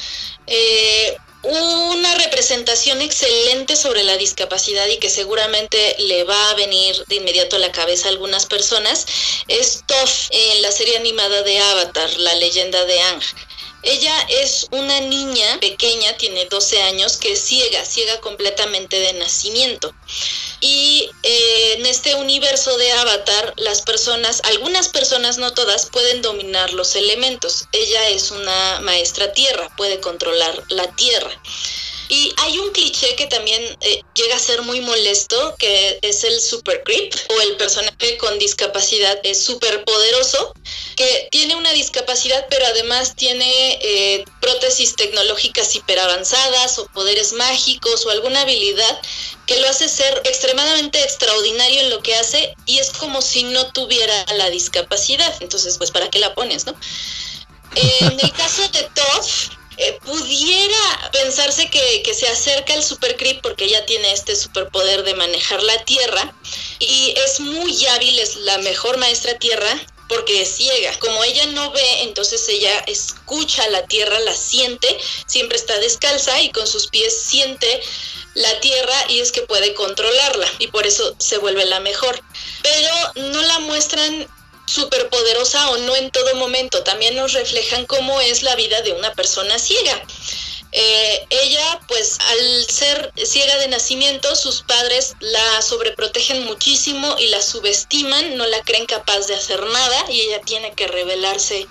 Eh, 0.47 1.16
una 1.43 2.14
representación 2.16 3.01
excelente 3.03 3.74
sobre 3.76 4.05
la 4.05 4.16
discapacidad 4.16 4.86
y 4.86 4.99
que 4.99 5.11
seguramente 5.11 5.97
le 5.99 6.24
va 6.24 6.51
a 6.51 6.55
venir 6.55 7.05
de 7.07 7.16
inmediato 7.16 7.57
a 7.57 7.59
la 7.59 7.72
cabeza 7.72 8.09
a 8.09 8.12
algunas 8.12 8.47
personas 8.47 9.07
es 9.49 9.82
Toph 9.86 10.28
en 10.30 10.62
la 10.62 10.70
serie 10.70 10.97
animada 10.97 11.43
de 11.43 11.59
Avatar, 11.59 12.11
la 12.18 12.34
leyenda 12.36 12.84
de 12.84 13.01
Ang. 13.01 13.22
Ella 13.82 14.14
es 14.28 14.68
una 14.70 15.00
niña 15.00 15.58
pequeña, 15.60 16.16
tiene 16.16 16.46
12 16.46 16.82
años, 16.82 17.16
que 17.16 17.32
es 17.32 17.40
ciega, 17.42 17.84
ciega 17.84 18.20
completamente 18.20 18.98
de 19.00 19.12
nacimiento. 19.14 19.92
Y 20.60 21.10
eh, 21.24 21.74
en 21.78 21.86
este 21.86 22.14
universo 22.14 22.76
de 22.78 22.92
Avatar, 22.92 23.54
las 23.56 23.82
personas, 23.82 24.40
algunas 24.44 24.88
personas, 24.88 25.38
no 25.38 25.52
todas, 25.52 25.86
pueden 25.86 26.22
dominar 26.22 26.72
los 26.72 26.94
elementos. 26.94 27.66
Ella 27.72 28.08
es 28.10 28.30
una 28.30 28.80
maestra 28.80 29.32
tierra, 29.32 29.68
puede 29.76 29.98
controlar 30.00 30.62
la 30.68 30.86
tierra. 30.94 31.30
Y 32.12 32.30
hay 32.36 32.58
un 32.58 32.70
cliché 32.72 33.16
que 33.16 33.26
también 33.26 33.62
eh, 33.80 34.02
llega 34.12 34.36
a 34.36 34.38
ser 34.38 34.60
muy 34.60 34.82
molesto, 34.82 35.56
que 35.58 35.98
es 36.02 36.24
el 36.24 36.42
super 36.42 36.82
creep 36.84 37.10
o 37.30 37.40
el 37.40 37.56
personaje 37.56 38.18
con 38.18 38.38
discapacidad 38.38 39.18
es 39.22 39.42
súper 39.42 39.82
poderoso, 39.84 40.52
que 40.94 41.28
tiene 41.30 41.56
una 41.56 41.72
discapacidad 41.72 42.46
pero 42.50 42.66
además 42.66 43.16
tiene 43.16 43.78
eh, 43.80 44.26
prótesis 44.42 44.94
tecnológicas 44.94 45.74
hiperavanzadas 45.74 46.78
o 46.80 46.86
poderes 46.88 47.32
mágicos 47.32 48.04
o 48.04 48.10
alguna 48.10 48.42
habilidad 48.42 49.00
que 49.46 49.58
lo 49.58 49.68
hace 49.70 49.88
ser 49.88 50.20
extremadamente 50.26 51.02
extraordinario 51.02 51.80
en 51.80 51.88
lo 51.88 52.02
que 52.02 52.14
hace 52.14 52.54
y 52.66 52.76
es 52.76 52.90
como 52.90 53.22
si 53.22 53.44
no 53.44 53.72
tuviera 53.72 54.26
la 54.36 54.50
discapacidad. 54.50 55.34
Entonces, 55.40 55.78
pues, 55.78 55.90
¿para 55.90 56.10
qué 56.10 56.18
la 56.18 56.34
pones, 56.34 56.66
no? 56.66 56.74
En 57.74 58.20
el 58.20 58.32
caso 58.32 58.68
de 58.68 58.82
Toph, 58.94 59.61
eh, 59.76 59.98
pudiera 60.04 61.10
pensarse 61.12 61.68
que, 61.70 62.02
que, 62.02 62.14
se 62.14 62.28
acerca 62.28 62.74
al 62.74 62.82
Super 62.82 63.16
Creep 63.16 63.40
porque 63.40 63.64
ella 63.64 63.84
tiene 63.86 64.12
este 64.12 64.36
superpoder 64.36 65.02
de 65.02 65.14
manejar 65.14 65.62
la 65.62 65.84
tierra 65.84 66.34
y 66.78 67.14
es 67.16 67.40
muy 67.40 67.86
hábil, 67.86 68.18
es 68.18 68.36
la 68.36 68.58
mejor 68.58 68.98
maestra 68.98 69.38
tierra 69.38 69.80
porque 70.08 70.42
es 70.42 70.56
ciega. 70.56 70.92
Como 70.98 71.24
ella 71.24 71.46
no 71.46 71.70
ve, 71.70 72.02
entonces 72.02 72.46
ella 72.48 72.78
escucha 72.86 73.66
la 73.68 73.86
tierra, 73.86 74.20
la 74.20 74.34
siente, 74.34 74.98
siempre 75.26 75.56
está 75.56 75.78
descalza 75.78 76.40
y 76.42 76.50
con 76.50 76.66
sus 76.66 76.88
pies 76.88 77.16
siente 77.16 77.80
la 78.34 78.60
tierra 78.60 78.94
y 79.08 79.20
es 79.20 79.32
que 79.32 79.42
puede 79.42 79.74
controlarla 79.74 80.46
y 80.58 80.68
por 80.68 80.86
eso 80.86 81.14
se 81.18 81.38
vuelve 81.38 81.64
la 81.64 81.80
mejor. 81.80 82.20
Pero 82.62 83.30
no 83.32 83.42
la 83.42 83.58
muestran 83.60 84.28
superpoderosa 84.72 85.70
o 85.70 85.76
no 85.78 85.94
en 85.96 86.10
todo 86.10 86.34
momento, 86.36 86.82
también 86.82 87.14
nos 87.16 87.32
reflejan 87.32 87.86
cómo 87.86 88.20
es 88.20 88.42
la 88.42 88.56
vida 88.56 88.80
de 88.82 88.92
una 88.92 89.12
persona 89.12 89.58
ciega. 89.58 90.02
Eh, 90.74 91.26
ella, 91.28 91.80
pues 91.86 92.16
al 92.18 92.66
ser 92.66 93.12
ciega 93.22 93.58
de 93.58 93.68
nacimiento, 93.68 94.34
sus 94.34 94.62
padres 94.62 95.14
la 95.20 95.60
sobreprotegen 95.60 96.44
muchísimo 96.44 97.14
y 97.18 97.26
la 97.26 97.42
subestiman, 97.42 98.38
no 98.38 98.46
la 98.46 98.62
creen 98.62 98.86
capaz 98.86 99.26
de 99.26 99.34
hacer 99.34 99.62
nada 99.66 100.10
y 100.10 100.22
ella 100.22 100.40
tiene 100.40 100.72
que 100.72 100.88
rebelarse 100.88 101.66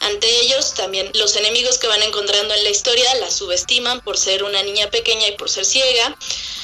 ante 0.00 0.28
ellos. 0.42 0.74
También 0.74 1.10
los 1.14 1.34
enemigos 1.34 1.78
que 1.78 1.88
van 1.88 2.02
encontrando 2.04 2.54
en 2.54 2.62
la 2.62 2.70
historia 2.70 3.12
la 3.16 3.30
subestiman 3.30 4.00
por 4.02 4.16
ser 4.16 4.44
una 4.44 4.62
niña 4.62 4.88
pequeña 4.88 5.26
y 5.26 5.32
por 5.32 5.50
ser 5.50 5.64
ciega. 5.64 6.16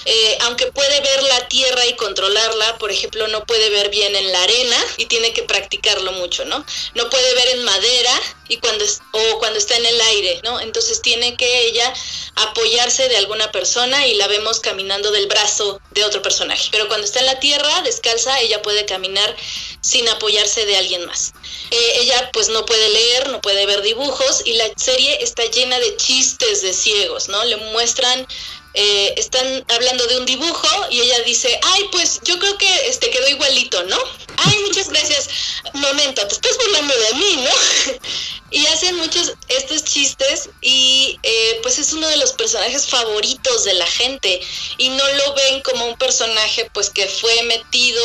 Eh, 0.05 0.39
aunque 0.43 0.67
puede 0.73 1.01
ver 1.01 1.23
la 1.25 1.49
tierra 1.49 1.87
y 1.87 1.95
controlarla, 1.95 2.79
por 2.79 2.91
ejemplo, 2.91 3.29
no 3.29 3.45
puede 3.45 3.69
ver 3.71 3.91
bien 3.91 4.15
en 4.17 4.33
la 4.33 4.43
arena 4.43 4.77
y 4.97 5.07
tiene 5.07 5.33
que 5.33 5.43
practicarlo 5.43 6.13
mucho, 6.13 6.45
¿no? 6.45 6.65
No 6.95 7.11
puede 7.11 7.35
ver 7.35 7.49
en 7.49 7.65
madera 7.65 8.13
y 8.49 8.57
cuando 8.59 8.85
es, 8.85 9.01
o 9.13 9.39
cuando 9.39 9.59
está 9.59 9.77
en 9.77 9.87
el 9.87 10.01
aire, 10.01 10.41
¿no? 10.43 10.61
Entonces 10.61 11.03
tiene 11.03 11.37
que 11.37 11.67
ella 11.67 11.93
apoyarse 12.37 13.09
de 13.09 13.17
alguna 13.17 13.53
persona 13.53 14.07
y 14.07 14.15
la 14.15 14.27
vemos 14.27 14.61
caminando 14.61 15.11
del 15.11 15.27
brazo 15.27 15.81
de 15.91 16.05
otro 16.05 16.23
personaje. 16.23 16.69
Pero 16.73 16.89
cuando 16.89 17.05
está 17.05 17.21
en 17.21 17.27
la 17.27 17.41
tierra, 17.41 17.83
descalza, 17.83 18.41
ella 18.41 18.63
puede 18.63 18.87
caminar 18.87 19.37
sin 19.83 20.09
apoyarse 20.09 20.67
de 20.67 20.77
alguien 20.77 21.05
más. 21.07 21.33
Eh, 21.71 21.93
ella 22.01 22.31
pues 22.33 22.49
no 22.49 22.67
puede 22.67 22.89
leer, 22.89 23.29
no 23.29 23.41
puede 23.41 23.67
ver 23.67 23.83
dibujos 23.83 24.43
y 24.45 24.55
la 24.55 24.67
serie 24.77 25.23
está 25.23 25.45
llena 25.45 25.79
de 25.79 25.97
chistes 25.97 26.63
de 26.63 26.73
ciegos, 26.73 27.29
¿no? 27.29 27.45
Le 27.45 27.57
muestran 27.57 28.27
eh, 28.75 29.15
están 29.17 29.65
hablando 29.69 30.07
de 30.07 30.19
un 30.19 30.27
dibujo 30.27 30.69
y 30.91 31.01
ella 31.01 31.21
dice, 31.21 31.59
ay, 31.63 31.89
pues 31.91 32.21
yo 32.25 32.39
creo 32.39 32.57
que 32.57 32.89
este 32.89 33.11
quedó 33.11 33.29
igualito, 33.29 33.83
¿no? 33.85 33.99
Ay, 34.37 34.59
muchas 34.67 34.89
gracias. 34.91 35.29
Momento, 35.75 36.27
te 36.27 36.35
estás 36.35 36.57
burlando 36.57 36.95
de 36.95 37.15
mí, 37.15 37.37
¿no? 37.37 37.51
y 38.51 38.67
hacen 38.67 38.97
muchos 38.97 39.35
estos 39.49 39.85
chistes 39.85 40.51
y 40.61 41.19
eh, 41.23 41.61
pues 41.63 41.79
es 41.79 41.93
uno 41.93 42.09
de 42.09 42.17
los 42.17 42.33
personajes 42.33 42.87
favoritos 42.87 43.65
de 43.65 43.75
la 43.75 43.87
gente 43.87 44.41
y 44.77 44.89
no 44.89 45.05
lo 45.07 45.35
ven 45.35 45.61
como 45.63 45.87
un 45.87 45.97
personaje 45.97 46.69
pues 46.75 46.91
que 46.91 47.07
fue 47.07 47.43
metido 47.45 48.03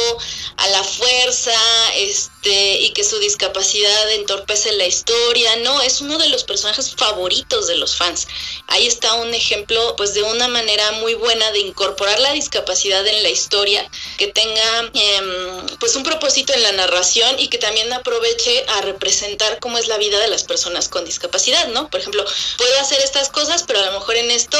a 0.57 0.67
la 0.67 0.83
fuerza 0.83 1.59
este 1.95 2.79
y 2.81 2.93
que 2.93 3.03
su 3.03 3.17
discapacidad 3.19 4.11
entorpece 4.11 4.71
la 4.73 4.85
historia 4.85 5.55
no 5.57 5.81
es 5.81 6.01
uno 6.01 6.17
de 6.19 6.29
los 6.29 6.43
personajes 6.43 6.93
favoritos 6.95 7.65
de 7.65 7.77
los 7.77 7.95
fans 7.95 8.27
ahí 8.67 8.85
está 8.85 9.15
un 9.15 9.33
ejemplo 9.33 9.95
pues 9.97 10.13
de 10.13 10.21
una 10.21 10.47
manera 10.55 10.91
muy 11.01 11.15
buena 11.15 11.51
de 11.51 11.59
incorporar 11.59 12.19
la 12.19 12.33
discapacidad 12.33 13.05
en 13.07 13.23
la 13.23 13.29
historia 13.29 13.81
que 14.17 14.27
tenga 14.27 14.91
eh, 14.93 15.21
pues 15.79 15.95
un 15.95 16.03
propósito 16.03 16.53
en 16.53 16.61
la 16.61 16.71
narración 16.73 17.35
y 17.39 17.47
que 17.47 17.57
también 17.57 17.91
aproveche 17.93 18.63
a 18.77 18.81
representar 18.81 19.59
cómo 19.59 19.77
es 19.77 19.87
la 19.87 19.97
vida 19.97 20.19
de 20.19 20.27
la 20.27 20.35
las 20.35 20.43
personas 20.43 20.89
con 20.89 21.05
discapacidad, 21.05 21.69
¿no? 21.73 21.87
Por 21.87 22.01
ejemplo, 22.01 22.21
puedo 22.57 22.79
hacer 22.81 22.99
estas 22.99 23.29
cosas, 23.29 23.63
pero 23.63 23.79
a 23.79 23.85
lo 23.85 23.93
mejor 23.93 24.17
en 24.17 24.29
esto 24.31 24.57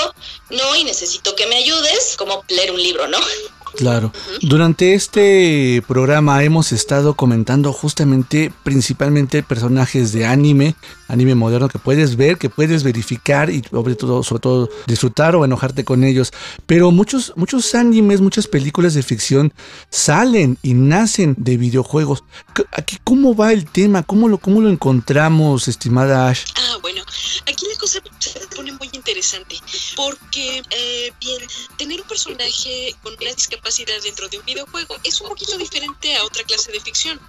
no 0.50 0.74
y 0.74 0.86
necesito 0.86 1.36
que 1.36 1.48
me 1.48 1.58
ayudes, 1.58 2.16
como 2.18 2.46
leer 2.48 2.72
un 2.72 2.82
libro, 2.82 3.06
¿no? 3.10 3.18
Claro. 3.76 4.14
Durante 4.39 4.93
este 4.93 5.84
programa 5.86 6.41
hemos 6.46 6.72
estado 6.72 7.16
comentando 7.16 7.74
justamente, 7.74 8.54
principalmente 8.64 9.43
personajes 9.43 10.14
de 10.14 10.26
anime, 10.26 10.76
anime 11.08 11.36
moderno 11.36 11.70
que 11.70 11.80
puedes 11.80 12.16
ver, 12.16 12.38
que 12.38 12.49
puedes 12.49 12.84
verificar 12.84 13.49
y 13.49 13.64
sobre 13.70 13.95
todo, 13.95 14.24
sobre 14.24 14.41
todo 14.41 14.70
disfrutar 14.88 15.36
o 15.36 15.45
enojarte 15.45 15.84
con 15.84 16.03
ellos. 16.03 16.32
Pero 16.66 16.91
muchos, 16.91 17.34
muchos 17.36 17.74
animes, 17.76 18.22
muchas 18.22 18.47
películas 18.47 18.93
de 18.93 19.03
ficción 19.03 19.53
salen 19.89 20.58
y 20.62 20.74
nacen 20.74 21.36
de 21.38 21.58
videojuegos. 21.58 22.24
Aquí, 22.72 22.97
¿cómo 23.03 23.36
va 23.36 23.53
el 23.53 23.66
tema? 23.66 24.03
¿Cómo 24.03 24.28
lo, 24.28 24.38
cómo 24.38 24.62
lo 24.62 24.70
encontramos, 24.70 25.68
estimada 25.68 26.30
Ash? 26.30 26.45
Ah, 26.56 26.78
bueno, 26.82 27.03
aquí 27.47 27.66
la 27.72 27.80
cosa 27.80 27.99
se 28.20 28.39
pone 28.56 28.72
muy 28.74 28.89
interesante 28.93 29.58
porque, 29.95 30.62
eh, 30.70 31.12
bien, 31.20 31.41
tener 31.78 32.01
un 32.01 32.08
personaje 32.08 32.95
con 33.03 33.14
una 33.14 33.34
discapacidad 33.34 33.95
dentro 34.03 34.28
de 34.30 34.39
un 34.39 34.45
videojuego 34.45 34.95
es 35.03 35.22
un 35.22 35.30
poquito 35.30 35.58
diferente 35.58 36.16
a 36.16 36.24
otra 36.24 36.43
clase 36.43 36.72
de 36.72 36.80
ficción. 36.80 37.20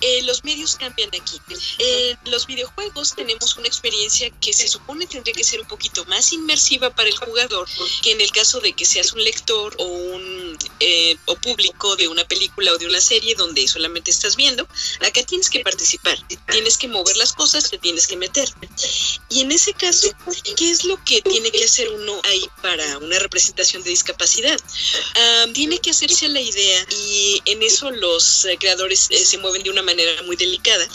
Eh, 0.00 0.22
los 0.24 0.44
medios 0.44 0.76
cambian 0.76 1.08
aquí. 1.08 1.40
En 1.78 2.30
los 2.30 2.46
videojuegos 2.46 2.99
tenemos 3.08 3.56
una 3.56 3.66
experiencia 3.66 4.30
que 4.40 4.52
se 4.52 4.68
supone 4.68 5.06
tendría 5.06 5.34
que 5.34 5.44
ser 5.44 5.60
un 5.60 5.66
poquito 5.66 6.04
más 6.04 6.32
inmersiva 6.32 6.90
para 6.90 7.08
el 7.08 7.16
jugador 7.16 7.66
que 8.02 8.12
en 8.12 8.20
el 8.20 8.30
caso 8.30 8.60
de 8.60 8.72
que 8.74 8.84
seas 8.84 9.12
un 9.12 9.24
lector 9.24 9.74
o 9.78 9.84
un 9.84 10.39
eh, 10.80 11.16
o 11.26 11.36
público 11.36 11.96
de 11.96 12.08
una 12.08 12.26
película 12.26 12.72
o 12.72 12.78
de 12.78 12.86
una 12.86 13.00
serie 13.00 13.34
donde 13.34 13.66
solamente 13.68 14.10
estás 14.10 14.36
viendo. 14.36 14.66
Acá 15.00 15.22
tienes 15.24 15.50
que 15.50 15.60
participar, 15.60 16.18
tienes 16.50 16.76
que 16.78 16.88
mover 16.88 17.16
las 17.16 17.32
cosas, 17.32 17.70
te 17.70 17.78
tienes 17.78 18.06
que 18.06 18.16
meter. 18.16 18.48
Y 19.28 19.40
en 19.40 19.52
ese 19.52 19.72
caso, 19.74 20.08
¿qué 20.56 20.70
es 20.70 20.84
lo 20.84 21.02
que 21.04 21.22
tiene 21.22 21.50
que 21.50 21.64
hacer 21.64 21.88
uno 21.90 22.20
ahí 22.24 22.48
para 22.62 22.98
una 22.98 23.18
representación 23.18 23.82
de 23.82 23.90
discapacidad? 23.90 24.58
Ah, 25.16 25.46
tiene 25.52 25.78
que 25.78 25.90
hacerse 25.90 26.28
la 26.28 26.40
idea 26.40 26.86
y 26.90 27.42
en 27.46 27.62
eso 27.62 27.90
los 27.90 28.46
creadores 28.58 29.08
eh, 29.10 29.24
se 29.24 29.38
mueven 29.38 29.62
de 29.62 29.70
una 29.70 29.82
manera 29.82 30.22
muy 30.22 30.36
delicada. 30.36 30.86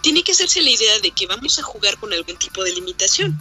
Tiene 0.00 0.22
que 0.22 0.32
hacerse 0.32 0.62
la 0.62 0.70
idea 0.70 0.98
de 1.00 1.10
que 1.10 1.26
vamos 1.26 1.58
a 1.58 1.62
jugar 1.62 1.98
con 1.98 2.12
algún 2.12 2.36
tipo 2.36 2.64
de 2.64 2.72
limitación. 2.72 3.38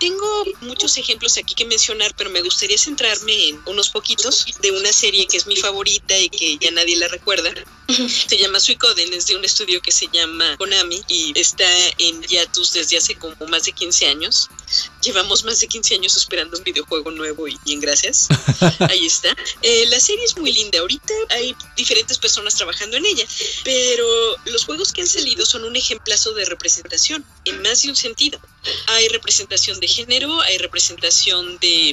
Tengo 0.00 0.44
muchos 0.62 0.96
ejemplos 0.96 1.36
aquí 1.36 1.54
que 1.54 1.66
mencionar, 1.66 2.12
pero 2.16 2.30
me 2.30 2.40
gustaría 2.40 2.78
centrarme 2.78 3.50
en 3.50 3.60
unos 3.66 3.90
poquitos 3.90 4.46
de 4.60 4.72
una 4.72 4.92
serie 4.92 5.28
que 5.28 5.36
es 5.36 5.46
mi 5.46 5.56
favorita 5.56 6.18
y 6.18 6.30
que 6.30 6.56
ya 6.58 6.70
nadie 6.72 6.96
la 6.96 7.06
recuerda. 7.06 7.52
Se 7.92 8.38
llama 8.38 8.60
Suicoden, 8.60 9.12
es 9.12 9.26
de 9.26 9.36
un 9.36 9.44
estudio 9.44 9.80
que 9.82 9.90
se 9.90 10.08
llama 10.12 10.56
Konami 10.56 11.02
y 11.08 11.32
está 11.38 11.68
en 11.98 12.22
Yatus 12.22 12.72
desde 12.72 12.96
hace 12.96 13.16
como 13.16 13.34
más 13.46 13.64
de 13.64 13.72
15 13.72 14.06
años. 14.06 14.48
Llevamos 15.02 15.44
más 15.44 15.60
de 15.60 15.66
15 15.66 15.94
años 15.96 16.16
esperando 16.16 16.56
un 16.56 16.64
videojuego 16.64 17.10
nuevo 17.10 17.48
y 17.48 17.58
bien, 17.64 17.80
gracias. 17.80 18.28
Ahí 18.88 19.06
está. 19.06 19.36
Eh, 19.62 19.86
la 19.88 19.98
serie 19.98 20.24
es 20.24 20.36
muy 20.36 20.52
linda. 20.52 20.78
Ahorita 20.78 21.12
hay 21.30 21.56
diferentes 21.76 22.18
personas 22.18 22.54
trabajando 22.54 22.96
en 22.96 23.06
ella, 23.06 23.24
pero 23.64 24.06
los 24.46 24.64
juegos 24.64 24.92
que 24.92 25.02
han 25.02 25.08
salido 25.08 25.44
son 25.44 25.64
un 25.64 25.76
ejemplazo 25.76 26.32
de 26.34 26.44
representación 26.44 27.24
en 27.44 27.60
más 27.62 27.82
de 27.82 27.90
un 27.90 27.96
sentido. 27.96 28.40
Hay 28.86 29.08
representación 29.08 29.80
de 29.80 29.88
género, 29.88 30.40
hay 30.42 30.58
representación 30.58 31.58
de... 31.58 31.92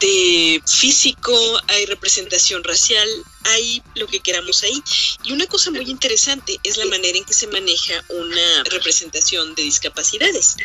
De 0.00 0.62
físico, 0.66 1.60
hay 1.66 1.84
representación 1.84 2.64
racial, 2.64 3.06
hay 3.44 3.82
lo 3.94 4.06
que 4.06 4.20
queramos 4.20 4.62
ahí. 4.62 4.82
Y 5.24 5.32
una 5.32 5.46
cosa 5.46 5.70
muy 5.70 5.88
interesante 5.88 6.58
es 6.62 6.76
la 6.76 6.86
manera 6.86 7.16
en 7.16 7.24
que 7.24 7.34
se 7.34 7.46
maneja 7.46 8.04
una 8.08 8.64
representación 8.64 9.54
de 9.54 9.62
discapacidades. 9.62 10.56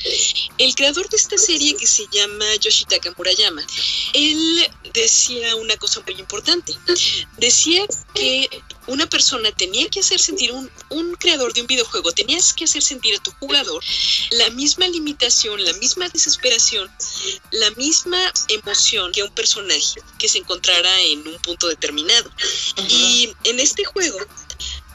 El 0.58 0.76
creador 0.76 1.10
de 1.10 1.18
esta 1.18 1.38
serie, 1.38 1.76
que 1.76 1.88
se 1.88 2.06
llama 2.12 2.46
Yoshitaka 2.56 3.14
Murayama, 3.18 3.66
él 4.14 4.68
decía 4.94 5.56
una 5.56 5.78
cosa 5.78 6.02
muy 6.02 6.16
importante. 6.20 6.74
Decía 7.38 7.86
que 8.14 8.50
una 8.88 9.08
persona 9.08 9.52
tenía 9.52 9.90
que 9.90 10.00
hacer 10.00 10.20
sentir, 10.20 10.52
un, 10.52 10.70
un 10.90 11.16
creador 11.16 11.54
de 11.54 11.62
un 11.62 11.68
videojuego, 11.68 12.12
tenías 12.12 12.54
que 12.54 12.66
hacer 12.66 12.84
sentir 12.84 13.16
a 13.16 13.24
tu 13.24 13.32
jugador 13.32 13.84
la 14.32 14.50
misma 14.52 14.88
limitación, 14.88 15.64
la 15.64 15.74
misma 15.74 16.08
desesperación, 16.10 16.90
la 17.52 17.72
misma 17.72 18.20
emoción 18.50 19.12
que 19.12 19.24
un 19.24 19.32
personaje 19.32 20.02
que 20.20 20.30
se 20.30 20.40
encontrara 20.40 21.02
en 21.02 21.28
un 21.28 21.38
punto 21.40 21.68
determinado. 21.68 22.30
Y 22.90 23.34
en 23.44 23.60
este 23.60 23.86
juego 23.86 24.18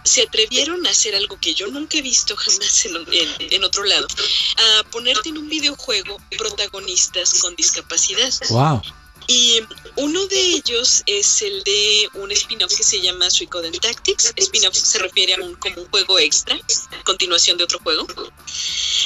se 0.05 0.23
atrevieron 0.23 0.87
a 0.87 0.91
hacer 0.91 1.15
algo 1.15 1.39
que 1.41 1.55
yo 1.55 1.67
nunca 1.69 1.99
he 1.99 2.03
visto 2.03 2.35
jamás 2.37 2.87
en, 2.87 3.65
otro 3.65 3.85
lado, 3.85 4.07
a 4.81 4.85
ponerte 4.91 5.29
en 5.29 5.39
un 5.39 5.49
videojuego 5.49 6.19
protagonistas 6.39 7.35
con 7.35 7.55
discapacidad. 7.57 8.33
Wow. 8.49 8.83
Y 9.33 9.61
uno 9.95 10.27
de 10.27 10.41
ellos 10.41 11.05
es 11.07 11.43
el 11.43 11.63
de 11.63 12.11
un 12.15 12.33
spin-off 12.33 12.77
que 12.77 12.83
se 12.83 13.01
llama 13.01 13.31
Suicoden 13.31 13.73
Tactics. 13.73 14.33
Spin-off 14.35 14.75
se 14.75 14.99
refiere 14.99 15.35
a 15.35 15.41
un, 15.41 15.55
como 15.55 15.83
un 15.83 15.89
juego 15.89 16.19
extra, 16.19 16.59
continuación 17.05 17.57
de 17.57 17.63
otro 17.63 17.79
juego. 17.79 18.09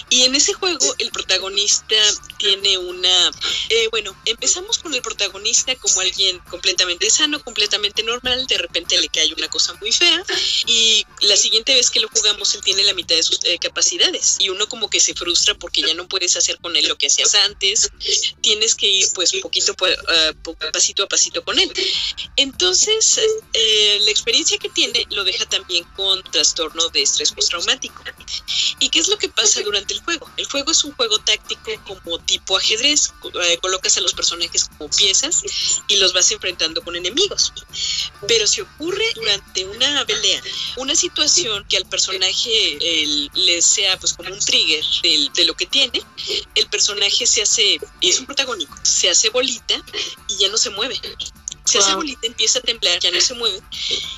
Y 0.08 0.22
en 0.22 0.34
ese 0.34 0.54
juego 0.54 0.94
el 0.98 1.10
protagonista 1.10 1.96
tiene 2.38 2.78
una... 2.78 3.30
Eh, 3.68 3.88
bueno, 3.90 4.16
empezamos 4.24 4.78
con 4.78 4.94
el 4.94 5.02
protagonista 5.02 5.76
como 5.76 6.00
alguien 6.00 6.38
completamente 6.50 7.10
sano, 7.10 7.42
completamente 7.44 8.02
normal, 8.02 8.46
de 8.46 8.56
repente 8.56 8.98
le 8.98 9.08
cae 9.08 9.34
una 9.34 9.48
cosa 9.48 9.74
muy 9.74 9.92
fea 9.92 10.24
y 10.66 11.04
la 11.20 11.36
siguiente 11.36 11.74
vez 11.74 11.90
que 11.90 12.00
lo 12.00 12.08
jugamos 12.08 12.54
él 12.54 12.62
tiene 12.62 12.82
la 12.84 12.94
mitad 12.94 13.16
de 13.16 13.22
sus 13.22 13.40
eh, 13.44 13.58
capacidades 13.58 14.36
y 14.38 14.48
uno 14.48 14.68
como 14.68 14.88
que 14.88 15.00
se 15.00 15.14
frustra 15.14 15.54
porque 15.54 15.82
ya 15.82 15.94
no 15.94 16.08
puedes 16.08 16.36
hacer 16.36 16.58
con 16.60 16.76
él 16.76 16.88
lo 16.88 16.96
que 16.96 17.08
hacías 17.08 17.34
antes, 17.34 17.90
tienes 18.40 18.74
que 18.74 18.86
ir 18.86 19.08
pues 19.14 19.32
poquito 19.42 19.74
por, 19.74 19.90
uh, 20.46 20.72
pasito 20.72 21.02
a 21.04 21.08
pasito 21.08 21.44
con 21.44 21.58
él. 21.58 21.72
Entonces, 22.36 23.20
eh, 23.52 23.98
la 24.02 24.10
experiencia 24.10 24.58
que 24.58 24.68
tiene 24.68 25.06
lo 25.10 25.24
deja 25.24 25.46
también 25.46 25.84
con 25.96 26.22
trastorno 26.24 26.88
de 26.88 27.02
estrés 27.02 27.32
postraumático. 27.32 28.02
¿Y 28.80 28.88
qué 28.88 28.98
es 28.98 29.08
lo 29.08 29.18
que 29.18 29.28
pasa 29.28 29.62
durante 29.62 29.94
el 29.94 30.00
juego? 30.00 30.30
El 30.36 30.46
juego 30.46 30.72
es 30.72 30.84
un 30.84 30.94
juego 30.94 31.18
táctico 31.18 31.70
como 31.86 32.18
tipo 32.20 32.56
ajedrez. 32.56 33.12
Eh, 33.42 33.58
colocas 33.58 33.96
a 33.96 34.00
los 34.00 34.12
personajes 34.12 34.64
como 34.64 34.90
piezas 34.90 35.42
y 35.88 35.96
los 35.96 36.12
vas 36.12 36.30
enfrentando 36.30 36.82
con 36.82 36.96
enemigos. 36.96 37.52
Pero 38.26 38.46
si 38.46 38.60
ocurre 38.60 39.04
durante 39.14 39.64
una 39.64 40.04
pelea 40.06 40.42
una 40.76 40.94
situación 40.94 41.64
que 41.68 41.76
al 41.76 41.86
personaje 41.86 42.78
le 43.34 43.62
sea 43.62 43.98
pues 43.98 44.12
como 44.14 44.32
un 44.32 44.38
trigger 44.38 44.84
de, 45.02 45.28
de 45.34 45.44
lo 45.44 45.54
que 45.54 45.66
tiene, 45.66 46.02
el 46.54 46.66
personaje 46.68 47.26
se 47.26 47.42
hace, 47.42 47.78
y 48.00 48.08
es 48.08 48.18
un 48.18 48.26
protagónico, 48.26 48.74
se 48.82 49.10
hace 49.10 49.30
bolita 49.30 49.82
y 50.28 50.36
ya 50.36 50.48
no 50.48 50.56
se 50.56 50.70
mueve. 50.70 51.00
Se 51.64 51.78
hace 51.78 51.94
bolita, 51.94 52.26
empieza 52.26 52.58
a 52.58 52.62
temblar, 52.62 53.00
ya 53.00 53.10
no 53.10 53.20
se 53.20 53.34
mueve. 53.34 53.60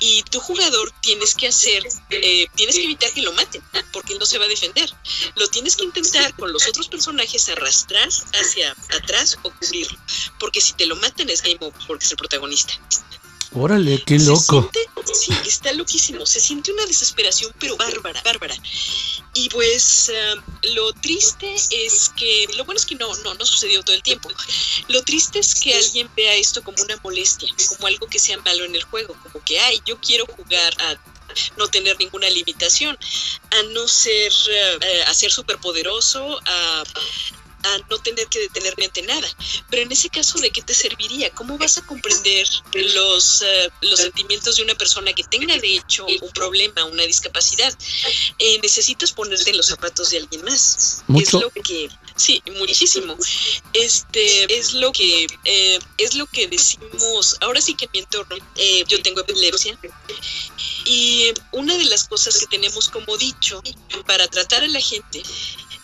Y 0.01 0.21
tu 0.23 0.39
jugador 0.39 0.91
tienes 1.01 1.33
que 1.33 1.47
hacer, 1.47 1.87
eh, 2.09 2.45
tienes 2.55 2.75
que 2.75 2.83
evitar 2.83 3.11
que 3.13 3.21
lo 3.21 3.31
maten, 3.33 3.63
porque 3.93 4.13
él 4.13 4.19
no 4.19 4.25
se 4.25 4.37
va 4.37 4.45
a 4.45 4.49
defender. 4.49 4.93
Lo 5.35 5.47
tienes 5.47 5.77
que 5.77 5.85
intentar 5.85 6.35
con 6.35 6.51
los 6.51 6.67
otros 6.67 6.89
personajes 6.89 7.47
arrastrar 7.49 8.09
hacia 8.33 8.75
atrás 9.01 9.37
o 9.43 9.51
cubrirlo. 9.51 9.97
Porque 10.39 10.59
si 10.59 10.73
te 10.73 10.85
lo 10.85 10.97
matan 10.97 11.29
es 11.29 11.41
game 11.41 11.57
over, 11.61 11.79
porque 11.87 12.05
es 12.05 12.11
el 12.11 12.17
protagonista. 12.17 12.73
Órale, 13.53 14.03
qué 14.05 14.19
loco. 14.19 14.69
sí, 15.13 15.33
está 15.45 15.71
loquísimo. 15.73 16.25
Se 16.25 16.39
siente 16.39 16.71
una 16.71 16.85
desesperación, 16.85 17.53
pero 17.59 17.77
bárbara, 17.77 18.21
bárbara. 18.23 18.55
Y 19.33 19.49
pues 19.49 20.11
um, 20.35 20.41
lo 20.75 20.91
triste 20.93 21.53
es 21.53 22.11
que, 22.15 22.47
lo 22.57 22.65
bueno 22.65 22.77
es 22.77 22.85
que 22.85 22.95
no, 22.95 23.15
no, 23.17 23.33
no 23.35 23.45
sucedió 23.45 23.83
todo 23.83 23.95
el 23.95 24.03
tiempo. 24.03 24.29
Lo 24.89 25.03
triste 25.03 25.39
es 25.39 25.55
que 25.55 25.75
alguien 25.75 26.09
vea 26.15 26.35
esto 26.35 26.63
como 26.63 26.81
una 26.81 26.97
molestia, 27.03 27.53
como 27.69 27.87
algo 27.87 28.07
que 28.07 28.19
sea 28.19 28.37
malo 28.39 28.65
en 28.65 28.75
el 28.75 28.83
juego, 28.83 29.15
como 29.23 29.43
que, 29.45 29.59
ay, 29.59 29.81
yo 29.85 29.99
quiero 30.01 30.25
jugar 30.25 30.73
a 30.81 30.99
no 31.57 31.67
tener 31.67 31.97
ninguna 31.99 32.29
limitación, 32.29 32.97
a 33.51 33.63
no 33.73 33.87
ser, 33.87 34.31
uh, 34.31 35.09
a 35.09 35.13
ser 35.13 35.31
superpoderoso, 35.31 36.39
a 36.45 36.83
a 37.63 37.77
no 37.89 37.97
tener 37.99 38.27
que 38.27 38.39
detenerme 38.39 38.85
ante 38.85 39.01
nada. 39.03 39.27
Pero 39.69 39.83
en 39.83 39.91
ese 39.91 40.09
caso, 40.09 40.39
¿de 40.39 40.51
qué 40.51 40.61
te 40.61 40.73
serviría? 40.73 41.29
¿Cómo 41.31 41.57
vas 41.57 41.77
a 41.77 41.85
comprender 41.85 42.47
los, 42.73 43.41
eh, 43.41 43.69
los 43.81 43.99
sentimientos 43.99 44.57
de 44.57 44.63
una 44.63 44.75
persona 44.75 45.13
que 45.13 45.23
tenga, 45.23 45.57
de 45.57 45.75
hecho, 45.75 46.05
un 46.05 46.31
problema, 46.31 46.85
una 46.85 47.03
discapacidad? 47.03 47.75
Eh, 48.39 48.59
necesitas 48.61 49.11
ponerte 49.11 49.49
en 49.49 49.57
los 49.57 49.67
zapatos 49.67 50.09
de 50.11 50.17
alguien 50.17 50.43
más. 50.43 51.03
¿Mucho? 51.07 51.37
Es 51.37 51.43
lo 51.43 51.63
que, 51.63 51.89
sí, 52.15 52.41
muchísimo. 52.57 53.17
Este, 53.73 54.57
es 54.57 54.73
lo 54.73 54.91
que, 54.91 55.27
eh, 55.45 55.79
es 55.97 56.15
lo 56.15 56.25
que 56.27 56.47
decimos, 56.47 57.37
ahora 57.41 57.61
sí 57.61 57.75
que 57.75 57.85
en 57.85 57.91
mi 57.93 57.99
entorno, 57.99 58.37
yo 58.87 59.01
tengo 59.01 59.21
epilepsia. 59.21 59.77
Y 60.85 61.33
una 61.51 61.77
de 61.77 61.85
las 61.85 62.07
cosas 62.07 62.37
que 62.37 62.47
tenemos 62.47 62.87
como 62.87 63.17
dicho 63.17 63.61
para 64.05 64.27
tratar 64.27 64.63
a 64.63 64.67
la 64.67 64.79
gente 64.79 65.21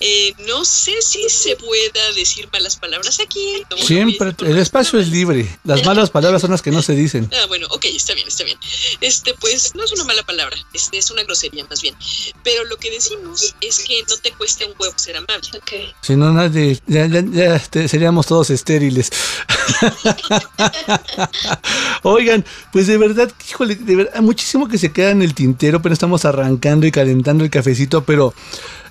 Eh, 0.05 0.33
no 0.47 0.65
sé 0.65 1.01
si 1.01 1.29
se 1.29 1.55
pueda 1.55 2.11
decir 2.15 2.49
malas 2.51 2.75
palabras 2.75 3.21
aquí. 3.21 3.63
Siempre, 3.77 4.33
el 4.45 4.57
espacio 4.57 4.99
es 4.99 5.07
libre. 5.07 5.47
Las 5.63 5.85
malas 5.85 6.09
palabras 6.09 6.41
son 6.41 6.51
las 6.51 6.61
que 6.61 6.71
no 6.71 6.81
se 6.81 6.93
dicen. 6.93 7.29
Ah, 7.33 7.45
bueno, 7.47 7.67
ok, 7.69 7.85
está 7.85 8.13
bien, 8.13 8.27
está 8.27 8.43
bien. 8.43 8.57
Este, 8.99 9.33
pues 9.35 9.73
no 9.75 9.83
es 9.85 9.93
una 9.93 10.03
mala 10.03 10.21
palabra, 10.23 10.57
este, 10.73 10.97
es 10.97 11.09
una 11.09 11.23
grosería 11.23 11.65
más 11.69 11.81
bien. 11.81 11.95
Pero 12.43 12.65
lo 12.65 12.75
que 12.77 12.91
decimos 12.91 13.55
es 13.61 13.79
que 13.79 14.03
no 14.09 14.17
te 14.17 14.33
cueste 14.33 14.65
un 14.65 14.73
huevo 14.77 14.93
ser 14.97 15.15
amable. 15.15 15.47
Ok. 15.55 15.71
Si 16.01 16.17
no, 16.17 16.33
nadie, 16.33 16.77
ya, 16.85 17.05
ya- 17.07 17.23
ya, 17.25 17.55
este, 17.55 17.87
seríamos 17.87 18.25
todos 18.27 18.49
estériles. 18.49 19.09
Oigan, 22.03 22.45
pues 22.71 22.87
de 22.87 22.97
verdad, 22.97 23.31
híjole, 23.49 23.75
de 23.75 23.95
verdad, 23.95 24.21
muchísimo 24.21 24.67
que 24.67 24.77
se 24.77 24.91
queda 24.91 25.11
en 25.11 25.21
el 25.21 25.33
tintero, 25.33 25.81
pero 25.81 25.93
estamos 25.93 26.25
arrancando 26.25 26.85
y 26.85 26.91
calentando 26.91 27.43
el 27.43 27.49
cafecito, 27.49 28.03
pero 28.03 28.33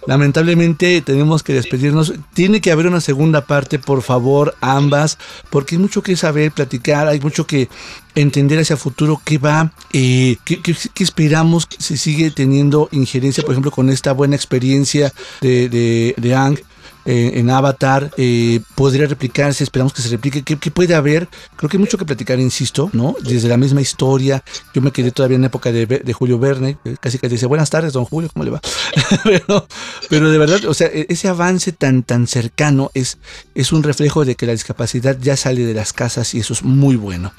lamentablemente 0.07 1.01
tenemos 1.03 1.43
que 1.43 1.55
despedirnos. 1.55 2.13
Tiene 2.35 2.61
que 2.61 2.73
haber 2.73 2.87
una 2.87 3.01
segunda 3.01 3.47
parte, 3.47 3.79
por 3.79 4.03
favor, 4.03 4.55
ambas, 4.61 5.19
porque 5.51 5.77
hay 5.77 5.81
mucho 5.81 6.03
que 6.03 6.17
saber, 6.17 6.53
platicar, 6.53 7.09
hay 7.09 7.21
mucho 7.21 7.47
que 7.47 7.69
entender 8.15 8.59
hacia 8.59 8.77
futuro 8.77 9.21
qué 9.25 9.39
va, 9.39 9.73
eh, 9.93 10.37
qué, 10.45 10.61
qué- 10.61 10.75
esperamos, 11.03 11.67
se 11.79 11.97
sigue 11.97 12.31
teniendo 12.31 12.89
injerencia, 12.93 13.43
por 13.43 13.53
ejemplo, 13.53 13.71
con 13.71 13.91
esta 13.91 14.13
buena 14.13 14.37
experiencia 14.37 15.13
de, 15.41 15.69
de, 15.69 16.15
de 16.17 16.35
Ang 16.35 16.59
eh, 17.05 17.33
en 17.35 17.51
Avatar, 17.51 18.11
eh, 18.17 18.61
podría 18.75 19.07
replicarse, 19.07 19.65
esperamos 19.65 19.93
que 19.93 20.03
se 20.03 20.09
replique, 20.09 20.43
¿Qué, 20.43 20.57
qué 20.57 20.71
puede 20.71 20.95
haber? 20.95 21.29
Creo 21.57 21.69
que 21.69 21.77
hay 21.77 21.81
mucho 21.81 21.99
que 21.99 22.05
platicar, 22.05 22.39
insisto, 22.41 22.91
¿no? 22.93 23.15
Desde 23.23 23.49
la 23.49 23.57
misma 23.57 23.81
historia, 23.81 24.43
yo 24.75 24.83
me 24.83 24.93
quedé 24.93 25.11
todavía 25.11 25.35
en 25.37 25.43
la 25.43 25.47
época 25.49 25.73
de, 25.73 25.87
de 25.87 26.13
Julio 26.13 26.39
Verne, 26.39 26.79
casi 27.01 27.19
que 27.19 27.29
dice, 27.29 27.47
buenas 27.47 27.71
tardes, 27.71 27.93
don 27.93 28.05
Julio, 28.05 28.31
¿cómo 28.33 28.45
le 28.45 28.51
va? 28.53 28.61
pero, 29.25 29.67
pero 30.09 30.31
de 30.31 30.39
verdad, 30.39 30.65
o 30.67 30.75
sea, 30.75 30.89
e- 30.89 31.07
ese 31.09 31.29
avance 31.29 31.73
tan, 31.73 32.03
tan 32.03 32.27
cercano 32.27 32.91
es, 32.95 33.19
es 33.55 33.73
un 33.73 33.83
reflejo 33.83 34.25
de 34.25 34.35
que 34.37 34.47
la 34.47 34.53
discapacidad 34.53 35.19
ya 35.21 35.37
sale 35.37 35.65
de 35.65 35.75
las 35.75 35.93
casas 35.93 36.35
y 36.35 36.41
eso 36.41 36.53
es 36.53 36.63
muy 36.63 36.97
bueno. 36.97 37.33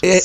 Eh, 0.00 0.22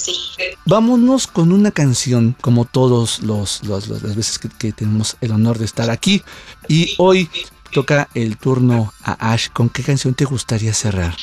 Vámonos 0.66 1.28
con 1.28 1.52
una 1.52 1.72
canción, 1.72 2.36
como 2.42 2.66
todos 2.66 3.22
los, 3.22 3.64
los- 3.64 3.90
los- 3.90 4.02
las 4.04 4.16
veces 4.16 4.40
que, 4.40 4.50
que 4.50 4.72
tenemos 4.72 5.18
el 5.22 5.32
honor 5.32 5.58
de 5.60 5.66
estar 5.66 5.90
aquí. 5.90 6.22
Y 6.68 6.94
hoy 6.98 7.30
toca 7.72 8.10
el 8.14 8.38
turno 8.38 8.94
a 9.04 9.34
Ash. 9.34 9.50
¿Con 9.52 9.70
qué 9.70 9.84
canción 9.84 10.14
te 10.14 10.26
gustaría 10.26 10.74
cerrar? 10.74 11.16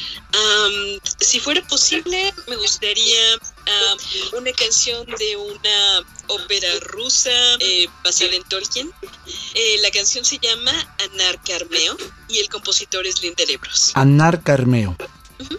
Si 1.21 1.41
fuera 1.41 1.63
posible, 1.67 2.33
me 2.49 2.57
gustaría 2.57 3.21
una 4.37 4.53
canción 4.53 5.07
de 5.07 5.37
una 5.37 6.07
ópera 6.29 6.69
rusa 6.81 7.31
eh, 7.61 7.87
basada 8.03 8.35
en 8.35 8.43
Tolkien. 8.45 8.91
Eh, 9.55 9.79
la 9.83 9.91
canción 9.91 10.25
se 10.25 10.39
llama 10.39 10.73
Anar 11.13 11.41
Carmeo 11.43 11.97
y 12.29 12.39
el 12.39 12.49
compositor 12.49 13.07
es 13.07 13.23
Lindelebros. 13.23 13.93
Anar 13.95 14.43
Carmeo. 14.43 14.97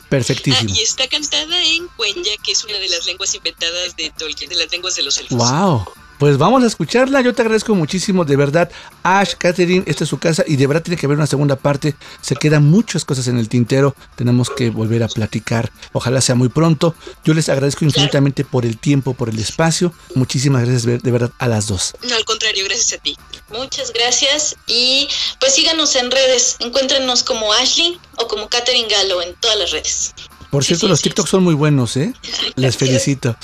Perfectísimo. 0.10 0.72
Ah, 0.74 0.78
y 0.78 0.82
está 0.82 1.08
cantada 1.08 1.62
en 1.64 1.88
Cuenya, 1.90 2.32
que 2.44 2.54
es 2.54 2.64
una 2.64 2.78
de 2.78 2.90
las 2.90 3.06
lenguas 3.06 3.34
inventadas 3.36 3.96
de 3.96 4.12
Tolkien, 4.18 4.50
de 4.50 4.56
las 4.56 4.72
lenguas 4.72 4.96
de 4.96 5.04
los 5.04 5.18
elfos. 5.18 5.38
Wow. 5.38 5.86
Pues 6.26 6.40
vamos 6.40 6.64
a 6.64 6.66
escucharla. 6.66 7.22
Yo 7.22 7.36
te 7.36 7.44
agradezco 7.44 7.76
muchísimo, 7.76 8.26
de 8.26 8.36
verdad. 8.36 8.72
Ash, 9.04 9.36
Catherine, 9.38 9.84
esta 9.86 10.06
es 10.06 10.10
su 10.10 10.18
casa 10.18 10.44
y 10.48 10.56
de 10.56 10.66
verdad 10.66 10.82
tiene 10.82 11.00
que 11.00 11.06
haber 11.06 11.20
una 11.20 11.28
segunda 11.28 11.56
parte. 11.56 11.94
Se 12.20 12.36
quedan 12.36 12.64
muchas 12.64 13.06
cosas 13.06 13.28
en 13.28 13.38
el 13.38 13.48
tintero. 13.48 13.96
Tenemos 14.16 14.50
que 14.50 14.72
volver 14.72 15.04
a 15.04 15.08
platicar. 15.08 15.72
Ojalá 15.94 16.22
sea 16.22 16.34
muy 16.34 16.50
pronto. 16.50 16.96
Yo 17.24 17.36
les 17.36 17.48
agradezco 17.48 17.86
infinitamente 17.86 18.44
por 18.44 18.66
el 18.66 18.80
tiempo, 18.80 19.14
por 19.14 19.30
el 19.30 19.38
espacio. 19.38 19.94
Muchísimas 20.16 20.64
gracias 20.64 21.04
de 21.04 21.12
verdad 21.12 21.30
a 21.38 21.48
las 21.48 21.68
dos. 21.68 21.94
No, 22.02 22.16
al 22.16 22.26
contrario, 22.26 22.66
gracias 22.66 23.00
a 23.00 23.04
ti. 23.04 23.16
Muchas 23.52 23.94
gracias 23.94 24.56
y 24.66 25.08
pues 25.40 25.54
síganos 25.54 25.96
en 25.96 26.10
redes, 26.10 26.56
encuéntrenos 26.58 27.22
como 27.22 27.54
Ashley 27.54 28.00
o 28.18 28.28
como 28.28 28.50
Katherine 28.50 28.90
Galo 28.90 29.22
en 29.22 29.36
todas 29.36 29.60
las 29.60 29.70
redes. 29.70 30.16
Por 30.50 30.64
cierto, 30.64 30.88
los 30.88 31.02
TikToks 31.02 31.30
son 31.30 31.44
muy 31.44 31.54
buenos, 31.54 31.98
¿eh? 31.98 32.14
Les 32.56 32.78
felicito. 32.78 33.36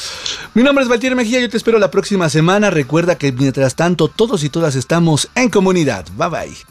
Mi 0.54 0.64
nombre 0.64 0.84
es 0.84 0.89
Valtier 0.89 1.16
Mejía, 1.16 1.39
yo 1.39 1.49
te 1.49 1.58
espero 1.58 1.80
la 1.80 1.91
próxima 1.91 2.30
semana. 2.30 2.70
Recuerda 2.70 3.18
que 3.18 3.32
mientras 3.32 3.76
tanto, 3.76 4.08
todos 4.08 4.43
y 4.43 4.49
todas 4.49 4.76
estamos 4.76 5.30
en 5.36 5.49
comunidad. 5.49 6.06
Bye 6.18 6.30
bye. 6.30 6.71